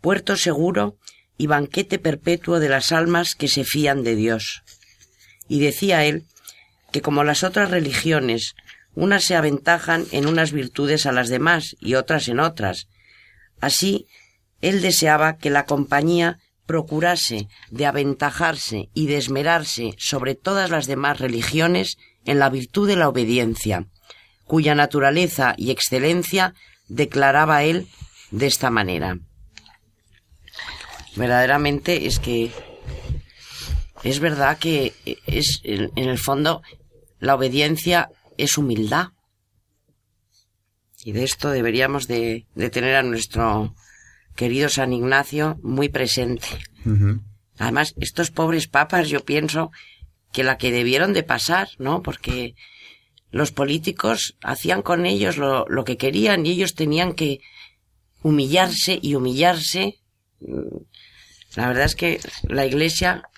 puerto 0.00 0.36
seguro 0.36 0.98
y 1.38 1.46
banquete 1.46 1.98
perpetuo 1.98 2.60
de 2.60 2.68
las 2.68 2.92
almas 2.92 3.34
que 3.34 3.48
se 3.48 3.64
fían 3.64 4.02
de 4.02 4.16
Dios. 4.16 4.62
Y 5.48 5.60
decía 5.60 6.04
él 6.04 6.24
que 6.92 7.00
como 7.00 7.24
las 7.24 7.42
otras 7.42 7.70
religiones, 7.70 8.54
unas 8.94 9.24
se 9.24 9.34
aventajan 9.34 10.06
en 10.12 10.26
unas 10.26 10.52
virtudes 10.52 11.06
a 11.06 11.12
las 11.12 11.28
demás 11.28 11.76
y 11.80 11.94
otras 11.94 12.28
en 12.28 12.38
otras, 12.38 12.88
así 13.60 14.06
él 14.60 14.80
deseaba 14.80 15.36
que 15.36 15.50
la 15.50 15.64
compañía 15.64 16.38
procurase 16.66 17.48
de 17.70 17.86
aventajarse 17.86 18.88
y 18.94 19.06
de 19.06 19.16
esmerarse 19.16 19.94
sobre 19.98 20.34
todas 20.34 20.70
las 20.70 20.86
demás 20.86 21.20
religiones 21.20 21.98
en 22.24 22.38
la 22.38 22.50
virtud 22.50 22.88
de 22.88 22.96
la 22.96 23.08
obediencia, 23.08 23.86
cuya 24.44 24.74
naturaleza 24.74 25.54
y 25.56 25.70
excelencia 25.70 26.54
declaraba 26.88 27.64
él 27.64 27.88
de 28.30 28.46
esta 28.46 28.70
manera. 28.70 29.18
verdaderamente 31.16 32.06
es 32.06 32.18
que 32.18 32.50
es 34.02 34.20
verdad 34.20 34.58
que 34.58 34.92
es 35.26 35.60
en, 35.64 35.90
el 35.96 36.18
fondo 36.18 36.62
la 37.20 37.34
obediencia 37.34 38.10
es 38.36 38.58
humildad. 38.58 39.08
Y 41.04 41.12
de 41.12 41.24
esto 41.24 41.50
deberíamos 41.50 42.06
de, 42.06 42.46
tener 42.70 42.96
a 42.96 43.02
nuestro 43.02 43.74
querido 44.34 44.68
San 44.68 44.92
Ignacio 44.92 45.58
muy 45.62 45.88
presente. 45.88 46.46
Además, 47.58 47.94
estos 47.98 48.30
pobres 48.30 48.66
papas, 48.66 49.08
yo 49.08 49.24
pienso 49.24 49.70
que 50.32 50.44
la 50.44 50.58
que 50.58 50.72
debieron 50.72 51.12
de 51.12 51.22
pasar, 51.22 51.68
¿no? 51.78 52.02
Porque 52.02 52.54
los 53.30 53.52
políticos 53.52 54.36
hacían 54.42 54.82
con 54.82 55.06
ellos 55.06 55.36
lo, 55.38 55.66
lo 55.68 55.84
que 55.84 55.96
querían 55.96 56.44
y 56.46 56.50
ellos 56.50 56.74
tenían 56.74 57.14
que 57.14 57.40
humillarse 58.22 58.98
y 59.00 59.14
humillarse. 59.14 60.00
La 61.54 61.68
verdad 61.68 61.84
es 61.84 61.94
que 61.94 62.20
la 62.44 62.66
Iglesia 62.66 63.28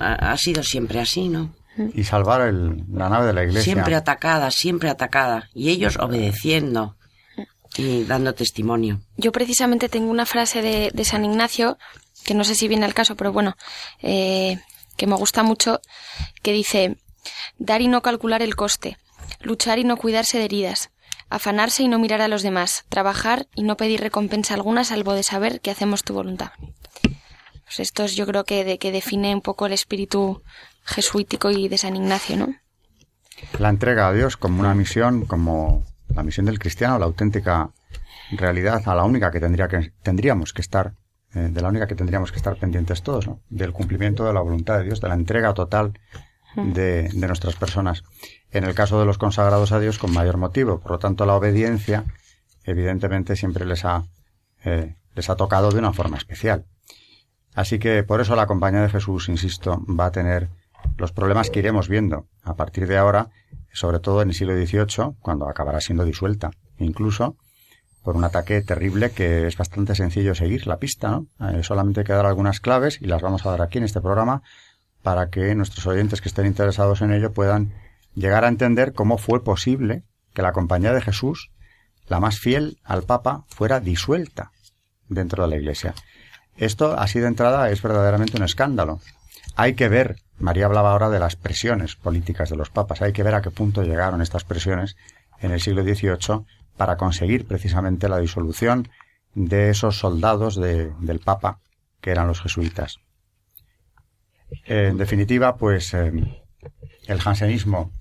ha, 0.00 0.36
sido 0.38 0.62
siempre 0.62 1.00
así, 1.00 1.28
¿no? 1.28 1.54
Y 1.94 2.04
salvar 2.04 2.42
el, 2.42 2.84
la 2.92 3.08
nave 3.08 3.26
de 3.26 3.32
la 3.32 3.42
Iglesia. 3.44 3.62
Siempre 3.62 3.94
atacada, 3.94 4.50
siempre 4.50 4.88
atacada. 4.88 5.48
Y 5.54 5.70
ellos 5.70 5.96
obedeciendo 5.98 6.96
y 7.76 8.04
dando 8.04 8.34
testimonio. 8.34 9.00
Yo 9.16 9.32
precisamente 9.32 9.88
tengo 9.88 10.10
una 10.10 10.26
frase 10.26 10.62
de, 10.62 10.90
de 10.92 11.04
San 11.04 11.24
Ignacio, 11.24 11.78
que 12.24 12.34
no 12.34 12.44
sé 12.44 12.54
si 12.54 12.68
viene 12.68 12.84
al 12.84 12.94
caso, 12.94 13.16
pero 13.16 13.32
bueno, 13.32 13.56
eh, 14.00 14.58
que 14.96 15.06
me 15.06 15.16
gusta 15.16 15.42
mucho, 15.42 15.80
que 16.42 16.52
dice, 16.52 16.96
dar 17.58 17.80
y 17.80 17.88
no 17.88 18.02
calcular 18.02 18.42
el 18.42 18.56
coste, 18.56 18.98
luchar 19.40 19.78
y 19.78 19.84
no 19.84 19.96
cuidarse 19.96 20.38
de 20.38 20.44
heridas, 20.44 20.90
afanarse 21.30 21.82
y 21.82 21.88
no 21.88 21.98
mirar 21.98 22.20
a 22.20 22.28
los 22.28 22.42
demás, 22.42 22.84
trabajar 22.88 23.48
y 23.54 23.62
no 23.62 23.76
pedir 23.76 24.00
recompensa 24.00 24.54
alguna 24.54 24.84
salvo 24.84 25.14
de 25.14 25.22
saber 25.22 25.60
que 25.60 25.70
hacemos 25.70 26.04
tu 26.04 26.14
voluntad. 26.14 26.52
Pues 27.64 27.80
esto 27.80 28.04
es 28.04 28.14
yo 28.14 28.26
creo 28.26 28.44
que, 28.44 28.64
de, 28.64 28.78
que 28.78 28.92
define 28.92 29.34
un 29.34 29.40
poco 29.40 29.66
el 29.66 29.72
espíritu 29.72 30.42
jesuítico 30.84 31.50
y 31.50 31.68
de 31.68 31.78
San 31.78 31.96
Ignacio, 31.96 32.36
¿no? 32.36 32.54
La 33.58 33.70
entrega 33.70 34.08
a 34.08 34.12
Dios 34.12 34.36
como 34.36 34.60
una 34.60 34.74
misión, 34.74 35.24
como 35.24 35.84
la 36.14 36.22
misión 36.22 36.46
del 36.46 36.58
cristiano, 36.58 36.98
la 36.98 37.06
auténtica 37.06 37.70
realidad, 38.32 38.82
a 38.86 38.94
la 38.94 39.04
única 39.04 39.30
que, 39.30 39.40
tendría 39.40 39.68
que 39.68 39.92
tendríamos 40.02 40.52
que 40.52 40.62
estar, 40.62 40.94
eh, 41.34 41.50
de 41.52 41.60
la 41.60 41.68
única 41.68 41.86
que 41.86 41.94
tendríamos 41.94 42.32
que 42.32 42.38
estar 42.38 42.56
pendientes 42.56 43.02
todos, 43.02 43.26
¿no? 43.26 43.40
Del 43.50 43.72
cumplimiento 43.72 44.24
de 44.24 44.32
la 44.32 44.40
voluntad 44.40 44.78
de 44.78 44.84
Dios, 44.84 45.00
de 45.00 45.08
la 45.08 45.14
entrega 45.14 45.54
total 45.54 45.98
de, 46.56 47.08
de 47.08 47.26
nuestras 47.26 47.56
personas. 47.56 48.04
En 48.50 48.64
el 48.64 48.74
caso 48.74 48.98
de 49.00 49.06
los 49.06 49.18
consagrados 49.18 49.72
a 49.72 49.80
Dios, 49.80 49.98
con 49.98 50.12
mayor 50.12 50.36
motivo. 50.36 50.80
Por 50.80 50.92
lo 50.92 50.98
tanto, 50.98 51.24
la 51.24 51.34
obediencia, 51.34 52.04
evidentemente, 52.64 53.36
siempre 53.36 53.64
les 53.64 53.84
ha, 53.84 54.04
eh, 54.64 54.96
les 55.14 55.30
ha 55.30 55.36
tocado 55.36 55.70
de 55.70 55.78
una 55.78 55.92
forma 55.92 56.16
especial. 56.16 56.66
Así 57.54 57.78
que 57.78 58.02
por 58.02 58.20
eso 58.20 58.36
la 58.36 58.46
Compañía 58.46 58.82
de 58.82 58.88
Jesús, 58.88 59.28
insisto, 59.28 59.84
va 59.88 60.06
a 60.06 60.12
tener 60.12 60.48
los 60.96 61.12
problemas 61.12 61.50
que 61.50 61.60
iremos 61.60 61.88
viendo 61.88 62.26
a 62.42 62.54
partir 62.54 62.86
de 62.86 62.96
ahora, 62.96 63.30
sobre 63.72 64.00
todo 64.00 64.22
en 64.22 64.28
el 64.28 64.34
siglo 64.34 64.54
XVIII, 64.54 65.16
cuando 65.20 65.48
acabará 65.48 65.80
siendo 65.80 66.04
disuelta, 66.04 66.50
incluso 66.78 67.36
por 68.02 68.16
un 68.16 68.24
ataque 68.24 68.62
terrible 68.62 69.12
que 69.12 69.46
es 69.46 69.56
bastante 69.56 69.94
sencillo 69.94 70.34
seguir 70.34 70.66
la 70.66 70.78
pista, 70.78 71.10
¿no? 71.10 71.26
Eh, 71.48 71.62
solamente 71.62 72.00
hay 72.00 72.06
que 72.06 72.12
dar 72.12 72.26
algunas 72.26 72.60
claves 72.60 72.98
y 73.00 73.06
las 73.06 73.22
vamos 73.22 73.46
a 73.46 73.50
dar 73.50 73.62
aquí 73.62 73.78
en 73.78 73.84
este 73.84 74.00
programa 74.00 74.42
para 75.02 75.30
que 75.30 75.54
nuestros 75.54 75.86
oyentes 75.86 76.20
que 76.20 76.28
estén 76.28 76.46
interesados 76.46 77.00
en 77.02 77.12
ello 77.12 77.32
puedan 77.32 77.72
llegar 78.14 78.44
a 78.44 78.48
entender 78.48 78.92
cómo 78.92 79.18
fue 79.18 79.42
posible 79.42 80.04
que 80.34 80.42
la 80.42 80.52
Compañía 80.52 80.92
de 80.92 81.00
Jesús, 81.00 81.50
la 82.08 82.20
más 82.20 82.38
fiel 82.38 82.78
al 82.84 83.04
Papa, 83.04 83.44
fuera 83.48 83.80
disuelta 83.80 84.52
dentro 85.08 85.44
de 85.44 85.50
la 85.50 85.56
Iglesia. 85.56 85.94
Esto, 86.56 86.98
así 86.98 87.20
de 87.20 87.28
entrada, 87.28 87.70
es 87.70 87.82
verdaderamente 87.82 88.36
un 88.36 88.44
escándalo. 88.44 89.00
Hay 89.56 89.74
que 89.74 89.88
ver, 89.88 90.16
María 90.42 90.66
hablaba 90.66 90.90
ahora 90.90 91.08
de 91.08 91.20
las 91.20 91.36
presiones 91.36 91.94
políticas 91.96 92.50
de 92.50 92.56
los 92.56 92.68
papas, 92.68 93.00
hay 93.00 93.12
que 93.12 93.22
ver 93.22 93.34
a 93.34 93.42
qué 93.42 93.50
punto 93.50 93.82
llegaron 93.82 94.20
estas 94.20 94.44
presiones 94.44 94.96
en 95.40 95.52
el 95.52 95.60
siglo 95.60 95.82
XVIII 95.82 96.44
para 96.76 96.96
conseguir 96.96 97.46
precisamente 97.46 98.08
la 98.08 98.18
disolución 98.18 98.88
de 99.34 99.70
esos 99.70 99.98
soldados 99.98 100.60
del 100.60 101.20
Papa 101.24 101.60
que 102.00 102.10
eran 102.10 102.26
los 102.26 102.40
jesuitas. 102.42 102.98
En 104.64 104.98
definitiva, 104.98 105.56
pues 105.56 105.94
eh, 105.94 106.12
el 107.06 107.20
jansenismo 107.20 107.92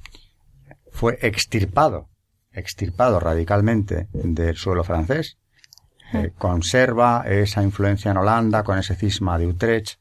fue 0.92 1.20
extirpado, 1.22 2.10
extirpado 2.52 3.20
radicalmente 3.20 4.08
del 4.12 4.58
suelo 4.58 4.84
francés 4.84 5.38
eh, 6.14 6.32
conserva 6.38 7.24
esa 7.26 7.64
influencia 7.64 8.12
en 8.12 8.18
Holanda 8.18 8.64
con 8.64 8.78
ese 8.78 8.96
cisma 8.96 9.38
de 9.38 9.48
Utrecht 9.48 10.01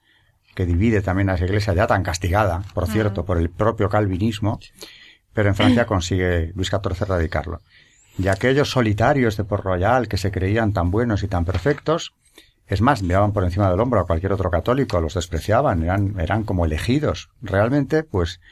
que 0.61 0.67
divide 0.67 1.01
también 1.01 1.31
a 1.31 1.37
esa 1.37 1.47
iglesia 1.47 1.73
ya 1.73 1.87
tan 1.87 2.03
castigada, 2.03 2.63
por 2.75 2.87
cierto, 2.87 3.25
por 3.25 3.39
el 3.39 3.49
propio 3.49 3.89
calvinismo, 3.89 4.61
pero 5.33 5.49
en 5.49 5.55
Francia 5.55 5.87
consigue 5.87 6.53
Luis 6.55 6.69
XIV 6.69 7.01
erradicarlo. 7.01 7.63
Y 8.19 8.29
aquellos 8.29 8.71
solitarios 8.71 9.39
de 9.39 9.45
Port 9.45 9.65
Royal 9.65 10.07
que 10.07 10.19
se 10.19 10.31
creían 10.31 10.75
tan 10.75 10.91
buenos 10.91 11.23
y 11.23 11.29
tan 11.29 11.47
perfectos, 11.47 12.13
es 12.67 12.83
más, 12.83 13.03
miraban 13.03 13.33
por 13.33 13.43
encima 13.43 13.71
del 13.71 13.81
hombro 13.81 14.01
a 14.01 14.07
cualquier 14.07 14.35
otro 14.35 14.51
católico, 14.51 15.01
los 15.01 15.15
despreciaban, 15.15 15.83
eran, 15.83 16.21
eran 16.21 16.45
como 16.45 16.67
elegidos. 16.67 17.31
Realmente, 17.41 18.03
pues, 18.03 18.43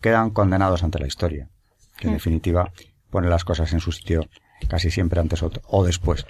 quedan 0.00 0.30
condenados 0.30 0.82
ante 0.82 0.98
la 0.98 1.08
historia, 1.08 1.50
que 1.98 2.06
en 2.06 2.14
mm. 2.14 2.16
definitiva 2.16 2.72
pone 3.10 3.28
las 3.28 3.44
cosas 3.44 3.70
en 3.74 3.80
su 3.80 3.92
sitio 3.92 4.26
casi 4.66 4.90
siempre 4.90 5.20
antes 5.20 5.42
o 5.42 5.84
después. 5.84 6.24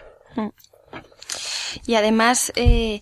Y 1.86 1.94
además, 1.94 2.52
eh, 2.56 3.00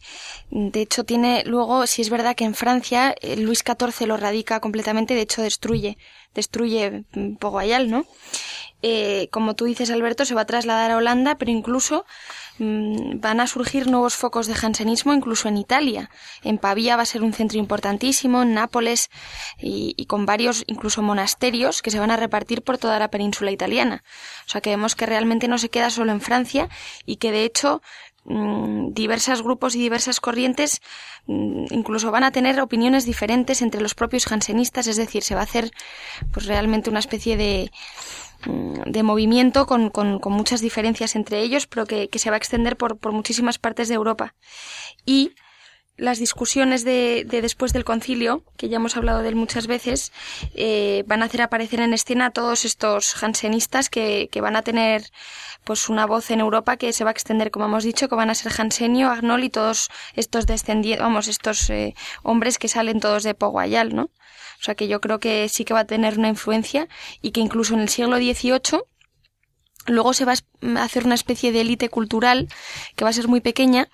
de 0.50 0.80
hecho, 0.80 1.04
tiene 1.04 1.42
luego, 1.46 1.86
si 1.86 2.02
es 2.02 2.10
verdad 2.10 2.36
que 2.36 2.44
en 2.44 2.54
Francia 2.54 3.14
eh, 3.20 3.36
Luis 3.36 3.64
XIV 3.66 4.06
lo 4.06 4.16
radica 4.16 4.60
completamente, 4.60 5.14
de 5.14 5.22
hecho 5.22 5.42
destruye, 5.42 5.98
destruye 6.34 7.04
Poguayal, 7.38 7.90
¿no? 7.90 8.06
Eh, 8.82 9.28
como 9.30 9.54
tú 9.54 9.64
dices, 9.64 9.90
Alberto, 9.90 10.24
se 10.24 10.34
va 10.34 10.40
a 10.42 10.46
trasladar 10.46 10.90
a 10.90 10.96
Holanda, 10.96 11.36
pero 11.36 11.52
incluso 11.52 12.04
mm, 12.58 13.20
van 13.20 13.40
a 13.40 13.46
surgir 13.46 13.88
nuevos 13.88 14.16
focos 14.16 14.48
de 14.48 14.54
jansenismo 14.54 15.14
incluso 15.14 15.48
en 15.48 15.56
Italia. 15.56 16.10
En 16.42 16.58
Pavía 16.58 16.96
va 16.96 17.02
a 17.02 17.06
ser 17.06 17.22
un 17.22 17.32
centro 17.32 17.58
importantísimo, 17.60 18.42
en 18.42 18.54
Nápoles 18.54 19.08
y, 19.58 20.04
con 20.06 20.26
varios 20.26 20.64
incluso 20.66 21.00
monasterios 21.00 21.80
que 21.80 21.92
se 21.92 22.00
van 22.00 22.10
a 22.10 22.16
repartir 22.16 22.62
por 22.62 22.76
toda 22.76 22.98
la 22.98 23.08
península 23.08 23.52
italiana. 23.52 24.02
O 24.46 24.50
sea 24.50 24.60
que 24.60 24.70
vemos 24.70 24.96
que 24.96 25.06
realmente 25.06 25.46
no 25.46 25.58
se 25.58 25.68
queda 25.68 25.88
solo 25.88 26.10
en 26.10 26.20
Francia 26.20 26.68
y 27.06 27.16
que 27.16 27.30
de 27.30 27.44
hecho 27.44 27.82
diversos 28.24 29.42
grupos 29.42 29.74
y 29.74 29.80
diversas 29.80 30.20
corrientes 30.20 30.80
mm, 31.26 31.66
incluso 31.70 32.10
van 32.10 32.24
a 32.24 32.30
tener 32.30 32.60
opiniones 32.60 33.04
diferentes 33.04 33.62
entre 33.62 33.80
los 33.80 33.94
propios 33.94 34.26
jansenistas, 34.26 34.86
es 34.86 34.96
decir, 34.96 35.22
se 35.22 35.34
va 35.34 35.40
a 35.40 35.44
hacer 35.44 35.72
pues 36.32 36.46
realmente 36.46 36.90
una 36.90 37.00
especie 37.00 37.36
de 37.36 37.70
de 38.44 39.02
movimiento 39.04 39.66
con, 39.66 39.90
con, 39.90 40.18
con, 40.18 40.32
muchas 40.32 40.60
diferencias 40.60 41.14
entre 41.14 41.42
ellos, 41.42 41.68
pero 41.68 41.86
que, 41.86 42.08
que 42.08 42.18
se 42.18 42.28
va 42.28 42.34
a 42.34 42.38
extender 42.38 42.76
por, 42.76 42.98
por, 42.98 43.12
muchísimas 43.12 43.58
partes 43.58 43.86
de 43.86 43.94
Europa. 43.94 44.34
Y 45.06 45.32
las 45.96 46.18
discusiones 46.18 46.84
de, 46.84 47.24
de, 47.26 47.42
después 47.42 47.72
del 47.72 47.84
concilio, 47.84 48.44
que 48.56 48.68
ya 48.68 48.76
hemos 48.76 48.96
hablado 48.96 49.22
de 49.22 49.28
él 49.28 49.36
muchas 49.36 49.66
veces, 49.66 50.12
eh, 50.54 51.04
van 51.06 51.22
a 51.22 51.26
hacer 51.26 51.42
aparecer 51.42 51.80
en 51.80 51.92
escena 51.92 52.26
a 52.26 52.30
todos 52.30 52.64
estos 52.64 53.14
jansenistas 53.14 53.90
que, 53.90 54.28
que, 54.32 54.40
van 54.40 54.56
a 54.56 54.62
tener 54.62 55.10
pues 55.64 55.88
una 55.88 56.06
voz 56.06 56.30
en 56.30 56.40
Europa 56.40 56.76
que 56.76 56.92
se 56.92 57.04
va 57.04 57.10
a 57.10 57.12
extender, 57.12 57.50
como 57.50 57.66
hemos 57.66 57.84
dicho, 57.84 58.08
que 58.08 58.14
van 58.14 58.30
a 58.30 58.34
ser 58.34 58.52
Jansenio, 58.52 59.10
Agnol 59.10 59.44
y 59.44 59.50
todos 59.50 59.90
estos 60.14 60.46
descendientes, 60.46 61.02
vamos, 61.02 61.28
estos 61.28 61.68
eh, 61.70 61.94
hombres 62.22 62.58
que 62.58 62.68
salen 62.68 62.98
todos 62.98 63.22
de 63.22 63.34
Poguayal, 63.34 63.94
¿no? 63.94 64.04
O 64.04 64.64
sea 64.64 64.74
que 64.74 64.88
yo 64.88 65.00
creo 65.00 65.18
que 65.18 65.48
sí 65.48 65.64
que 65.64 65.74
va 65.74 65.80
a 65.80 65.86
tener 65.86 66.18
una 66.18 66.28
influencia 66.28 66.88
y 67.20 67.32
que 67.32 67.40
incluso 67.40 67.74
en 67.74 67.80
el 67.80 67.88
siglo 67.88 68.16
XVIII 68.16 68.82
Luego 69.86 70.14
se 70.14 70.24
va 70.24 70.34
a 70.34 70.82
hacer 70.82 71.04
una 71.04 71.14
especie 71.14 71.50
de 71.52 71.60
élite 71.60 71.88
cultural 71.88 72.48
que 72.94 73.04
va 73.04 73.10
a 73.10 73.14
ser 73.14 73.28
muy 73.28 73.40
pequeña, 73.40 73.88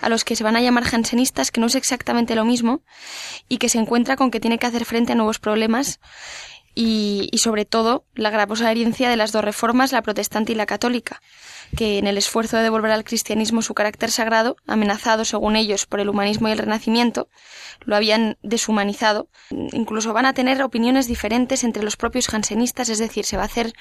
a 0.00 0.08
los 0.08 0.24
que 0.24 0.36
se 0.36 0.44
van 0.44 0.56
a 0.56 0.60
llamar 0.60 0.84
jansenistas, 0.84 1.50
que 1.50 1.60
no 1.60 1.66
es 1.66 1.74
exactamente 1.74 2.34
lo 2.34 2.44
mismo, 2.44 2.82
y 3.48 3.58
que 3.58 3.68
se 3.68 3.78
encuentra 3.78 4.16
con 4.16 4.30
que 4.30 4.40
tiene 4.40 4.58
que 4.58 4.66
hacer 4.66 4.84
frente 4.84 5.12
a 5.12 5.16
nuevos 5.16 5.38
problemas 5.38 6.00
y, 6.74 7.28
y 7.30 7.38
sobre 7.38 7.64
todo 7.64 8.04
la 8.14 8.30
gravosa 8.30 8.70
herencia 8.70 9.08
de 9.08 9.16
las 9.16 9.32
dos 9.32 9.44
reformas, 9.44 9.92
la 9.92 10.02
protestante 10.02 10.52
y 10.52 10.54
la 10.54 10.66
católica 10.66 11.20
que 11.76 11.98
en 11.98 12.06
el 12.06 12.18
esfuerzo 12.18 12.56
de 12.56 12.62
devolver 12.62 12.90
al 12.90 13.04
cristianismo 13.04 13.62
su 13.62 13.74
carácter 13.74 14.10
sagrado, 14.10 14.56
amenazado 14.66 15.24
según 15.24 15.56
ellos 15.56 15.86
por 15.86 16.00
el 16.00 16.08
humanismo 16.08 16.48
y 16.48 16.52
el 16.52 16.58
renacimiento, 16.58 17.28
lo 17.80 17.96
habían 17.96 18.36
deshumanizado. 18.42 19.28
Incluso 19.50 20.12
van 20.12 20.26
a 20.26 20.34
tener 20.34 20.62
opiniones 20.62 21.06
diferentes 21.06 21.64
entre 21.64 21.82
los 21.82 21.96
propios 21.96 22.28
jansenistas, 22.28 22.88
es 22.88 22.98
decir, 22.98 23.24
se 23.24 23.36
va 23.36 23.42
a 23.42 23.46
hacer 23.46 23.72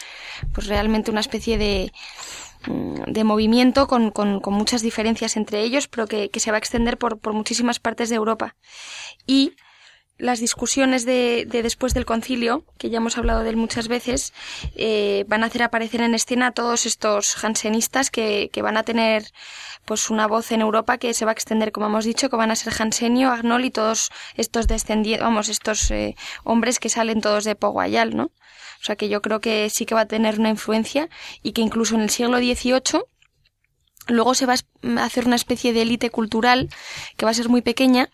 pues 0.54 0.68
realmente 0.68 1.12
una 1.12 1.22
especie 1.22 1.58
de 1.58 1.92
mm, 2.68 3.04
de 3.08 3.24
movimiento 3.24 3.88
con, 3.88 4.12
con, 4.12 4.40
con, 4.40 4.54
muchas 4.54 4.82
diferencias 4.82 5.38
entre 5.38 5.62
ellos, 5.62 5.88
pero 5.88 6.08
que, 6.08 6.30
que 6.30 6.40
se 6.40 6.52
va 6.52 6.58
a 6.58 6.60
extender 6.60 6.98
por, 6.98 7.20
por 7.20 7.34
muchísimas 7.34 7.80
partes 7.80 8.10
de 8.10 8.16
Europa. 8.16 8.56
Y 9.28 9.54
las 10.18 10.40
discusiones 10.40 11.06
de, 11.06 11.46
de, 11.48 11.64
después 11.64 11.94
del 11.94 12.06
concilio, 12.06 12.66
que 12.78 12.90
ya 12.90 12.98
hemos 12.98 13.18
hablado 13.18 13.44
de 13.44 13.50
él 13.50 13.58
muchas 13.58 13.88
veces, 13.88 14.34
eh, 14.76 15.26
van 15.28 15.44
a 15.44 15.48
hacer 15.48 15.64
aparecer 15.64 16.02
en 16.02 16.14
escena 16.14 16.48
a 16.48 16.52
todos 16.52 16.86
estos 16.86 17.36
jansenistas 17.36 18.12
que, 18.12 18.50
que, 18.54 18.62
van 18.62 18.78
a 18.78 18.84
tener 18.84 19.26
pues 19.86 20.10
una 20.10 20.28
voz 20.28 20.52
en 20.52 20.62
Europa 20.62 20.98
que 20.98 21.14
se 21.14 21.26
va 21.26 21.32
a 21.32 21.34
extender, 21.34 21.72
como 21.72 21.88
hemos 21.88 22.06
dicho, 22.06 22.30
que 22.30 22.36
van 22.36 22.52
a 22.52 22.56
ser 22.56 22.74
Jansenio, 22.74 23.32
Agnol 23.32 23.66
y 23.66 23.72
todos 23.72 24.12
estos 24.36 24.68
descendientes, 24.68 25.24
vamos, 25.24 25.50
estos 25.50 25.90
eh, 25.92 26.16
hombres 26.44 26.80
que 26.80 26.90
salen 26.90 27.20
todos 27.20 27.44
de 27.44 27.56
Poguayal, 27.56 28.16
¿no? 28.16 28.26
O 28.84 28.86
sea 28.86 28.96
que 28.96 29.10
yo 29.10 29.22
creo 29.22 29.40
que 29.40 29.70
sí 29.70 29.86
que 29.86 29.96
va 29.96 30.02
a 30.02 30.08
tener 30.08 30.40
una 30.40 30.50
influencia 30.50 31.10
y 31.42 31.54
que 31.54 31.62
incluso 31.62 31.96
en 31.96 32.02
el 32.02 32.10
siglo 32.10 32.38
XVIII 32.38 33.04
Luego 34.08 34.36
se 34.36 34.46
va 34.46 34.56
a 34.56 35.04
hacer 35.04 35.26
una 35.26 35.36
especie 35.36 35.72
de 35.72 35.84
élite 35.84 36.10
cultural 36.10 36.70
que 37.16 37.26
va 37.26 37.32
a 37.32 37.36
ser 37.36 37.50
muy 37.50 37.62
pequeña, 37.62 38.10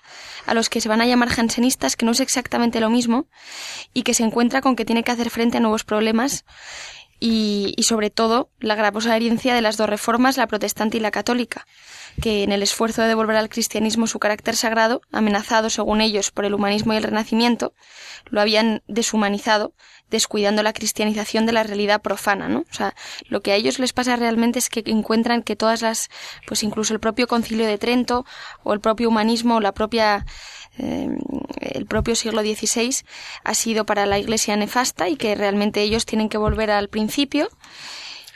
a 0.45 0.53
los 0.53 0.69
que 0.69 0.81
se 0.81 0.89
van 0.89 1.01
a 1.01 1.05
llamar 1.05 1.29
jansenistas, 1.29 1.95
que 1.95 2.05
no 2.05 2.11
es 2.11 2.19
exactamente 2.19 2.79
lo 2.79 2.89
mismo, 2.89 3.27
y 3.93 4.03
que 4.03 4.13
se 4.13 4.23
encuentra 4.23 4.61
con 4.61 4.75
que 4.75 4.85
tiene 4.85 5.03
que 5.03 5.11
hacer 5.11 5.29
frente 5.29 5.57
a 5.57 5.61
nuevos 5.61 5.83
problemas 5.83 6.45
y, 7.19 7.73
y 7.75 7.83
sobre 7.83 8.09
todo 8.09 8.49
la 8.59 8.75
gravosa 8.75 9.15
herencia 9.15 9.53
de 9.53 9.61
las 9.61 9.77
dos 9.77 9.89
reformas, 9.89 10.37
la 10.37 10.47
protestante 10.47 10.97
y 10.97 10.99
la 10.99 11.11
católica, 11.11 11.65
que 12.19 12.43
en 12.43 12.51
el 12.51 12.63
esfuerzo 12.63 13.01
de 13.01 13.07
devolver 13.07 13.35
al 13.35 13.49
cristianismo 13.49 14.07
su 14.07 14.19
carácter 14.19 14.55
sagrado, 14.55 15.01
amenazado 15.11 15.69
según 15.69 16.01
ellos 16.01 16.31
por 16.31 16.45
el 16.45 16.53
humanismo 16.53 16.93
y 16.93 16.97
el 16.97 17.03
renacimiento, 17.03 17.73
lo 18.25 18.41
habían 18.41 18.83
deshumanizado, 18.87 19.73
descuidando 20.09 20.63
la 20.63 20.73
cristianización 20.73 21.45
de 21.45 21.53
la 21.53 21.63
realidad 21.63 22.01
profana, 22.01 22.47
¿no? 22.47 22.59
O 22.59 22.73
sea, 22.73 22.95
lo 23.27 23.41
que 23.41 23.51
a 23.51 23.55
ellos 23.55 23.79
les 23.79 23.93
pasa 23.93 24.15
realmente 24.15 24.59
es 24.59 24.69
que 24.69 24.83
encuentran 24.85 25.43
que 25.43 25.55
todas 25.55 25.81
las, 25.81 26.09
pues 26.47 26.63
incluso 26.63 26.93
el 26.93 26.99
propio 26.99 27.27
concilio 27.27 27.67
de 27.67 27.77
Trento, 27.77 28.25
o 28.63 28.73
el 28.73 28.79
propio 28.79 29.09
humanismo, 29.09 29.57
o 29.57 29.59
la 29.59 29.73
propia 29.73 30.25
eh, 30.77 31.09
el 31.59 31.85
propio 31.85 32.15
siglo 32.15 32.41
XVI 32.41 33.03
ha 33.43 33.53
sido 33.53 33.85
para 33.85 34.05
la 34.05 34.19
Iglesia 34.19 34.55
nefasta 34.55 35.09
y 35.09 35.17
que 35.17 35.35
realmente 35.35 35.81
ellos 35.81 36.05
tienen 36.05 36.29
que 36.29 36.37
volver 36.37 36.71
al 36.71 36.89
principio 36.89 37.49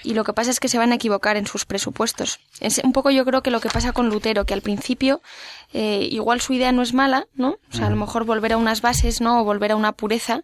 y 0.04 0.14
lo 0.14 0.24
que 0.24 0.34
pasa 0.34 0.52
es 0.52 0.60
que 0.60 0.68
se 0.68 0.78
van 0.78 0.92
a 0.92 0.96
equivocar 0.96 1.38
en 1.38 1.48
sus 1.48 1.66
presupuestos. 1.66 2.40
Es 2.60 2.80
un 2.84 2.94
poco 2.94 3.10
yo 3.10 3.26
creo 3.26 3.42
que 3.42 3.52
lo 3.52 3.60
que 3.60 3.70
pasa 3.70 3.94
con 3.94 4.10
Lutero, 4.10 4.46
que 4.46 4.54
al 4.54 4.62
principio 4.62 5.22
eh, 5.74 6.08
igual 6.12 6.42
su 6.42 6.54
idea 6.54 6.72
no 6.72 6.82
es 6.82 6.94
mala, 6.94 7.28
¿no? 7.34 7.58
O 7.72 7.76
sea, 7.76 7.88
a 7.88 7.90
lo 7.90 7.96
mejor 7.96 8.26
volver 8.26 8.54
a 8.54 8.58
unas 8.58 8.82
bases, 8.82 9.22
¿no? 9.22 9.42
O 9.42 9.44
volver 9.44 9.72
a 9.72 9.76
una 9.76 9.94
pureza, 9.94 10.44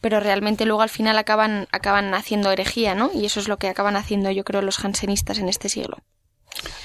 pero 0.00 0.20
realmente 0.20 0.64
luego 0.64 0.82
al 0.82 0.88
final 0.88 1.18
acaban, 1.18 1.68
acaban 1.72 2.14
haciendo 2.14 2.50
herejía, 2.50 2.94
¿no? 2.94 3.10
Y 3.12 3.26
eso 3.26 3.40
es 3.40 3.48
lo 3.48 3.58
que 3.58 3.68
acaban 3.68 3.96
haciendo 3.96 4.30
yo 4.30 4.44
creo 4.44 4.62
los 4.62 4.78
jansenistas 4.78 5.38
en 5.38 5.48
este 5.48 5.68
siglo. 5.68 5.98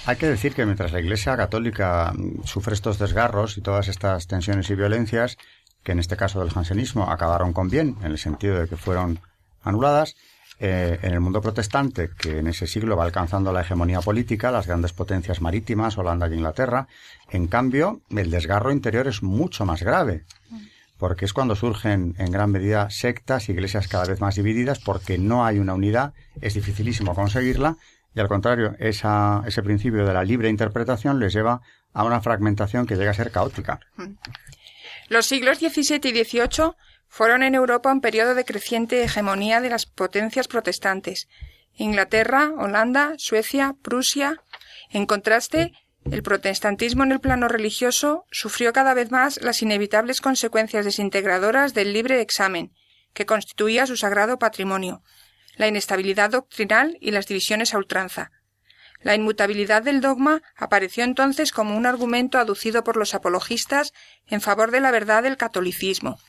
Hay 0.06 0.16
que 0.16 0.28
decir 0.28 0.54
que 0.54 0.66
mientras 0.66 0.92
la 0.94 1.00
Iglesia 1.00 1.36
Católica 1.36 2.14
sufre 2.46 2.74
estos 2.74 2.98
desgarros 2.98 3.58
y 3.58 3.62
todas 3.62 3.90
estas 3.90 4.28
tensiones 4.28 4.70
y 4.70 4.76
violencias, 4.76 5.38
que 5.84 5.92
en 5.92 6.00
este 6.00 6.16
caso 6.16 6.40
del 6.40 6.52
jansenismo 6.52 7.12
acabaron 7.12 7.54
con 7.54 7.70
bien, 7.70 7.98
en 8.02 8.12
el 8.12 8.18
sentido 8.18 8.60
de 8.60 8.68
que 8.68 8.78
fueron 8.78 9.20
anuladas, 9.62 10.16
eh, 10.60 10.98
en 11.04 11.14
el 11.14 11.20
mundo 11.20 11.40
protestante, 11.40 12.10
que 12.18 12.40
en 12.40 12.48
ese 12.48 12.66
siglo 12.66 12.98
va 12.98 13.04
alcanzando 13.04 13.54
la 13.54 13.62
hegemonía 13.62 14.02
política, 14.02 14.52
las 14.52 14.66
grandes 14.66 14.92
potencias 14.92 15.40
marítimas, 15.40 15.98
Holanda 15.98 16.28
y 16.28 16.34
Inglaterra, 16.34 16.88
en 17.30 17.48
cambio, 17.48 18.02
el 18.10 18.32
desgarro 18.32 18.72
interior 18.72 19.08
es 19.08 19.22
mucho 19.22 19.66
más 19.66 19.84
grave, 19.84 20.26
porque 20.98 21.26
es 21.26 21.34
cuando 21.34 21.56
surgen 21.56 22.16
en 22.18 22.32
gran 22.32 22.50
medida 22.50 22.90
sectas, 22.90 23.50
iglesias 23.50 23.88
cada 23.88 24.06
vez 24.06 24.20
más 24.20 24.36
divididas, 24.36 24.80
porque 24.80 25.20
no 25.20 25.46
hay 25.46 25.60
una 25.60 25.76
unidad, 25.76 26.14
es 26.42 26.56
dificilísimo 26.56 27.14
conseguirla, 27.14 27.78
y 28.16 28.20
al 28.20 28.28
contrario, 28.28 28.76
esa, 28.80 29.44
ese 29.46 29.62
principio 29.62 30.06
de 30.06 30.14
la 30.14 30.24
libre 30.24 30.50
interpretación 30.50 31.20
les 31.20 31.34
lleva 31.34 31.62
a 31.94 32.04
una 32.04 32.20
fragmentación 32.20 32.88
que 32.88 32.96
llega 32.96 33.12
a 33.12 33.14
ser 33.14 33.30
caótica. 33.30 33.80
Los 35.10 35.28
siglos 35.28 35.60
XVII 35.60 36.02
y 36.04 36.24
XVIII 36.24 36.72
fueron 37.08 37.44
en 37.44 37.56
Europa 37.56 37.92
un 37.92 38.02
periodo 38.02 38.36
de 38.36 38.46
creciente 38.46 39.04
hegemonía 39.04 39.62
de 39.62 39.70
las 39.70 39.86
potencias 39.86 40.48
protestantes. 40.48 41.28
Inglaterra, 41.74 42.52
Holanda, 42.58 43.14
Suecia, 43.18 43.76
Prusia. 43.82 44.42
En 44.90 45.06
contraste, 45.06 45.74
el 46.12 46.24
protestantismo 46.24 47.04
en 47.04 47.12
el 47.12 47.20
plano 47.20 47.48
religioso 47.48 48.26
sufrió 48.32 48.72
cada 48.74 48.94
vez 48.94 49.12
más 49.12 49.42
las 49.42 49.62
inevitables 49.62 50.22
consecuencias 50.22 50.86
desintegradoras 50.86 51.74
del 51.74 51.94
libre 51.94 52.22
examen, 52.22 52.74
que 53.14 53.26
constituía 53.26 53.86
su 53.86 53.98
sagrado 53.98 54.40
patrimonio, 54.40 55.04
la 55.56 55.68
inestabilidad 55.68 56.30
doctrinal 56.30 56.98
y 57.02 57.12
las 57.12 57.28
divisiones 57.28 57.74
a 57.74 57.78
ultranza. 57.78 58.32
La 59.02 59.16
inmutabilidad 59.16 59.84
del 59.84 60.02
dogma 60.02 60.42
apareció 60.56 61.04
entonces 61.04 61.52
como 61.52 61.78
un 61.78 61.86
argumento 61.86 62.40
aducido 62.40 62.84
por 62.84 62.98
los 62.98 63.14
apologistas 63.14 63.94
en 64.28 64.42
favor 64.42 64.72
de 64.72 64.80
la 64.80 64.92
verdad 64.92 65.24
del 65.24 65.38
catolicismo. 65.38 66.20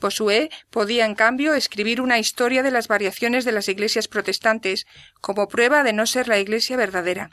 Bossuet 0.00 0.50
podía, 0.70 1.06
en 1.06 1.14
cambio, 1.14 1.54
escribir 1.54 2.00
una 2.00 2.18
historia 2.18 2.62
de 2.62 2.70
las 2.72 2.88
variaciones 2.88 3.44
de 3.44 3.52
las 3.52 3.68
iglesias 3.68 4.08
protestantes 4.08 4.86
como 5.20 5.48
prueba 5.48 5.82
de 5.82 5.92
no 5.92 6.06
ser 6.06 6.28
la 6.28 6.38
iglesia 6.38 6.76
verdadera. 6.76 7.30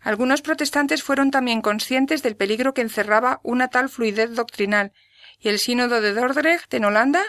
Algunos 0.00 0.42
protestantes 0.42 1.02
fueron 1.02 1.30
también 1.30 1.60
conscientes 1.60 2.22
del 2.22 2.36
peligro 2.36 2.72
que 2.72 2.80
encerraba 2.80 3.40
una 3.42 3.68
tal 3.68 3.88
fluidez 3.88 4.34
doctrinal, 4.34 4.92
y 5.38 5.48
el 5.48 5.58
sínodo 5.58 6.00
de 6.00 6.12
Dordrecht 6.12 6.72
en 6.74 6.84
Holanda 6.84 7.22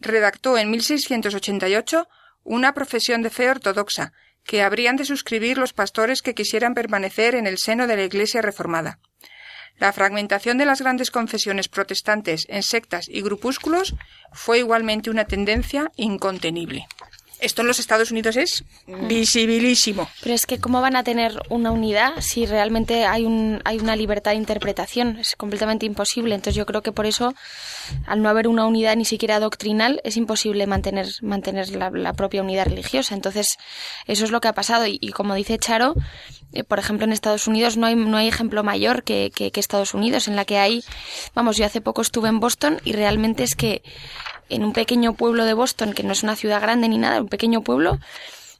redactó 0.00 0.58
en 0.58 0.70
1688 0.70 2.08
una 2.42 2.74
profesión 2.74 3.22
de 3.22 3.30
fe 3.30 3.50
ortodoxa, 3.50 4.12
que 4.46 4.62
habrían 4.62 4.96
de 4.96 5.04
suscribir 5.04 5.58
los 5.58 5.72
pastores 5.72 6.22
que 6.22 6.34
quisieran 6.34 6.74
permanecer 6.74 7.34
en 7.34 7.46
el 7.46 7.58
seno 7.58 7.86
de 7.86 7.96
la 7.96 8.04
Iglesia 8.04 8.42
reformada. 8.42 8.98
La 9.78 9.92
fragmentación 9.92 10.56
de 10.56 10.64
las 10.64 10.80
grandes 10.80 11.10
confesiones 11.10 11.68
protestantes 11.68 12.46
en 12.48 12.62
sectas 12.62 13.08
y 13.08 13.20
grupúsculos 13.20 13.94
fue 14.32 14.58
igualmente 14.58 15.10
una 15.10 15.26
tendencia 15.26 15.90
incontenible. 15.96 16.86
Esto 17.40 17.60
en 17.62 17.68
los 17.68 17.78
Estados 17.78 18.10
Unidos 18.10 18.36
es 18.36 18.64
visibilísimo. 18.86 20.08
Pero 20.22 20.34
es 20.34 20.46
que 20.46 20.58
cómo 20.58 20.80
van 20.80 20.96
a 20.96 21.04
tener 21.04 21.38
una 21.50 21.70
unidad 21.70 22.14
si 22.20 22.46
realmente 22.46 23.04
hay 23.04 23.24
un 23.24 23.60
hay 23.64 23.78
una 23.78 23.94
libertad 23.94 24.30
de 24.30 24.38
interpretación, 24.38 25.18
es 25.18 25.36
completamente 25.36 25.84
imposible. 25.84 26.34
Entonces 26.34 26.56
yo 26.56 26.64
creo 26.64 26.82
que 26.82 26.92
por 26.92 27.04
eso 27.04 27.34
al 28.06 28.22
no 28.22 28.28
haber 28.28 28.48
una 28.48 28.66
unidad 28.66 28.96
ni 28.96 29.04
siquiera 29.04 29.38
doctrinal 29.38 30.00
es 30.02 30.16
imposible 30.16 30.66
mantener 30.66 31.08
mantener 31.20 31.68
la, 31.70 32.12
propia 32.14 32.42
unidad 32.42 32.66
religiosa. 32.66 33.14
Entonces 33.14 33.58
eso 34.06 34.24
es 34.24 34.30
lo 34.30 34.40
que 34.40 34.48
ha 34.48 34.54
pasado 34.54 34.86
y, 34.86 34.98
como 35.12 35.34
dice 35.34 35.58
Charo, 35.58 35.94
eh, 36.52 36.64
por 36.64 36.78
ejemplo 36.78 37.04
en 37.04 37.12
Estados 37.12 37.46
Unidos 37.46 37.76
no 37.76 37.86
hay 37.86 37.96
no 37.96 38.16
hay 38.16 38.28
ejemplo 38.28 38.64
mayor 38.64 39.02
que, 39.02 39.30
que, 39.34 39.50
que 39.50 39.60
Estados 39.60 39.92
Unidos 39.92 40.28
en 40.28 40.36
la 40.36 40.44
que 40.44 40.58
hay, 40.58 40.84
vamos, 41.34 41.58
yo 41.58 41.66
hace 41.66 41.80
poco 41.80 42.00
estuve 42.00 42.28
en 42.28 42.40
Boston 42.40 42.80
y 42.84 42.92
realmente 42.92 43.44
es 43.44 43.54
que 43.54 43.82
en 44.48 44.64
un 44.64 44.72
pequeño 44.72 45.14
pueblo 45.14 45.44
de 45.44 45.54
Boston, 45.54 45.92
que 45.92 46.02
no 46.02 46.12
es 46.12 46.22
una 46.22 46.36
ciudad 46.36 46.60
grande 46.60 46.88
ni 46.88 46.98
nada, 46.98 47.20
un 47.20 47.28
pequeño 47.28 47.62
pueblo, 47.62 47.98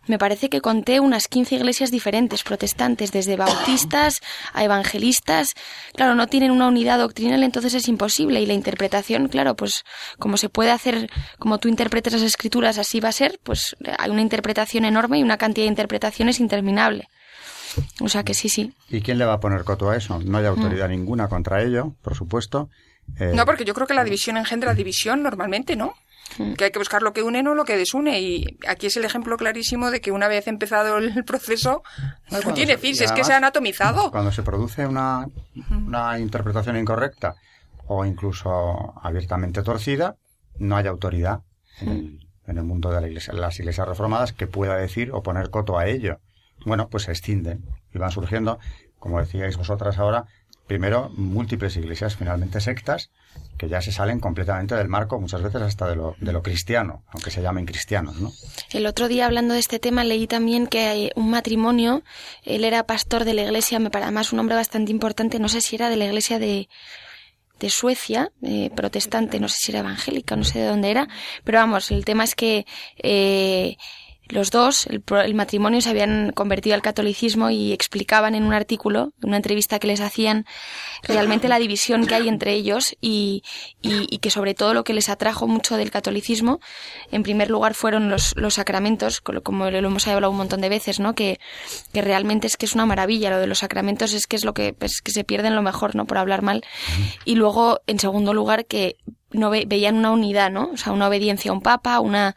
me 0.07 0.18
parece 0.18 0.49
que 0.49 0.61
conté 0.61 1.01
unas 1.01 1.26
15 1.26 1.57
iglesias 1.57 1.91
diferentes, 1.91 2.45
protestantes, 2.45 3.11
desde 3.12 3.37
bautistas 3.37 4.20
a 4.53 4.64
evangelistas. 4.64 5.55
Claro, 5.95 6.14
no 6.14 6.28
tienen 6.28 6.53
una 6.53 6.68
unidad 6.68 6.99
doctrinal, 6.99 7.43
entonces 7.43 7.74
es 7.74 7.89
imposible. 7.89 8.41
Y 8.41 8.47
la 8.47 8.53
interpretación, 8.53 9.28
claro, 9.28 9.57
pues 9.57 9.84
como 10.18 10.37
se 10.37 10.49
puede 10.49 10.70
hacer, 10.70 11.11
como 11.39 11.59
tú 11.59 11.68
interpretas 11.68 12.12
las 12.12 12.22
escrituras, 12.22 12.78
así 12.78 13.01
va 13.01 13.09
a 13.09 13.12
ser, 13.12 13.41
pues 13.43 13.76
hay 13.99 14.11
una 14.11 14.22
interpretación 14.22 14.84
enorme 14.84 15.18
y 15.18 15.22
una 15.22 15.39
cantidad 15.39 15.64
de 15.64 15.70
interpretaciones 15.70 16.39
interminable. 16.39 17.09
O 18.01 18.09
sea 18.09 18.22
que 18.22 18.32
sí, 18.32 18.49
sí. 18.49 18.72
¿Y 18.89 19.01
quién 19.01 19.18
le 19.18 19.24
va 19.24 19.34
a 19.34 19.41
poner 19.41 19.64
coto 19.64 19.91
a 19.91 19.97
eso? 19.97 20.20
No 20.24 20.39
hay 20.39 20.47
autoridad 20.47 20.89
mm. 20.89 20.93
ninguna 20.93 21.28
contra 21.28 21.62
ello, 21.62 21.95
por 22.03 22.14
supuesto. 22.14 22.70
Eh, 23.19 23.33
no, 23.35 23.45
porque 23.47 23.65
yo 23.65 23.75
creo 23.75 23.87
que 23.87 23.95
la 23.95 24.05
división 24.05 24.37
engendra 24.37 24.75
división 24.75 25.23
normalmente, 25.23 25.77
¿no? 25.77 25.95
Mm. 26.39 26.55
Que 26.55 26.65
hay 26.65 26.71
que 26.71 26.79
buscar 26.79 27.03
lo 27.03 27.13
que 27.13 27.23
une, 27.23 27.43
no 27.43 27.55
lo 27.55 27.65
que 27.65 27.77
desune. 27.77 28.21
Y 28.21 28.59
aquí 28.69 28.87
es 28.87 28.97
el 28.97 29.05
ejemplo 29.05 29.37
clarísimo 29.37 29.91
de 29.91 30.01
que 30.01 30.13
una 30.13 30.29
vez 30.29 30.47
empezado 30.49 30.99
el 30.99 31.25
proceso, 31.25 31.83
no, 32.31 32.55
tiene 32.55 32.79
fin, 32.79 32.95
es 32.99 33.13
que 33.13 33.25
se 33.25 33.33
han 33.33 33.45
atomizado. 33.45 34.11
Cuando 34.11 34.33
se 34.33 34.43
produce 34.43 34.87
una, 34.87 35.27
una 35.71 36.19
interpretación 36.19 36.77
incorrecta 36.77 37.37
o 37.87 38.05
incluso 38.05 38.95
abiertamente 39.03 39.63
torcida, 39.63 40.17
no 40.59 40.77
hay 40.77 40.87
autoridad 40.87 41.43
en 41.81 41.89
el, 41.89 42.29
en 42.47 42.59
el 42.59 42.65
mundo 42.65 42.91
de 42.91 43.01
la 43.01 43.07
iglesia, 43.07 43.33
las 43.35 43.59
iglesias 43.59 43.87
reformadas 43.87 44.33
que 44.33 44.47
pueda 44.47 44.77
decir 44.77 45.11
o 45.13 45.23
poner 45.23 45.51
coto 45.51 45.79
a 45.79 45.87
ello. 45.87 46.19
Bueno, 46.65 46.89
pues 46.89 47.05
se 47.05 47.13
extienden 47.13 47.65
y 47.95 47.99
van 47.99 48.11
surgiendo, 48.11 48.59
como 48.99 49.21
decíais 49.21 49.57
vosotras 49.57 49.99
ahora, 49.99 50.25
primero 50.67 51.11
múltiples 51.14 51.77
iglesias, 51.77 52.17
finalmente 52.17 52.61
sectas, 52.61 53.11
que 53.57 53.69
ya 53.69 53.81
se 53.81 53.93
salen 53.93 54.21
completamente 54.21 54.75
del 54.75 54.89
marco, 54.89 55.21
muchas 55.21 55.43
veces 55.43 55.62
hasta 55.62 55.89
de 55.89 55.97
lo, 55.97 56.17
de 56.21 56.33
lo 56.33 56.43
cristiano, 56.43 57.05
aunque 57.09 57.31
se 57.31 57.43
llamen 57.43 57.67
cristianos, 57.67 58.17
¿no? 58.21 58.33
El 58.71 58.87
otro 58.87 59.09
día 59.09 59.27
hablando 59.27 59.55
de 59.55 59.61
este 59.61 59.79
tema 59.79 60.05
leí 60.05 60.27
también 60.27 60.67
que 60.67 61.12
un 61.14 61.31
matrimonio, 61.31 62.03
él 62.43 62.64
era 62.64 62.85
pastor 62.85 63.25
de 63.25 63.35
la 63.35 63.43
iglesia, 63.43 63.79
me 63.79 63.91
parece 63.91 64.07
además 64.07 64.33
un 64.33 64.41
hombre 64.41 64.57
bastante 64.57 64.91
importante, 64.91 65.39
no 65.39 65.49
sé 65.49 65.61
si 65.61 65.77
era 65.77 65.89
de 65.89 65.97
la 65.97 66.07
iglesia 66.07 66.39
de, 66.39 66.69
de 67.61 67.71
Suecia, 67.71 68.33
protestante, 68.75 69.41
no 69.41 69.49
sé 69.49 69.59
si 69.59 69.73
era 69.73 69.81
evangélica, 69.81 70.37
no 70.37 70.45
sé 70.45 70.59
de 70.59 70.67
dónde 70.67 70.91
era, 70.91 71.09
pero 71.45 71.59
vamos, 71.59 71.91
el 71.91 72.05
tema 72.05 72.25
es 72.25 72.35
que 72.35 72.67
eh, 72.97 73.77
los 74.29 74.51
dos, 74.51 74.87
el, 74.87 75.03
el 75.24 75.35
matrimonio, 75.35 75.81
se 75.81 75.91
habían 75.91 76.33
convertido 76.33 76.74
al 76.74 76.83
catolicismo 76.83 77.51
y 77.51 77.72
explicaban 77.72 78.35
en 78.35 78.43
un 78.45 78.53
artículo, 78.53 79.12
en 79.22 79.29
una 79.29 79.37
entrevista 79.37 79.79
que 79.79 79.87
les 79.87 80.01
hacían, 80.01 80.45
realmente 81.03 81.49
la 81.49 81.59
división 81.59 82.07
que 82.07 82.14
hay 82.16 82.29
entre 82.29 82.53
ellos 82.53 82.97
y, 83.01 83.43
y- 83.83 84.07
y 84.11 84.18
que 84.18 84.31
sobre 84.31 84.55
todo 84.55 84.74
lo 84.74 84.85
que 84.85 84.95
les 84.95 85.09
atrajo 85.09 85.47
mucho 85.47 85.77
del 85.77 85.91
catolicismo, 85.91 86.61
en 87.12 87.22
primer 87.22 87.51
lugar 87.51 87.74
fueron 87.74 88.11
los, 88.11 88.35
los 88.37 88.55
sacramentos, 88.55 89.20
como 89.20 89.70
lo 89.70 89.79
hemos 89.79 90.07
hablado 90.09 90.31
un 90.31 90.37
montón 90.39 90.61
de 90.61 90.68
veces, 90.68 90.99
¿no? 91.01 91.14
Que, 91.14 91.39
que 91.93 92.03
realmente 92.03 92.47
es 92.47 92.57
que 92.57 92.66
es 92.66 92.74
una 92.74 92.87
maravilla 92.87 93.31
lo 93.31 93.39
de 93.39 93.47
los 93.47 93.59
sacramentos, 93.61 94.12
es 94.12 94.27
que 94.27 94.37
es 94.37 94.45
lo 94.45 94.55
que, 94.55 94.72
pues, 94.72 95.03
que 95.03 95.12
se 95.12 95.24
pierden 95.24 95.55
lo 95.55 95.62
mejor, 95.62 95.95
¿no? 95.95 96.07
Por 96.07 96.18
hablar 96.18 96.43
mal. 96.43 96.64
Y 97.24 97.37
luego, 97.37 97.81
en 97.87 97.99
segundo 98.01 98.35
lugar, 98.35 98.66
que 98.66 98.97
no 99.37 99.51
ve- 99.51 99.64
veían 99.66 99.97
una 99.97 100.11
unidad, 100.11 100.51
¿no? 100.51 100.70
O 100.72 100.76
sea, 100.76 100.93
una 100.93 101.09
obediencia 101.09 101.51
a 101.51 101.55
un 101.55 101.61
papa, 101.61 102.01
una, 102.01 102.34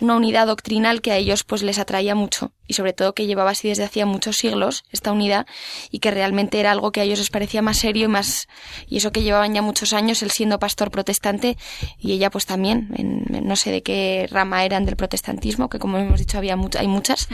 una 0.00 0.16
unidad 0.16 0.46
doctrinal 0.46 1.00
que 1.00 1.12
a 1.12 1.16
ellos 1.16 1.44
pues 1.44 1.62
les 1.62 1.78
atraía 1.78 2.14
mucho 2.14 2.52
y 2.66 2.74
sobre 2.74 2.92
todo 2.94 3.14
que 3.14 3.26
llevaba 3.26 3.50
así 3.50 3.68
desde 3.68 3.84
hacía 3.84 4.06
muchos 4.06 4.36
siglos 4.38 4.84
esta 4.90 5.12
unidad 5.12 5.46
y 5.90 5.98
que 5.98 6.10
realmente 6.10 6.58
era 6.60 6.70
algo 6.72 6.92
que 6.92 7.00
a 7.00 7.04
ellos 7.04 7.18
les 7.18 7.28
parecía 7.30 7.60
más 7.62 7.76
serio 7.78 8.04
y 8.06 8.08
más 8.08 8.48
y 8.88 8.96
eso 8.96 9.12
que 9.12 9.22
llevaban 9.22 9.52
ya 9.54 9.60
muchos 9.62 9.92
años 9.92 10.22
él 10.22 10.30
siendo 10.30 10.58
pastor 10.58 10.90
protestante 10.90 11.58
y 11.98 12.12
ella 12.12 12.30
pues 12.30 12.46
también 12.46 12.88
en- 12.96 13.24
no 13.46 13.56
sé 13.56 13.70
de 13.70 13.82
qué 13.82 14.26
rama 14.30 14.64
eran 14.64 14.86
del 14.86 14.96
protestantismo 14.96 15.68
que 15.68 15.78
como 15.78 15.98
hemos 15.98 16.18
dicho 16.20 16.38
había 16.38 16.56
much- 16.56 16.76
hay 16.78 16.88
muchas 16.88 17.28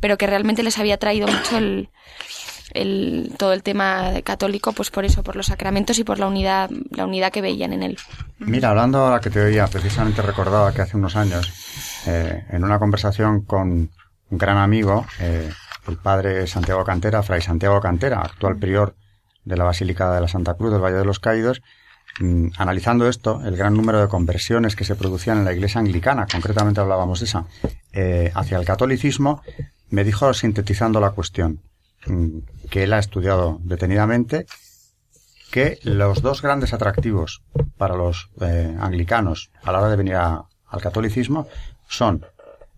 pero 0.00 0.18
que 0.18 0.26
realmente 0.26 0.64
les 0.64 0.78
había 0.78 0.96
traído 0.96 1.28
mucho 1.28 1.58
el 1.58 1.88
el, 2.74 3.32
todo 3.38 3.52
el 3.52 3.62
tema 3.62 4.12
católico, 4.24 4.72
pues 4.72 4.90
por 4.90 5.04
eso, 5.04 5.22
por 5.22 5.36
los 5.36 5.46
sacramentos 5.46 5.98
y 5.98 6.04
por 6.04 6.18
la 6.18 6.26
unidad, 6.26 6.70
la 6.90 7.06
unidad 7.06 7.32
que 7.32 7.42
veían 7.42 7.72
en 7.72 7.82
él. 7.82 7.98
Mira, 8.38 8.70
hablando 8.70 8.98
ahora 8.98 9.20
que 9.20 9.30
te 9.30 9.40
oía, 9.40 9.66
precisamente 9.66 10.22
recordaba 10.22 10.72
que 10.72 10.82
hace 10.82 10.96
unos 10.96 11.16
años, 11.16 11.52
eh, 12.06 12.44
en 12.50 12.64
una 12.64 12.78
conversación 12.78 13.42
con 13.42 13.90
un 14.30 14.38
gran 14.38 14.56
amigo, 14.58 15.06
eh, 15.20 15.50
el 15.88 15.96
padre 15.96 16.46
Santiago 16.46 16.84
Cantera, 16.84 17.22
Fray 17.22 17.42
Santiago 17.42 17.80
Cantera, 17.80 18.20
actual 18.20 18.56
prior 18.56 18.94
de 19.44 19.56
la 19.56 19.64
Basílica 19.64 20.12
de 20.12 20.20
la 20.20 20.28
Santa 20.28 20.54
Cruz 20.54 20.72
del 20.72 20.80
Valle 20.80 20.96
de 20.96 21.04
los 21.04 21.20
Caídos, 21.20 21.62
mm, 22.20 22.48
analizando 22.56 23.08
esto, 23.08 23.42
el 23.44 23.56
gran 23.56 23.74
número 23.74 24.00
de 24.00 24.08
conversiones 24.08 24.76
que 24.76 24.84
se 24.84 24.94
producían 24.94 25.38
en 25.38 25.44
la 25.44 25.52
iglesia 25.52 25.80
anglicana, 25.80 26.26
concretamente 26.30 26.80
hablábamos 26.80 27.20
de 27.20 27.26
esa, 27.26 27.46
eh, 27.92 28.30
hacia 28.34 28.58
el 28.58 28.64
catolicismo, 28.64 29.42
me 29.90 30.04
dijo, 30.04 30.32
sintetizando 30.32 31.00
la 31.00 31.10
cuestión, 31.10 31.60
que 32.70 32.82
él 32.84 32.92
ha 32.92 32.98
estudiado 32.98 33.58
detenidamente 33.62 34.46
que 35.50 35.78
los 35.82 36.22
dos 36.22 36.40
grandes 36.42 36.72
atractivos 36.72 37.42
para 37.76 37.94
los 37.96 38.30
eh, 38.40 38.74
anglicanos 38.80 39.50
a 39.62 39.72
la 39.72 39.80
hora 39.80 39.90
de 39.90 39.96
venir 39.96 40.14
a- 40.16 40.44
al 40.66 40.80
catolicismo 40.80 41.46
son, 41.88 42.24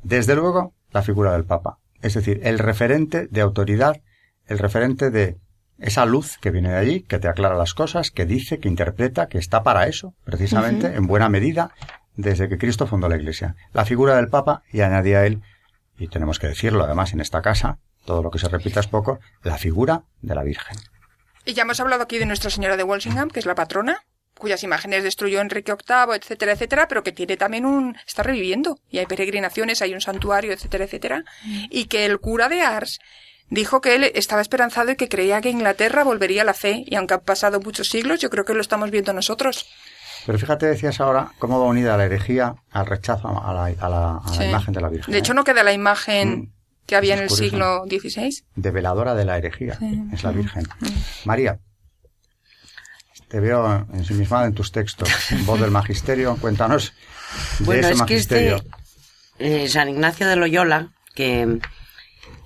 desde 0.02 0.34
luego, 0.34 0.74
la 0.90 1.02
figura 1.02 1.32
del 1.32 1.44
Papa. 1.44 1.78
Es 2.02 2.14
decir, 2.14 2.40
el 2.42 2.58
referente 2.58 3.28
de 3.30 3.40
autoridad, 3.40 4.00
el 4.46 4.58
referente 4.58 5.10
de 5.10 5.38
esa 5.78 6.04
luz 6.04 6.36
que 6.38 6.50
viene 6.50 6.70
de 6.70 6.76
allí, 6.76 7.02
que 7.02 7.18
te 7.18 7.28
aclara 7.28 7.56
las 7.56 7.74
cosas, 7.74 8.10
que 8.10 8.26
dice, 8.26 8.58
que 8.58 8.68
interpreta, 8.68 9.28
que 9.28 9.38
está 9.38 9.62
para 9.62 9.86
eso, 9.86 10.14
precisamente, 10.24 10.94
en 10.96 11.06
buena 11.06 11.28
medida, 11.28 11.70
desde 12.16 12.48
que 12.48 12.58
Cristo 12.58 12.86
fundó 12.86 13.08
la 13.08 13.16
Iglesia. 13.16 13.56
La 13.72 13.84
figura 13.84 14.16
del 14.16 14.28
Papa, 14.28 14.62
y 14.72 14.80
añadía 14.82 15.24
él, 15.26 15.42
y 15.96 16.08
tenemos 16.08 16.38
que 16.38 16.48
decirlo 16.48 16.84
además 16.84 17.12
en 17.12 17.20
esta 17.20 17.40
casa, 17.42 17.78
todo 18.04 18.22
lo 18.22 18.30
que 18.30 18.38
se 18.38 18.48
repita 18.48 18.80
es 18.80 18.86
poco, 18.86 19.18
la 19.42 19.56
figura 19.58 20.02
de 20.22 20.34
la 20.34 20.42
Virgen. 20.42 20.76
Y 21.44 21.52
ya 21.54 21.62
hemos 21.62 21.78
hablado 21.80 22.02
aquí 22.02 22.18
de 22.18 22.26
Nuestra 22.26 22.50
Señora 22.50 22.76
de 22.76 22.82
Walsingham, 22.84 23.28
que 23.28 23.38
es 23.40 23.46
la 23.46 23.54
patrona, 23.54 24.02
cuyas 24.38 24.62
imágenes 24.62 25.02
destruyó 25.04 25.40
Enrique 25.40 25.72
VIII, 25.72 26.16
etcétera, 26.16 26.52
etcétera, 26.52 26.88
pero 26.88 27.02
que 27.02 27.12
tiene 27.12 27.36
también 27.36 27.64
un... 27.66 27.96
está 28.06 28.22
reviviendo. 28.22 28.78
Y 28.90 28.98
hay 28.98 29.06
peregrinaciones, 29.06 29.80
hay 29.82 29.94
un 29.94 30.00
santuario, 30.00 30.52
etcétera, 30.52 30.84
etcétera. 30.84 31.24
Y 31.70 31.84
que 31.86 32.04
el 32.06 32.18
cura 32.18 32.48
de 32.48 32.62
Ars 32.62 32.98
dijo 33.50 33.80
que 33.80 33.94
él 33.94 34.04
estaba 34.14 34.40
esperanzado 34.40 34.90
y 34.90 34.96
que 34.96 35.08
creía 35.08 35.40
que 35.40 35.50
Inglaterra 35.50 36.02
volvería 36.02 36.42
a 36.42 36.44
la 36.46 36.54
fe. 36.54 36.82
Y 36.86 36.96
aunque 36.96 37.14
han 37.14 37.20
pasado 37.20 37.60
muchos 37.60 37.88
siglos, 37.88 38.20
yo 38.20 38.30
creo 38.30 38.44
que 38.44 38.54
lo 38.54 38.60
estamos 38.62 38.90
viendo 38.90 39.12
nosotros. 39.12 39.66
Pero 40.26 40.38
fíjate, 40.38 40.64
decías 40.66 40.98
ahora, 41.00 41.32
cómo 41.38 41.60
va 41.60 41.66
unida 41.66 41.96
la 41.98 42.06
herejía 42.06 42.54
al 42.70 42.86
rechazo 42.86 43.28
a 43.28 43.52
la, 43.52 43.64
a 43.66 43.88
la- 43.90 44.16
a 44.16 44.30
la 44.30 44.32
Sí. 44.32 44.44
imagen 44.44 44.72
de 44.74 44.80
la 44.80 44.88
Virgen. 44.88 45.12
De 45.12 45.18
hecho, 45.18 45.32
¿eh? 45.32 45.34
no 45.36 45.44
queda 45.44 45.62
la 45.62 45.74
imagen 45.74 46.28
Mm. 46.38 46.53
Que 46.86 46.96
había 46.96 47.14
en 47.14 47.22
el 47.22 47.28
curioso. 47.28 47.50
siglo 47.50 47.84
XVI. 47.88 48.44
Develadora 48.56 49.14
de 49.14 49.24
la 49.24 49.38
herejía, 49.38 49.78
es 50.12 50.22
la 50.22 50.32
Virgen. 50.32 50.66
María, 51.24 51.58
te 53.28 53.40
veo 53.40 53.86
ensimismada 53.92 54.46
en 54.46 54.54
tus 54.54 54.70
textos. 54.72 55.08
Voz 55.46 55.60
del 55.60 55.70
magisterio, 55.70 56.36
cuéntanos 56.40 56.92
de 57.58 57.64
Bueno, 57.64 57.80
ese 57.80 57.90
es 57.90 57.94
que 57.94 58.00
magisterio. 58.00 58.56
este 58.56 59.64
eh, 59.64 59.68
San 59.68 59.88
Ignacio 59.88 60.28
de 60.28 60.36
Loyola, 60.36 60.92
que, 61.14 61.58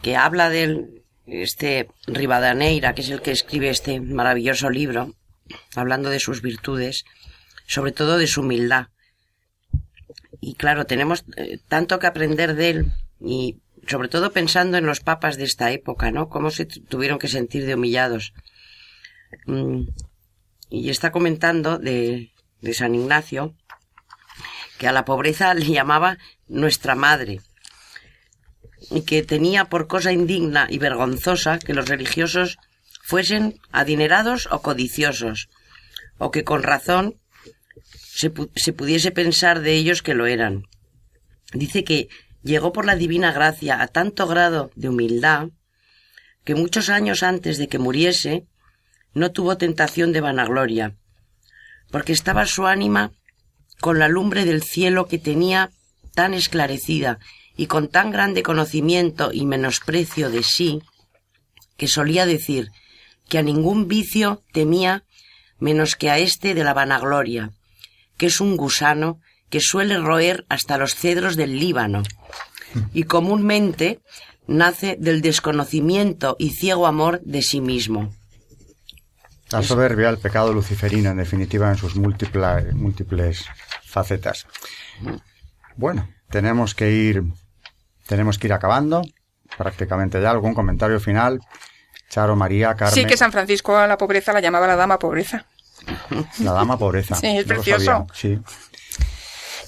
que 0.02 0.16
habla 0.16 0.48
del 0.48 1.02
este 1.26 1.88
Rivadaneira, 2.06 2.94
que 2.94 3.02
es 3.02 3.10
el 3.10 3.20
que 3.20 3.32
escribe 3.32 3.68
este 3.68 4.00
maravilloso 4.00 4.70
libro, 4.70 5.14
hablando 5.74 6.10
de 6.10 6.20
sus 6.20 6.40
virtudes, 6.40 7.04
sobre 7.66 7.92
todo 7.92 8.16
de 8.16 8.26
su 8.26 8.40
humildad. 8.40 8.86
Y 10.40 10.54
claro, 10.54 10.86
tenemos 10.86 11.24
eh, 11.36 11.58
tanto 11.68 11.98
que 11.98 12.06
aprender 12.06 12.54
de 12.54 12.70
él 12.70 12.92
y 13.20 13.58
sobre 13.88 14.08
todo 14.08 14.32
pensando 14.32 14.76
en 14.76 14.86
los 14.86 15.00
papas 15.00 15.36
de 15.36 15.44
esta 15.44 15.70
época, 15.72 16.10
¿no? 16.10 16.28
Cómo 16.28 16.50
se 16.50 16.66
tu- 16.66 16.80
tuvieron 16.82 17.18
que 17.18 17.28
sentir 17.28 17.64
de 17.66 17.74
humillados. 17.74 18.32
Mm, 19.46 19.88
y 20.70 20.90
está 20.90 21.10
comentando 21.10 21.78
de, 21.78 22.30
de 22.60 22.74
San 22.74 22.94
Ignacio 22.94 23.54
que 24.78 24.86
a 24.88 24.92
la 24.92 25.04
pobreza 25.04 25.54
le 25.54 25.66
llamaba 25.66 26.18
nuestra 26.46 26.94
madre 26.94 27.40
y 28.90 29.02
que 29.02 29.22
tenía 29.22 29.64
por 29.66 29.86
cosa 29.88 30.12
indigna 30.12 30.66
y 30.70 30.78
vergonzosa 30.78 31.58
que 31.58 31.74
los 31.74 31.88
religiosos 31.88 32.58
fuesen 33.02 33.58
adinerados 33.72 34.48
o 34.52 34.60
codiciosos, 34.62 35.48
o 36.18 36.30
que 36.30 36.44
con 36.44 36.62
razón 36.62 37.16
se, 37.94 38.32
pu- 38.32 38.50
se 38.54 38.72
pudiese 38.72 39.10
pensar 39.10 39.60
de 39.60 39.72
ellos 39.74 40.02
que 40.02 40.14
lo 40.14 40.26
eran. 40.26 40.64
Dice 41.52 41.84
que 41.84 42.08
llegó 42.42 42.72
por 42.72 42.84
la 42.84 42.96
divina 42.96 43.32
gracia 43.32 43.82
a 43.82 43.88
tanto 43.88 44.26
grado 44.26 44.70
de 44.74 44.88
humildad 44.88 45.48
que 46.44 46.54
muchos 46.54 46.88
años 46.88 47.22
antes 47.22 47.58
de 47.58 47.68
que 47.68 47.78
muriese 47.78 48.46
no 49.14 49.32
tuvo 49.32 49.56
tentación 49.56 50.12
de 50.12 50.20
vanagloria, 50.20 50.94
porque 51.90 52.12
estaba 52.12 52.46
su 52.46 52.66
ánima 52.66 53.12
con 53.80 53.98
la 53.98 54.08
lumbre 54.08 54.44
del 54.44 54.62
cielo 54.62 55.06
que 55.08 55.18
tenía 55.18 55.70
tan 56.14 56.34
esclarecida 56.34 57.18
y 57.56 57.66
con 57.66 57.88
tan 57.88 58.10
grande 58.10 58.42
conocimiento 58.42 59.30
y 59.32 59.44
menosprecio 59.44 60.30
de 60.30 60.42
sí, 60.42 60.80
que 61.76 61.88
solía 61.88 62.26
decir 62.26 62.70
que 63.28 63.38
a 63.38 63.42
ningún 63.42 63.88
vicio 63.88 64.42
temía 64.52 65.04
menos 65.58 65.96
que 65.96 66.10
a 66.10 66.18
este 66.18 66.54
de 66.54 66.64
la 66.64 66.74
vanagloria, 66.74 67.50
que 68.16 68.26
es 68.26 68.40
un 68.40 68.56
gusano 68.56 69.20
que 69.50 69.60
suele 69.60 69.98
roer 69.98 70.44
hasta 70.48 70.78
los 70.78 70.94
cedros 70.94 71.36
del 71.36 71.58
Líbano, 71.58 72.02
y 72.92 73.04
comúnmente 73.04 74.00
nace 74.46 74.96
del 74.98 75.22
desconocimiento 75.22 76.36
y 76.38 76.50
ciego 76.50 76.86
amor 76.86 77.20
de 77.24 77.42
sí 77.42 77.60
mismo. 77.60 78.12
La 79.50 79.62
soberbia, 79.62 80.10
el 80.10 80.18
pecado 80.18 80.52
luciferino, 80.52 81.10
en 81.10 81.16
definitiva, 81.16 81.70
en 81.70 81.76
sus 81.78 81.96
múltiples, 81.96 82.74
múltiples 82.74 83.46
facetas. 83.84 84.46
Bueno, 85.76 86.08
tenemos 86.30 86.74
que 86.74 86.90
ir, 86.92 87.22
tenemos 88.06 88.38
que 88.38 88.48
ir 88.48 88.52
acabando. 88.52 89.02
Prácticamente 89.56 90.20
ya 90.20 90.30
algún 90.30 90.52
comentario 90.54 91.00
final. 91.00 91.40
Charo, 92.10 92.36
María, 92.36 92.74
Carmen. 92.74 92.94
Sí, 92.94 93.06
que 93.06 93.16
San 93.16 93.32
Francisco 93.32 93.76
a 93.76 93.86
la 93.86 93.96
pobreza 93.96 94.32
la 94.34 94.40
llamaba 94.40 94.66
la 94.66 94.76
dama 94.76 94.98
pobreza. 94.98 95.46
La 96.40 96.52
dama 96.52 96.78
pobreza. 96.78 97.14
Sí, 97.20 97.26
es 97.38 97.46
No 97.46 97.54
precioso. 97.54 97.84
sabía, 97.84 98.06
Sí. 98.14 98.38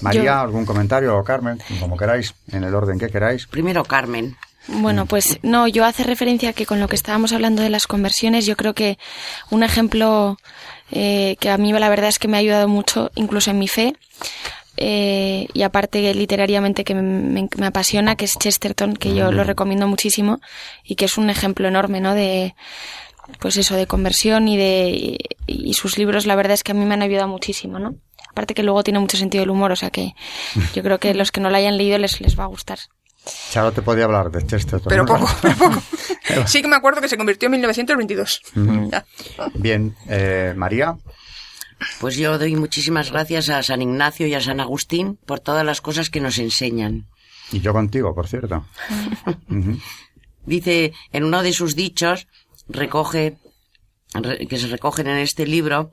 María, 0.03 0.23
Yo- 0.25 0.35
algún 0.41 0.65
comentario 0.67 1.17
o 1.17 1.25
Carmen, 1.25 1.59
como 1.81 1.97
queráis, 1.97 2.35
en 2.53 2.65
el 2.65 2.75
orden 2.75 2.99
que 2.99 3.09
queráis. 3.09 3.47
Primero 3.47 3.85
Carmen. 3.85 4.37
Bueno, 4.69 5.07
pues 5.07 5.39
no, 5.43 5.67
yo 5.69 5.85
hace 5.85 6.05
referencia 6.05 6.53
que 6.53 6.67
con 6.67 6.81
lo 6.81 6.87
que 6.89 6.95
estábamos 6.95 7.33
hablando 7.33 7.63
de 7.63 7.71
las 7.71 7.87
conversiones, 7.87 8.47
yo 8.47 8.57
creo 8.57 8.75
que 8.75 8.99
un 9.51 9.63
ejemplo 9.63 10.37
eh, 10.93 11.37
que 11.41 11.51
a 11.51 11.57
mí 11.59 11.73
la 11.73 11.89
verdad 11.89 12.09
es 12.09 12.19
que 12.19 12.29
me 12.29 12.37
ha 12.37 12.41
ayudado 12.41 12.69
mucho, 12.69 13.11
incluso 13.15 13.51
en 13.51 13.59
mi 13.59 13.69
fe, 13.69 13.95
eh, 14.77 15.47
y 15.53 15.63
aparte 15.63 16.13
literariamente 16.15 16.85
que 16.85 16.95
me, 16.95 17.03
me- 17.03 17.49
me 17.57 17.67
apasiona, 17.67 18.17
que 18.17 18.25
es 18.27 18.37
Chesterton, 18.39 18.95
que 18.97 19.15
yo 19.15 19.33
lo 19.33 19.45
recomiendo 19.45 19.87
muchísimo 19.89 20.41
y 20.85 20.95
que 20.95 21.07
es 21.07 21.19
un 21.19 21.31
ejemplo 21.31 21.67
enorme, 21.69 22.01
¿no? 22.01 22.15
De, 22.15 22.55
pues 23.41 23.57
eso, 23.57 23.77
de 23.77 23.87
conversión 23.87 24.49
y 24.49 24.57
de, 24.57 24.89
y, 25.47 25.71
y 25.71 25.75
sus 25.75 25.99
libros 25.99 26.27
la 26.27 26.35
verdad 26.37 26.55
es 26.55 26.63
que 26.65 26.73
a 26.73 26.75
mí 26.75 26.85
me 26.85 26.95
han 26.95 27.03
ayudado 27.03 27.29
muchísimo, 27.29 27.79
¿no? 27.79 27.95
Aparte 28.31 28.55
que 28.55 28.63
luego 28.63 28.83
tiene 28.83 28.99
mucho 28.99 29.17
sentido 29.17 29.43
del 29.43 29.51
humor, 29.51 29.73
o 29.73 29.77
sea 29.77 29.91
que 29.91 30.15
yo 30.75 30.83
creo 30.83 30.99
que 30.99 31.15
los 31.15 31.31
que 31.33 31.41
no 31.41 31.51
lo 31.51 31.57
hayan 31.57 31.77
leído 31.77 31.99
les, 31.99 32.21
les 32.21 32.39
va 32.39 32.45
a 32.45 32.49
gustar. 32.49 32.79
Charo 33.51 33.71
te 33.73 33.83
podía 33.83 34.05
hablar 34.05 34.31
de 34.31 34.47
Chesterton. 34.47 34.89
Pero 34.89 35.05
¿no? 35.05 35.15
poco, 35.19 35.31
pero 35.43 35.55
poco. 35.57 35.83
Sí 36.47 36.63
que 36.63 36.69
me 36.69 36.77
acuerdo 36.77 37.01
que 37.01 37.09
se 37.09 37.17
convirtió 37.19 37.47
en 37.49 37.53
1922. 37.53 38.41
Ya. 38.91 39.05
Bien, 39.55 39.95
eh, 40.09 40.55
María, 40.57 40.97
Pues 42.01 42.17
yo 42.17 42.39
doy 42.39 42.55
muchísimas 42.57 43.11
gracias 43.11 43.49
a 43.51 43.63
San 43.63 43.83
Ignacio 43.83 44.27
y 44.27 44.35
a 44.35 44.41
San 44.41 44.61
Agustín 44.61 45.19
por 45.27 45.41
todas 45.41 45.67
las 45.67 45.81
cosas 45.81 46.09
que 46.09 46.21
nos 46.21 46.39
enseñan. 46.39 47.09
Y 47.53 47.61
yo 47.61 47.73
contigo, 47.73 48.15
por 48.15 48.29
cierto. 48.29 48.65
Dice, 50.47 50.93
en 51.13 51.25
uno 51.25 51.43
de 51.43 51.53
sus 51.53 51.75
dichos, 51.77 52.27
recoge, 52.69 53.37
re- 54.15 54.47
que 54.47 54.59
se 54.59 54.69
recogen 54.69 55.07
en 55.09 55.19
este 55.19 55.47
libro, 55.47 55.93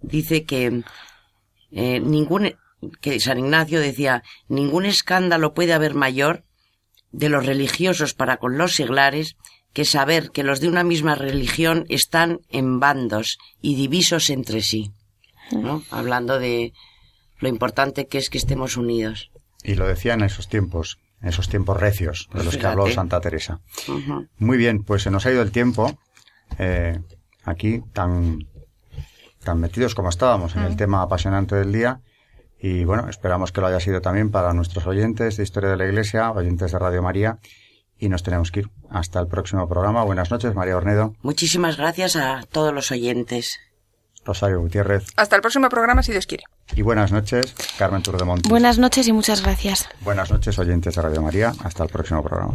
dice 0.00 0.44
que 0.44 0.82
eh, 1.72 2.00
ningún, 2.00 2.54
que 3.00 3.18
San 3.20 3.38
Ignacio 3.38 3.80
decía, 3.80 4.22
ningún 4.48 4.86
escándalo 4.86 5.54
puede 5.54 5.72
haber 5.72 5.94
mayor 5.94 6.44
de 7.12 7.28
los 7.28 7.44
religiosos 7.46 8.14
para 8.14 8.36
con 8.38 8.58
los 8.58 8.74
seglares 8.74 9.36
que 9.72 9.84
saber 9.84 10.30
que 10.30 10.42
los 10.42 10.60
de 10.60 10.68
una 10.68 10.84
misma 10.84 11.14
religión 11.14 11.86
están 11.88 12.40
en 12.50 12.78
bandos 12.78 13.38
y 13.60 13.74
divisos 13.74 14.28
entre 14.30 14.60
sí. 14.60 14.92
¿no? 15.50 15.82
Hablando 15.90 16.38
de 16.38 16.72
lo 17.38 17.48
importante 17.48 18.06
que 18.06 18.18
es 18.18 18.30
que 18.30 18.38
estemos 18.38 18.76
unidos. 18.76 19.30
Y 19.62 19.74
lo 19.74 19.86
decía 19.86 20.14
en 20.14 20.22
esos 20.22 20.48
tiempos, 20.48 20.98
en 21.20 21.28
esos 21.28 21.48
tiempos 21.48 21.78
recios 21.78 22.28
de 22.34 22.44
los 22.44 22.56
que 22.56 22.66
habló. 22.66 22.90
Santa 22.90 23.20
Teresa. 23.20 23.60
Muy 24.38 24.56
bien, 24.56 24.82
pues 24.84 25.02
se 25.02 25.10
nos 25.10 25.26
ha 25.26 25.32
ido 25.32 25.42
el 25.42 25.52
tiempo. 25.52 25.98
eh, 26.58 27.00
aquí, 27.44 27.82
tan, 27.92 28.46
tan 29.44 29.60
metidos 29.60 29.94
como 29.94 30.08
estábamos 30.08 30.56
en 30.56 30.62
el 30.62 30.76
tema 30.76 31.02
apasionante 31.02 31.54
del 31.56 31.72
día. 31.72 32.00
Y 32.58 32.84
bueno, 32.84 33.08
esperamos 33.08 33.50
que 33.52 33.60
lo 33.60 33.66
haya 33.66 33.80
sido 33.80 34.00
también 34.00 34.30
para 34.30 34.52
nuestros 34.52 34.86
oyentes 34.86 35.36
de 35.36 35.42
Historia 35.42 35.70
de 35.70 35.76
la 35.76 35.86
Iglesia, 35.86 36.30
oyentes 36.30 36.72
de 36.72 36.78
Radio 36.78 37.02
María. 37.02 37.38
Y 37.98 38.08
nos 38.08 38.22
tenemos 38.22 38.50
que 38.50 38.60
ir. 38.60 38.70
Hasta 38.90 39.20
el 39.20 39.26
próximo 39.26 39.68
programa. 39.68 40.04
Buenas 40.04 40.30
noches, 40.30 40.54
María 40.54 40.76
Ornedo, 40.76 41.14
Muchísimas 41.22 41.76
gracias 41.76 42.16
a 42.16 42.42
todos 42.50 42.72
los 42.72 42.90
oyentes. 42.90 43.58
Rosario 44.24 44.60
Gutiérrez. 44.60 45.06
Hasta 45.16 45.36
el 45.36 45.42
próximo 45.42 45.68
programa, 45.68 46.02
si 46.02 46.12
Dios 46.12 46.26
quiere. 46.26 46.44
Y 46.76 46.82
buenas 46.82 47.10
noches, 47.10 47.54
Carmen 47.78 48.02
Turdemonte. 48.02 48.48
Buenas 48.48 48.78
noches 48.78 49.08
y 49.08 49.12
muchas 49.12 49.42
gracias. 49.42 49.88
Buenas 50.00 50.30
noches, 50.30 50.58
oyentes 50.58 50.94
de 50.94 51.02
Radio 51.02 51.22
María. 51.22 51.52
Hasta 51.64 51.82
el 51.82 51.90
próximo 51.90 52.22
programa. 52.22 52.54